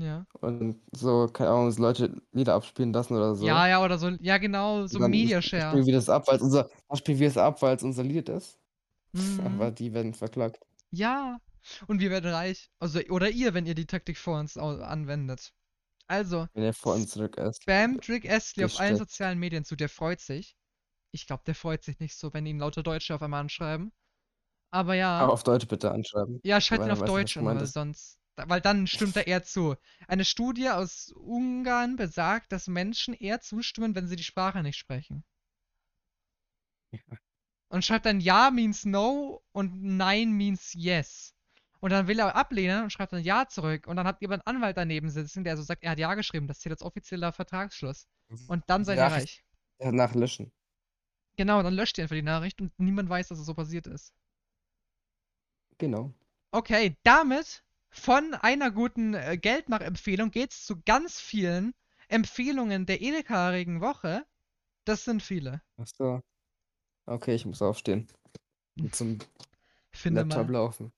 ja. 0.00 0.26
und 0.40 0.80
so, 0.92 1.26
keine 1.28 1.50
Ahnung, 1.50 1.70
so 1.72 1.82
Leute 1.82 2.22
Lieder 2.32 2.54
abspielen 2.54 2.92
lassen 2.92 3.16
oder 3.16 3.34
so. 3.34 3.44
Ja, 3.46 3.66
ja, 3.66 3.82
oder 3.84 3.98
so, 3.98 4.08
ja, 4.20 4.38
genau, 4.38 4.86
so 4.86 4.98
Media 5.00 5.42
spielen 5.42 5.62
Share. 5.62 5.86
wir 5.86 5.94
das 5.94 6.08
ab, 6.08 6.28
weil 6.28 6.36
es 6.36 6.42
unser, 6.42 6.70
spielen 6.94 7.18
wir 7.18 7.28
es 7.28 7.36
ab, 7.36 7.60
weil 7.62 7.76
es 7.76 7.82
unser 7.82 8.04
Lied 8.04 8.28
ist. 8.28 8.58
Aber 9.38 9.70
Mhm. 9.70 9.74
die 9.74 9.92
werden 9.94 10.14
verklagt. 10.14 10.60
Ja. 10.90 11.38
Und 11.88 12.00
wir 12.00 12.10
werden 12.10 12.30
reich. 12.32 12.70
Also, 12.78 13.00
oder 13.10 13.30
ihr, 13.30 13.52
wenn 13.54 13.66
ihr 13.66 13.74
die 13.74 13.86
Taktik 13.86 14.18
vor 14.18 14.38
uns 14.38 14.56
anwendet. 14.56 15.52
Also, 16.08 16.46
Wenn 16.54 16.62
er 16.62 16.72
vor 16.72 16.94
uns 16.94 17.10
zurück 17.10 17.36
ist. 17.36 17.62
spam 17.62 17.98
Rick 18.08 18.30
Astley 18.30 18.64
auf 18.64 18.78
allen 18.78 18.96
sozialen 18.96 19.38
Medien 19.38 19.64
zu. 19.64 19.76
Der 19.76 19.88
freut 19.88 20.20
sich. 20.20 20.56
Ich 21.12 21.26
glaube, 21.26 21.42
der 21.46 21.54
freut 21.54 21.82
sich 21.82 21.98
nicht 21.98 22.16
so, 22.16 22.32
wenn 22.32 22.46
ihn 22.46 22.58
lauter 22.58 22.82
Deutsche 22.82 23.14
auf 23.14 23.22
einmal 23.22 23.40
anschreiben. 23.40 23.92
Aber 24.70 24.94
ja. 24.94 25.18
Aber 25.18 25.32
auf 25.32 25.42
Deutsch 25.42 25.66
bitte 25.66 25.90
anschreiben. 25.90 26.40
Ja, 26.44 26.60
schreibt 26.60 26.84
ihn 26.84 26.90
auf 26.90 27.00
weiß 27.00 27.08
Deutsch 27.08 27.36
an, 27.36 27.44
weil 27.44 27.66
sonst. 27.66 28.18
Weil 28.36 28.60
dann 28.60 28.86
stimmt 28.86 29.16
er 29.16 29.26
eher 29.26 29.42
zu. 29.42 29.76
Eine 30.08 30.24
Studie 30.24 30.68
aus 30.68 31.10
Ungarn 31.12 31.96
besagt, 31.96 32.52
dass 32.52 32.66
Menschen 32.68 33.14
eher 33.14 33.40
zustimmen, 33.40 33.94
wenn 33.94 34.08
sie 34.08 34.16
die 34.16 34.24
Sprache 34.24 34.62
nicht 34.62 34.76
sprechen. 34.76 35.24
Und 37.68 37.84
schreibt 37.84 38.06
dann 38.06 38.20
Ja 38.20 38.50
means 38.50 38.84
no 38.84 39.42
und 39.52 39.82
Nein 39.82 40.32
means 40.32 40.72
yes. 40.74 41.34
Und 41.80 41.90
dann 41.90 42.08
will 42.08 42.18
er 42.18 42.34
ablehnen 42.34 42.84
und 42.84 42.90
schreibt 42.90 43.12
dann 43.12 43.22
Ja 43.22 43.46
zurück. 43.48 43.86
Und 43.86 43.96
dann 43.96 44.06
habt 44.06 44.22
ihr 44.22 44.30
einen 44.30 44.42
Anwalt 44.42 44.76
daneben 44.76 45.10
sitzen, 45.10 45.44
der 45.44 45.56
so 45.56 45.62
sagt, 45.62 45.82
er 45.82 45.92
hat 45.92 45.98
Ja 45.98 46.14
geschrieben, 46.14 46.46
das 46.46 46.60
zählt 46.60 46.72
als 46.72 46.82
offizieller 46.82 47.32
Vertragsschluss. 47.32 48.08
Und 48.48 48.64
dann 48.66 48.84
seid 48.84 48.98
ihr 48.98 49.04
reich. 49.04 49.44
Danach 49.78 50.14
löschen. 50.14 50.52
Genau, 51.36 51.62
dann 51.62 51.74
löscht 51.74 51.98
ihr 51.98 52.04
einfach 52.04 52.16
die 52.16 52.22
Nachricht 52.22 52.60
und 52.60 52.72
niemand 52.78 53.10
weiß, 53.10 53.28
dass 53.28 53.38
es 53.38 53.46
so 53.46 53.54
passiert 53.54 53.86
ist. 53.86 54.14
Genau. 55.78 56.12
Okay, 56.50 56.96
damit 57.02 57.62
von 57.90 58.34
einer 58.34 58.70
guten 58.70 59.14
äh, 59.14 59.36
Geldmachempfehlung 59.36 60.30
geht's 60.30 60.64
zu 60.64 60.80
ganz 60.82 61.20
vielen 61.20 61.74
Empfehlungen 62.08 62.86
der 62.86 63.02
edekarigen 63.02 63.80
Woche. 63.80 64.24
Das 64.84 65.04
sind 65.04 65.22
viele. 65.22 65.60
Achso. 65.76 66.22
Okay, 67.04 67.34
ich 67.34 67.44
muss 67.44 67.60
aufstehen. 67.60 68.08
Und 68.78 68.94
zum 68.94 69.18
Finde 69.90 70.22
Laptop 70.22 70.46
mal. 70.46 70.52
laufen. 70.52 70.92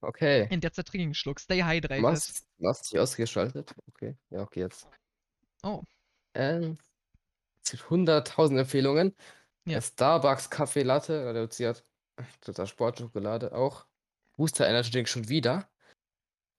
Okay. 0.00 0.46
In 0.50 0.60
der 0.60 0.72
einen 0.94 1.14
Schluck. 1.14 1.40
Stay 1.40 1.58
Du 1.60 1.66
hydrated. 1.66 2.04
hast, 2.04 2.46
du 2.58 2.68
hast 2.68 2.92
dich 2.92 2.98
ausgeschaltet. 3.00 3.74
Okay. 3.88 4.16
Ja, 4.30 4.42
okay, 4.42 4.60
jetzt. 4.60 4.86
Oh. 5.62 5.82
Ähm, 6.34 6.78
es 7.64 7.70
gibt 7.72 7.82
100.000 7.84 8.60
Empfehlungen. 8.60 9.14
Ja. 9.64 9.80
Starbucks 9.80 10.50
Kaffee 10.50 10.82
Latte, 10.82 11.26
reduziert. 11.26 11.84
Total 12.40 12.66
Sportschokolade 12.66 13.52
auch. 13.52 13.86
Booster 14.36 14.68
Energy 14.68 14.90
Drink 14.90 15.08
schon 15.08 15.28
wieder. 15.28 15.68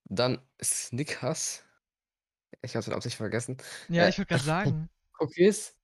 Dann 0.05 0.41
Snickers. 0.61 1.63
Ich 2.61 2.75
habe 2.75 2.83
den 2.83 2.93
Absicht 2.93 3.15
vergessen. 3.17 3.57
Ja, 3.87 4.05
Äh, 4.05 4.09
ich 4.09 4.17
würde 4.17 4.27
gerade 4.29 4.43
sagen. 4.43 4.89
Cookies, 5.19 5.75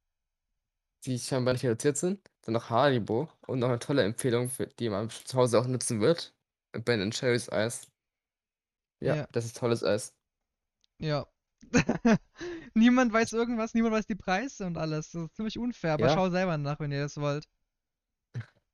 die 1.06 1.18
scheinbar 1.20 1.54
nicht 1.54 1.64
reduziert 1.66 1.98
sind. 1.98 2.20
Dann 2.42 2.54
noch 2.54 2.70
Haribo 2.70 3.30
und 3.48 3.60
noch 3.60 3.70
eine 3.70 3.80
tolle 3.80 4.04
Empfehlung, 4.04 4.50
für 4.50 4.68
die 4.68 4.90
man 4.90 5.10
zu 5.10 5.38
Hause 5.38 5.60
auch 5.60 5.68
nutzen 5.68 6.02
wird. 6.02 6.34
Ben 6.74 7.12
Cherries 7.12 7.50
Eis. 7.52 7.88
Ja, 9.00 9.16
Ja. 9.16 9.28
das 9.32 9.46
ist 9.46 9.58
tolles 9.58 9.84
Eis. 9.84 10.14
Ja. 11.00 11.28
niemand 12.74 13.14
weiß 13.14 13.34
irgendwas, 13.34 13.74
niemand 13.74 13.94
weiß 13.96 14.06
die 14.06 14.16
Preise 14.16 14.66
und 14.66 14.78
alles. 14.78 15.12
Das 15.12 15.24
ist 15.24 15.36
ziemlich 15.36 15.58
unfair, 15.58 15.94
aber 15.94 16.08
Ja. 16.08 16.14
schau 16.14 16.30
selber 16.30 16.58
nach, 16.58 16.80
wenn 16.80 16.92
ihr 16.92 17.02
das 17.02 17.18
wollt. 17.18 17.48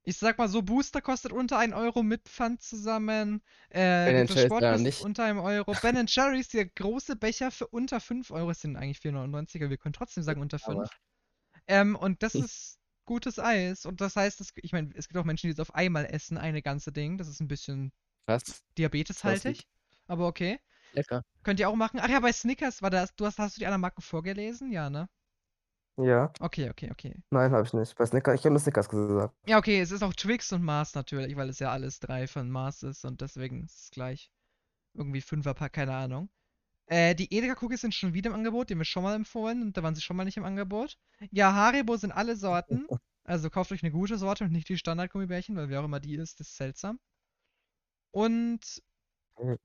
Ich 0.03 0.17
sag 0.17 0.37
mal 0.39 0.47
so, 0.47 0.61
Booster 0.63 1.01
kostet 1.01 1.31
unter 1.31 1.59
1 1.59 1.73
Euro 1.75 2.01
mit 2.01 2.27
Pfand 2.27 2.63
zusammen. 2.63 3.43
Äh, 3.69 4.11
Ben 4.11 4.27
Sport 4.27 4.61
kostet 4.61 4.79
nicht. 4.81 5.01
unter 5.01 5.25
einem 5.25 5.39
Euro. 5.39 5.73
Ben 5.81 6.03
Jerry's, 6.07 6.47
der 6.53 6.65
große 6.65 7.15
Becher 7.15 7.51
für 7.51 7.67
unter 7.67 7.99
5 7.99 8.31
Euro, 8.31 8.51
sind 8.53 8.75
eigentlich 8.75 8.97
4,99er. 8.99 9.69
Wir 9.69 9.77
können 9.77 9.93
trotzdem 9.93 10.23
sagen 10.23 10.41
unter 10.41 10.57
5. 10.57 10.77
Aber 10.77 10.89
Ähm, 11.67 11.95
und 11.95 12.23
das 12.23 12.33
ist 12.51 12.78
gutes 13.09 13.39
Eis. 13.39 13.87
Und 13.87 14.01
das 14.01 14.15
heißt, 14.15 14.39
das, 14.39 14.51
ich 14.55 14.71
meine, 14.71 14.91
es 14.93 15.07
gibt 15.07 15.17
auch 15.17 15.25
Menschen, 15.25 15.47
die 15.47 15.53
es 15.53 15.59
auf 15.59 15.73
einmal 15.73 16.05
essen, 16.05 16.37
eine 16.37 16.61
ganze 16.61 16.91
Ding. 16.91 17.17
Das 17.17 17.27
ist 17.27 17.41
ein 17.41 17.47
bisschen 17.47 17.91
was? 18.27 18.63
diabeteshaltig. 18.77 19.67
Aber 20.07 20.27
okay. 20.27 20.59
Lecker. 20.93 21.23
Könnt 21.43 21.59
ihr 21.59 21.69
auch 21.69 21.75
machen. 21.75 21.99
Ach 22.01 22.07
ja, 22.09 22.19
bei 22.19 22.31
Snickers 22.31 22.83
war 22.83 22.91
das. 22.91 23.15
Du 23.15 23.25
hast, 23.25 23.39
hast 23.39 23.57
du 23.57 23.59
die 23.59 23.65
anderen 23.65 23.81
Marken 23.81 24.01
vorgelesen? 24.01 24.71
Ja, 24.71 24.89
ne? 24.91 25.09
Ja. 25.97 26.31
Okay, 26.39 26.69
okay, 26.69 26.89
okay. 26.91 27.15
Nein, 27.31 27.51
habe 27.51 27.65
ich 27.65 27.73
nicht. 27.73 27.95
Bei 27.95 28.05
Snickers, 28.05 28.35
ich 28.35 28.41
habe 28.41 28.51
nur 28.51 28.59
Snickers 28.59 28.87
gesagt. 28.87 29.35
Ja, 29.47 29.57
okay, 29.57 29.81
es 29.81 29.91
ist 29.91 30.03
auch 30.03 30.13
Twix 30.13 30.51
und 30.51 30.63
Mars 30.63 30.93
natürlich, 30.93 31.35
weil 31.35 31.49
es 31.49 31.59
ja 31.59 31.71
alles 31.71 31.99
drei 31.99 32.27
von 32.27 32.49
Mars 32.49 32.83
ist 32.83 33.05
und 33.05 33.21
deswegen 33.21 33.63
ist 33.63 33.85
es 33.85 33.91
gleich 33.91 34.31
irgendwie 34.93 35.21
Fünferpack, 35.21 35.73
keine 35.73 35.95
Ahnung. 35.95 36.29
Äh, 36.89 37.15
die 37.15 37.31
Edeka-Cookies 37.33 37.81
sind 37.81 37.93
schon 37.93 38.13
wieder 38.13 38.29
im 38.31 38.35
Angebot, 38.35 38.69
die 38.69 38.73
haben 38.73 38.79
wir 38.79 38.85
schon 38.85 39.03
mal 39.03 39.15
empfohlen 39.15 39.61
und 39.61 39.77
da 39.77 39.83
waren 39.83 39.95
sie 39.95 40.01
schon 40.01 40.17
mal 40.17 40.25
nicht 40.25 40.37
im 40.37 40.43
Angebot. 40.43 40.97
Ja, 41.31 41.53
Haribo 41.53 41.95
sind 41.97 42.11
alle 42.11 42.35
Sorten. 42.35 42.87
Also 43.23 43.51
kauft 43.51 43.71
euch 43.71 43.83
eine 43.83 43.91
gute 43.91 44.17
Sorte 44.17 44.43
und 44.43 44.51
nicht 44.51 44.69
die 44.69 44.77
Standard-Gummibärchen, 44.77 45.55
weil 45.55 45.69
wer 45.69 45.81
auch 45.81 45.85
immer 45.85 45.99
die 45.99 46.15
ist, 46.15 46.39
das 46.39 46.47
ist 46.47 46.57
seltsam. 46.57 46.99
Und 48.11 48.81
Mhm. 49.39 49.55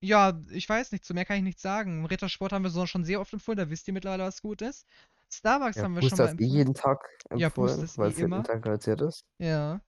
ja, 0.00 0.38
ich 0.50 0.68
weiß 0.68 0.92
nicht, 0.92 1.04
zu 1.04 1.14
mehr 1.14 1.24
kann 1.24 1.36
ich 1.38 1.42
nichts 1.42 1.62
sagen. 1.62 2.04
Rittersport 2.06 2.52
haben 2.52 2.62
wir 2.64 2.70
so 2.70 2.86
schon 2.86 3.04
sehr 3.04 3.20
oft 3.20 3.32
empfohlen, 3.32 3.58
da 3.58 3.70
wisst 3.70 3.88
ihr 3.88 3.94
mittlerweile, 3.94 4.24
was 4.24 4.42
gut 4.42 4.62
ist. 4.62 4.86
Starbucks 5.30 5.76
Ja, 5.78 5.84
haben 5.84 5.94
wir 5.94 6.02
schon 6.02 6.10
Booster 6.10 6.24
mal 6.24 6.30
eh 6.30 6.32
empfohlen. 6.32 6.58
jeden 6.58 6.74
Tag 6.74 7.00
Ja, 7.32 7.48
empfohlen, 7.48 7.80
ist 7.82 7.98
weil 7.98 8.08
eh 8.08 8.10
es 8.10 8.18
jeden. 8.18 8.42
Tag 8.44 8.66
reduziert 8.66 9.00
ist. 9.00 9.24
Ja. 9.38 9.80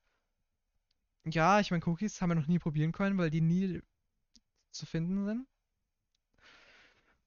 Ja, 1.25 1.59
ich 1.59 1.69
meine, 1.71 1.85
Cookies 1.85 2.21
haben 2.21 2.29
wir 2.31 2.35
noch 2.35 2.47
nie 2.47 2.57
probieren 2.59 2.91
können, 2.91 3.17
weil 3.17 3.29
die 3.29 3.41
nie 3.41 3.81
zu 4.71 4.85
finden 4.85 5.25
sind. 5.25 5.47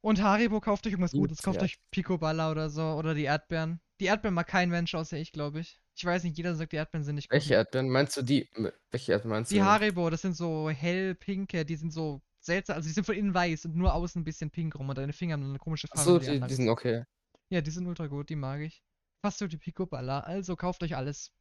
Und 0.03 0.23
Haribo 0.23 0.61
kauft 0.61 0.87
euch 0.87 0.93
irgendwas 0.93 1.13
Gutes. 1.13 1.43
Kauft 1.43 1.61
Liebenswert. 1.61 1.79
euch 1.81 1.91
Picoballa 1.91 2.51
oder 2.51 2.71
so. 2.71 2.83
Oder 2.83 3.15
die 3.15 3.25
Erdbeeren. 3.25 3.81
Die 4.01 4.07
Erdbeeren 4.07 4.35
mag 4.35 4.47
kein 4.47 4.71
Mensch 4.71 4.95
außer 4.95 5.19
ich, 5.19 5.33
glaube 5.33 5.61
ich. 5.61 5.79
Ich 5.95 6.05
weiß 6.05 6.25
nicht, 6.25 6.37
jeder 6.39 6.55
sagt, 6.55 6.73
die 6.73 6.77
Erdbeeren 6.77 7.05
sind 7.05 7.17
nicht 7.17 7.29
gut. 7.29 7.35
Welche 7.35 7.55
Erdbeeren? 7.55 7.91
Meinst 7.91 8.17
du 8.17 8.23
die? 8.23 8.49
Welche 8.91 9.13
Erdbeeren 9.13 9.31
meinst 9.37 9.51
Die 9.53 9.59
du? 9.59 9.65
Haribo, 9.65 10.09
das 10.09 10.23
sind 10.23 10.35
so 10.35 10.71
hell-pinke, 10.71 11.67
die 11.67 11.77
sind 11.77 11.93
so 11.93 12.23
seltsam. 12.39 12.77
Also 12.77 12.89
die 12.89 12.95
sind 12.95 13.05
von 13.05 13.15
innen 13.15 13.35
weiß 13.35 13.67
und 13.67 13.77
nur 13.77 13.93
außen 13.93 14.23
ein 14.23 14.25
bisschen 14.25 14.51
pink 14.51 14.75
rum. 14.77 14.89
Und 14.89 14.97
deine 14.97 15.13
Finger 15.13 15.35
haben 15.35 15.45
eine 15.45 15.59
komische 15.59 15.89
Farbe. 15.89 16.01
Achso, 16.01 16.21
wie 16.23 16.25
die, 16.25 16.31
die 16.31 16.37
anderes. 16.37 16.57
sind 16.57 16.69
okay. 16.71 17.05
Ja, 17.51 17.61
die 17.61 17.71
sind 17.71 17.87
ultra 17.87 18.07
gut, 18.07 18.31
die 18.31 18.37
mag 18.37 18.61
ich. 18.61 18.83
Fast 19.23 19.39
so 19.39 19.47
die 19.47 19.59
Picoballa. 19.59 20.21
Also 20.21 20.57
kauft 20.57 20.83
euch 20.83 20.97
alles. 20.97 21.33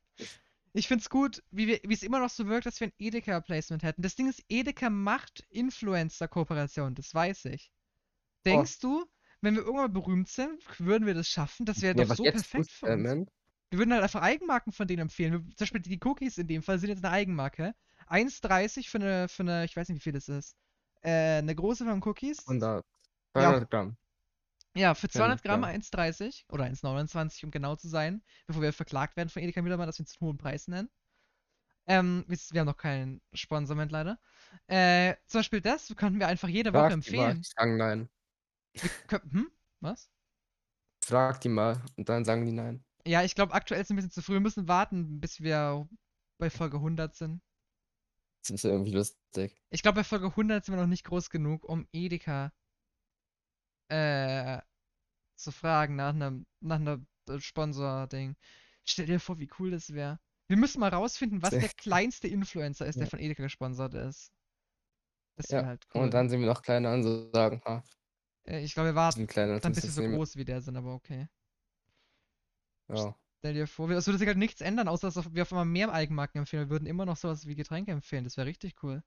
ich 0.74 0.88
find's 0.88 1.10
gut, 1.10 1.44
wie 1.52 1.80
es 1.92 2.04
immer 2.04 2.20
noch 2.20 2.30
so 2.30 2.48
wirkt, 2.48 2.66
dass 2.66 2.80
wir 2.80 2.88
ein 2.88 2.94
Edeka-Placement 3.00 3.84
hätten. 3.84 4.02
Das 4.02 4.16
Ding 4.16 4.30
ist, 4.30 4.44
Edeka 4.50 4.90
macht 4.90 5.46
Influencer-Kooperation, 5.50 6.96
das 6.96 7.14
weiß 7.14 7.46
ich. 7.46 7.72
Oh. 7.72 8.42
Denkst 8.46 8.80
du, 8.80 9.06
wenn 9.42 9.56
wir 9.56 9.64
irgendwann 9.64 9.94
berühmt 9.94 10.30
sind, 10.30 10.62
würden 10.80 11.06
wir 11.06 11.14
das 11.14 11.28
schaffen? 11.28 11.66
Das 11.66 11.82
wäre 11.82 11.98
Ja, 11.98 12.06
doch 12.06 12.16
so 12.16 12.24
perfekt 12.24 12.72
für 12.72 12.88
uns. 12.88 13.04
Boostman? 13.04 13.30
Wir 13.72 13.80
würden 13.80 13.94
halt 13.94 14.04
einfach 14.04 14.22
Eigenmarken 14.22 14.74
von 14.74 14.88
denen 14.88 15.04
empfehlen. 15.04 15.34
Wir, 15.34 15.40
zum 15.42 15.56
Beispiel 15.60 15.82
die 15.82 16.00
Cookies 16.04 16.38
in 16.38 16.48
dem 16.48 16.64
Fall 16.64 16.80
sind 16.80 16.90
jetzt 16.90 17.04
eine 17.06 17.14
Eigenmarke. 17.14 17.76
1,30 18.10 18.90
für 18.90 18.98
eine, 18.98 19.28
für 19.30 19.44
eine, 19.44 19.66
ich 19.66 19.76
weiß 19.76 19.90
nicht, 19.90 19.98
wie 19.98 20.04
viel 20.04 20.14
das 20.14 20.28
ist. 20.28 20.56
Äh, 21.02 21.38
eine 21.38 21.56
große 21.56 21.86
von 21.86 22.02
Cookies. 22.04 22.48
100. 22.48 22.86
Ja. 23.36 23.42
200 23.42 23.72
Gramm. 23.72 23.98
Ja, 24.76 24.94
für 24.94 25.10
200 25.10 25.44
Gramm 25.44 25.62
Gramm. 25.62 25.72
1,30 25.72 26.44
oder 26.50 26.66
1,29, 26.66 27.46
um 27.46 27.52
genau 27.52 27.76
zu 27.76 27.88
sein, 27.88 28.24
bevor 28.46 28.62
wir 28.62 28.74
verklagt 28.74 29.18
werden 29.18 29.30
von 29.30 29.42
Edeka 29.42 29.62
Mitarbeitern, 29.62 29.90
dass 29.90 30.00
wir 30.00 30.04
uns 30.04 30.16
einen 30.20 30.28
hohen 30.28 30.38
Preis 30.38 30.68
nennen. 30.68 30.90
Ähm, 31.88 32.24
wir, 32.28 32.38
wir 32.52 32.60
haben 32.62 32.68
noch 32.68 32.78
keinen 32.78 33.22
Sponsorment 33.34 33.92
leider. 33.92 34.20
Äh, 34.68 35.16
zum 35.26 35.40
Beispiel 35.40 35.62
das 35.62 35.94
könnten 35.96 36.20
wir 36.20 36.28
einfach 36.28 36.48
jede 36.48 36.72
Woche 36.72 36.82
Frag 36.82 36.90
mal, 36.90 36.94
empfehlen. 36.94 37.38
die 37.42 37.50
sagen 37.58 37.78
nein. 37.78 38.10
Hm? 39.32 39.50
Was? 39.80 40.10
Frag 41.04 41.42
die 41.42 41.50
mal 41.50 41.82
und 41.98 42.08
dann 42.08 42.26
sagen 42.26 42.46
die 42.46 42.52
nein. 42.52 42.86
Ja, 43.08 43.24
ich 43.24 43.34
glaube, 43.34 43.54
aktuell 43.54 43.82
ist 43.82 43.88
es 43.88 43.92
ein 43.92 43.96
bisschen 43.96 44.12
zu 44.12 44.22
früh. 44.22 44.34
Wir 44.34 44.40
müssen 44.40 44.68
warten, 44.68 45.20
bis 45.20 45.42
wir 45.42 45.90
bei 46.38 46.52
Folge 46.52 46.78
100 46.78 47.16
sind. 47.16 47.42
Das 48.44 48.52
ist 48.52 48.66
irgendwie 48.66 48.92
lustig. 48.92 49.60
Ich 49.72 49.82
glaube, 49.82 49.96
bei 49.96 50.04
Folge 50.04 50.28
100 50.28 50.64
sind 50.64 50.76
wir 50.76 50.82
noch 50.82 50.88
nicht 50.88 51.06
groß 51.06 51.32
genug, 51.32 51.66
um 51.66 51.88
Edeka 51.92 52.52
äh, 53.90 54.62
zu 55.36 55.52
fragen 55.52 55.96
nach 55.96 56.10
einem 56.14 56.46
nach 56.62 56.78
einer 56.78 57.00
äh, 57.30 57.40
Sponsor-Ding. 57.40 58.36
Stell 58.86 59.06
dir 59.08 59.20
vor, 59.20 59.40
wie 59.40 59.50
cool 59.60 59.72
das 59.72 59.94
wäre. 59.94 60.20
Wir 60.48 60.58
müssen 60.58 60.80
mal 60.80 60.90
rausfinden, 60.90 61.42
was 61.44 61.52
der 61.70 61.70
kleinste 61.70 62.28
Influencer 62.28 62.86
ist, 62.88 62.98
der 63.00 63.06
Ja. 63.06 63.10
von 63.10 63.20
Edeka 63.20 63.44
gesponsert 63.44 63.94
ist. 63.96 64.32
Das 65.38 65.50
wäre 65.52 65.64
Ja, 65.64 65.68
halt 65.68 65.88
cool. 65.96 66.02
und 66.04 66.14
dann 66.14 66.30
sind 66.30 66.40
wir 66.42 66.48
noch 66.48 66.62
kleine 66.62 66.90
an 66.90 67.04
so 67.04 67.32
sagen, 67.32 67.62
ha, 67.66 67.84
äh, 68.48 68.62
ich 68.64 68.74
glaube, 68.74 68.90
wir 68.90 68.96
warten 68.96 69.18
sind 69.22 69.30
kleiner 69.30 69.60
dann, 69.60 69.72
als 69.72 69.82
bis 69.82 69.84
wir 69.84 69.88
das 69.88 69.96
so 69.96 70.04
groß 70.04 70.36
wie 70.36 70.46
der 70.46 70.62
sind, 70.62 70.76
aber 70.78 70.94
okay. 70.94 71.28
Ja. 72.90 73.16
Stell 73.40 73.54
dir 73.54 73.68
vor, 73.68 73.90
wir- 73.90 73.98
es 73.98 74.08
würde 74.08 74.18
sich 74.20 74.28
halt 74.28 74.38
nichts 74.38 74.62
ändern, 74.62 74.88
außer 74.88 75.10
dass 75.12 75.34
wir 75.34 75.42
auf 75.44 75.52
einmal 75.54 75.66
mehr 75.66 75.92
Eigenmarken 75.94 76.40
empfehlen. 76.40 76.64
Wir 76.66 76.70
würden 76.70 76.86
immer 76.88 77.06
noch 77.06 77.16
sowas 77.18 77.46
wie 77.48 77.56
Getränke 77.56 77.92
empfehlen. 77.92 78.24
Das 78.26 78.36
wäre 78.38 78.48
richtig 78.48 78.84
cool. 78.84 79.02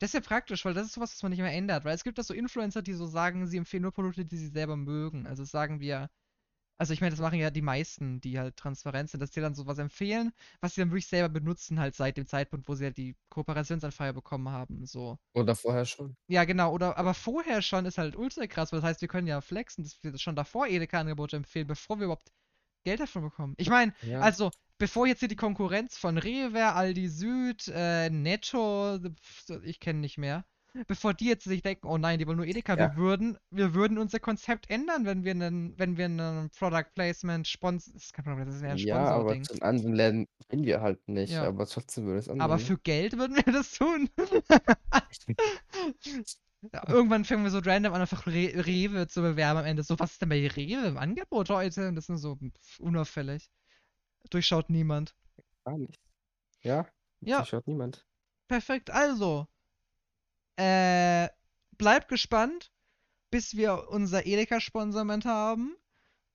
Das 0.00 0.12
wäre 0.12 0.22
praktisch, 0.22 0.64
weil 0.64 0.74
das 0.74 0.86
ist 0.86 0.92
sowas, 0.94 1.12
was 1.14 1.22
man 1.22 1.30
nicht 1.30 1.40
mehr 1.40 1.52
ändert. 1.52 1.84
Weil 1.84 1.94
es 1.94 2.04
gibt 2.04 2.18
da 2.18 2.22
so 2.22 2.34
Influencer, 2.34 2.82
die 2.82 2.92
so 2.94 3.06
sagen, 3.06 3.46
sie 3.46 3.56
empfehlen 3.56 3.82
nur 3.82 3.92
Produkte, 3.92 4.24
die 4.24 4.36
sie 4.36 4.48
selber 4.48 4.76
mögen. 4.76 5.26
Also 5.26 5.44
sagen 5.44 5.80
wir, 5.80 6.10
also 6.78 6.92
ich 6.94 7.00
meine, 7.00 7.12
das 7.12 7.20
machen 7.20 7.38
ja 7.40 7.50
die 7.50 7.62
meisten, 7.62 8.20
die 8.20 8.38
halt 8.38 8.56
transparent 8.56 9.10
sind, 9.10 9.20
dass 9.20 9.32
die 9.32 9.40
dann 9.40 9.54
sowas 9.54 9.78
empfehlen, 9.78 10.32
was 10.60 10.74
sie 10.74 10.82
dann 10.82 10.90
wirklich 10.90 11.06
selber 11.08 11.28
benutzen, 11.30 11.80
halt 11.80 11.94
seit 11.96 12.16
dem 12.16 12.26
Zeitpunkt, 12.26 12.68
wo 12.68 12.74
sie 12.74 12.84
halt 12.86 12.96
die 12.98 13.16
Kooperationsanfrage 13.30 14.14
bekommen 14.14 14.48
haben. 14.50 14.86
So. 14.86 15.18
Oder 15.34 15.54
vorher 15.54 15.84
schon. 15.84 16.16
Ja, 16.28 16.44
genau, 16.44 16.72
oder 16.72 16.96
aber 16.96 17.12
vorher 17.14 17.60
schon 17.60 17.84
ist 17.84 17.98
halt 17.98 18.16
ultra 18.16 18.46
krass, 18.46 18.72
weil 18.72 18.80
das 18.80 18.88
heißt, 18.90 19.00
wir 19.02 19.08
können 19.08 19.26
ja 19.26 19.40
flexen, 19.42 19.84
dass 19.84 20.02
wir 20.02 20.16
schon 20.18 20.34
davor 20.36 20.66
Edeka-Angebote 20.66 21.36
empfehlen, 21.36 21.66
bevor 21.66 21.98
wir 21.98 22.04
überhaupt 22.06 22.32
Geld 22.84 23.00
davon 23.00 23.22
bekommen. 23.22 23.54
Ich 23.58 23.68
meine, 23.68 23.94
Ja. 24.02 24.20
also, 24.20 24.50
bevor 24.78 25.06
jetzt 25.06 25.20
hier 25.20 25.28
die 25.28 25.36
Konkurrenz 25.36 25.96
von 25.96 26.18
Rewe, 26.18 26.72
Aldi 26.72 27.08
Süd, 27.08 27.68
äh, 27.68 28.10
Netto, 28.10 28.98
ich 29.62 29.80
kenne 29.80 30.00
nicht 30.00 30.18
mehr, 30.18 30.44
bevor 30.88 31.14
die 31.14 31.26
jetzt 31.26 31.44
sich 31.44 31.62
denken, 31.62 31.86
oh 31.86 31.98
nein, 31.98 32.18
die 32.18 32.26
wollen 32.26 32.36
nur 32.38 32.46
Edeka, 32.46 32.76
wir 32.76 32.84
Ja. 32.86 32.96
würden, 32.96 33.38
wir 33.50 33.74
würden 33.74 33.98
unser 33.98 34.18
Konzept 34.20 34.70
ändern, 34.70 35.04
wenn 35.04 35.24
wir 35.24 35.30
einen, 35.32 35.78
wenn 35.78 35.96
wir 35.96 36.06
einen 36.06 36.50
Product 36.50 36.86
Placement 36.94 37.46
sponsor, 37.46 37.92
das 37.94 38.04
ist 38.04 38.12
kein 38.12 38.24
Product, 38.24 38.46
das 38.46 38.56
ist 38.56 38.62
ja 38.62 38.70
ein 38.70 38.76
ja, 38.78 38.96
aber 38.96 39.40
zu 39.42 39.60
anderen 39.62 39.94
Läden 39.94 40.26
gehen 40.48 40.64
wir 40.64 40.80
halt 40.80 41.06
nicht, 41.08 41.32
Ja. 41.32 41.44
aber 41.44 41.66
trotzdem 41.66 42.06
würde 42.06 42.18
es 42.18 42.28
Aber 42.28 42.42
annehmen. 42.54 42.58
für 42.58 42.78
Geld 42.78 43.16
würden 43.16 43.36
wir 43.36 43.52
das 43.52 43.72
tun. 43.72 44.08
Ja, 46.72 46.82
Irgendwann 46.88 47.26
fangen 47.26 47.44
wir 47.44 47.50
so 47.50 47.58
random 47.58 47.92
an, 47.92 48.00
einfach 48.00 48.26
Re 48.26 48.52
Rewe 48.66 49.06
zu 49.06 49.20
bewerben 49.20 49.58
am 49.60 49.66
Ende. 49.66 49.82
So, 49.82 49.98
was 49.98 50.12
ist 50.12 50.22
denn 50.22 50.30
bei 50.30 50.48
Rewe 50.48 50.86
im 50.86 50.96
Angebot 50.96 51.50
heute? 51.50 51.88
Und 51.88 51.94
das 51.96 52.08
ist 52.08 52.22
so 52.22 52.38
unauffällig. 52.78 53.50
Durchschaut 54.30 54.70
niemand. 54.70 55.14
Gar 55.64 55.78
nicht. 55.78 55.98
Ja, 56.62 56.86
Ja. 57.20 57.38
ja. 57.38 57.44
schaut 57.46 57.66
niemand. 57.66 58.06
Perfekt, 58.48 58.90
also. 58.90 59.46
Äh, 60.56 61.28
bleibt 61.78 62.08
gespannt, 62.08 62.70
bis 63.30 63.56
wir 63.56 63.88
unser 63.88 64.26
Edeka-Sponsorment 64.26 65.24
haben. 65.24 65.76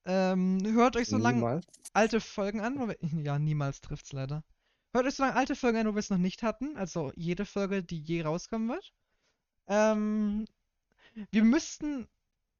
Ähm, 0.06 0.60
hört 0.74 0.96
euch 0.98 1.08
so 1.08 1.18
lange 1.18 1.62
alte 1.94 2.20
Folgen 2.20 2.62
an. 2.62 2.80
wo 2.80 2.88
wir- 2.88 2.98
Ja, 3.26 3.40
niemals 3.40 3.82
trifft's 3.82 4.12
leider. 4.12 4.44
Hört 4.94 5.06
euch 5.06 5.16
so 5.16 5.24
lange 5.24 5.36
alte 5.36 5.56
Folgen 5.56 5.78
an, 5.78 5.88
wo 5.88 5.92
wir 5.94 6.00
es 6.00 6.10
noch 6.10 6.18
nicht 6.18 6.42
hatten. 6.44 6.76
Also 6.78 7.12
jede 7.16 7.46
Folge, 7.46 7.84
die 7.84 8.00
je 8.02 8.24
rauskommen 8.24 8.68
wird. 8.70 8.94
Ähm, 9.68 10.46
wir 11.32 11.44
müssten. 11.44 12.08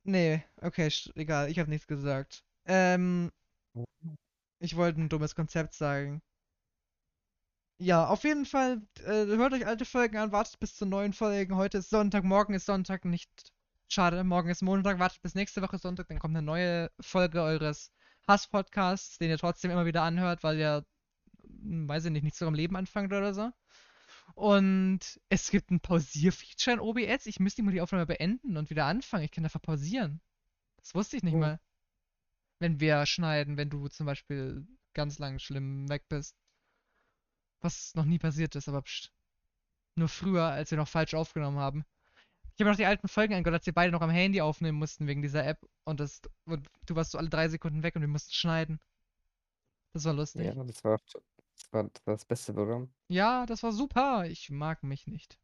Nee, 0.04 0.44
okay, 0.62 0.90
egal, 1.16 1.50
ich 1.52 1.60
habe 1.60 1.70
nichts 1.70 1.88
gesagt. 1.88 2.46
Ähm, 2.66 3.32
ich 4.60 4.76
wollte 4.76 5.02
ein 5.02 5.10
dummes 5.10 5.36
Konzept 5.36 5.74
sagen. 5.74 6.22
Ja, 7.82 8.08
auf 8.08 8.24
jeden 8.26 8.46
Fall, 8.46 8.82
äh, 9.06 9.26
hört 9.26 9.54
euch 9.54 9.66
alte 9.66 9.86
Folgen 9.86 10.18
an, 10.18 10.32
wartet 10.34 10.60
bis 10.60 10.76
zu 10.76 10.86
neuen 10.86 11.14
Folgen. 11.14 11.56
Heute 11.56 11.78
ist 11.78 11.90
Sonntag, 11.90 12.24
morgen 12.26 12.54
ist 12.54 12.66
Sonntag, 12.66 13.06
nicht 13.06 13.30
schade, 13.88 14.24
morgen 14.26 14.50
ist 14.50 14.62
Montag, 14.62 15.00
wartet 15.00 15.22
bis 15.22 15.34
nächste 15.36 15.62
Woche 15.62 15.78
Sonntag, 15.78 16.08
dann 16.10 16.20
kommt 16.20 16.36
eine 16.36 16.46
neue 16.46 16.92
Folge 17.00 17.42
eures 17.42 17.92
Hass-Podcasts, 18.28 19.18
den 19.18 19.30
ihr 19.30 19.38
trotzdem 19.38 19.72
immer 19.72 19.86
wieder 19.86 20.04
anhört, 20.04 20.44
weil 20.44 20.60
ihr, 20.60 20.86
hm, 21.44 21.88
weiß 21.88 22.06
ich 22.06 22.12
nicht, 22.12 22.24
nicht 22.24 22.36
zu 22.36 22.44
eurem 22.46 22.56
Leben 22.56 22.76
anfangt 22.76 23.14
oder 23.14 23.34
so. 23.34 23.50
Und 24.36 25.20
es 25.30 25.50
gibt 25.52 25.72
ein 25.72 25.80
Pausierfeature 25.82 26.76
in 26.76 26.80
OBS. 26.82 27.26
Ich 27.28 27.40
müsste 27.40 27.64
mal 27.64 27.72
die 27.72 27.82
Aufnahme 27.82 28.06
beenden 28.08 28.58
und 28.58 28.70
wieder 28.70 28.86
anfangen. 28.86 29.24
Ich 29.26 29.32
kann 29.32 29.44
einfach 29.46 29.62
pausieren. 29.62 30.22
Das 30.78 30.96
wusste 30.96 31.18
ich 31.18 31.24
nicht 31.24 31.36
Oh. 31.36 31.38
mal. 31.38 31.60
Wenn 32.60 32.80
wir 32.80 33.06
schneiden, 33.06 33.58
wenn 33.58 33.70
du 33.70 33.88
zum 33.88 34.06
Beispiel 34.06 34.68
ganz 34.94 35.20
lang 35.20 35.40
schlimm 35.40 35.90
weg 35.90 36.04
bist. 36.10 36.36
Was 37.62 37.94
noch 37.96 38.06
nie 38.06 38.20
passiert 38.20 38.56
ist, 38.56 38.68
aber 38.68 38.82
pst. 38.82 39.12
Nur 39.96 40.08
früher, 40.08 40.46
als 40.46 40.72
wir 40.72 40.78
noch 40.78 40.88
falsch 40.88 41.14
aufgenommen 41.14 41.58
haben. 41.58 41.86
Ich 42.56 42.62
habe 42.62 42.72
noch 42.72 42.78
die 42.78 42.86
alten 42.86 43.08
Folgen 43.08 43.34
angehört, 43.34 43.62
als 43.62 43.66
wir 43.66 43.74
beide 43.74 43.92
noch 43.92 44.02
am 44.02 44.10
Handy 44.10 44.42
aufnehmen 44.42 44.78
mussten 44.78 45.08
wegen 45.08 45.22
dieser 45.22 45.46
App. 45.46 45.60
Und, 45.86 46.00
das, 46.00 46.22
und 46.46 46.68
du 46.86 46.96
warst 46.96 47.12
so 47.12 47.18
alle 47.18 47.30
drei 47.30 47.48
Sekunden 47.48 47.84
weg 47.84 47.96
und 47.96 48.02
wir 48.02 48.08
mussten 48.08 48.34
schneiden. 48.34 48.80
Das 49.94 50.06
war 50.06 50.14
lustig. 50.14 50.46
Ja, 50.46 50.64
das 50.64 50.84
war, 50.84 50.98
das 50.98 51.74
war 51.74 51.84
das 51.84 52.06
war 52.06 52.14
das 52.16 52.26
beste 52.26 52.54
Programm. 52.54 52.90
Ja, 53.08 53.46
das 53.46 53.64
war 53.64 53.72
super. 53.72 54.26
Ich 54.28 54.50
mag 54.50 54.84
mich 54.84 55.08
nicht. 55.08 55.40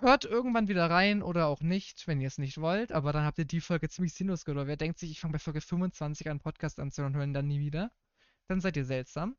Hört 0.00 0.24
irgendwann 0.24 0.68
wieder 0.68 0.90
rein 0.90 1.22
oder 1.22 1.46
auch 1.46 1.60
nicht, 1.60 2.06
wenn 2.06 2.20
ihr 2.20 2.28
es 2.28 2.38
nicht 2.38 2.58
wollt, 2.60 2.92
aber 2.92 3.12
dann 3.12 3.24
habt 3.24 3.38
ihr 3.38 3.44
die 3.44 3.60
Folge 3.60 3.88
ziemlich 3.88 4.14
sinnlos 4.14 4.44
gehört. 4.44 4.66
Wer 4.66 4.76
denkt 4.76 4.98
sich, 4.98 5.10
ich 5.10 5.20
fange 5.20 5.32
bei 5.32 5.38
Folge 5.38 5.60
25 5.60 6.30
an, 6.30 6.40
Podcast 6.40 6.78
anzuhören 6.80 7.12
und 7.14 7.18
hören 7.18 7.34
dann 7.34 7.46
nie 7.46 7.60
wieder, 7.60 7.90
dann 8.48 8.60
seid 8.60 8.76
ihr 8.76 8.84
seltsam. 8.84 9.36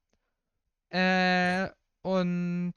Äh, 0.89 1.69
und 2.03 2.73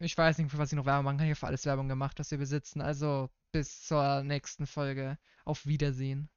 ich 0.00 0.16
weiß 0.16 0.38
nicht, 0.38 0.50
für 0.50 0.58
was 0.58 0.72
ich 0.72 0.76
noch 0.76 0.86
Werbung 0.86 1.04
machen 1.04 1.18
kann. 1.18 1.26
Ich 1.26 1.32
habe 1.32 1.40
für 1.40 1.46
alles 1.48 1.66
Werbung 1.66 1.88
gemacht, 1.88 2.18
was 2.18 2.30
wir 2.30 2.38
besitzen. 2.38 2.80
Also 2.80 3.30
bis 3.52 3.82
zur 3.82 4.22
nächsten 4.22 4.66
Folge. 4.66 5.18
Auf 5.44 5.66
Wiedersehen. 5.66 6.28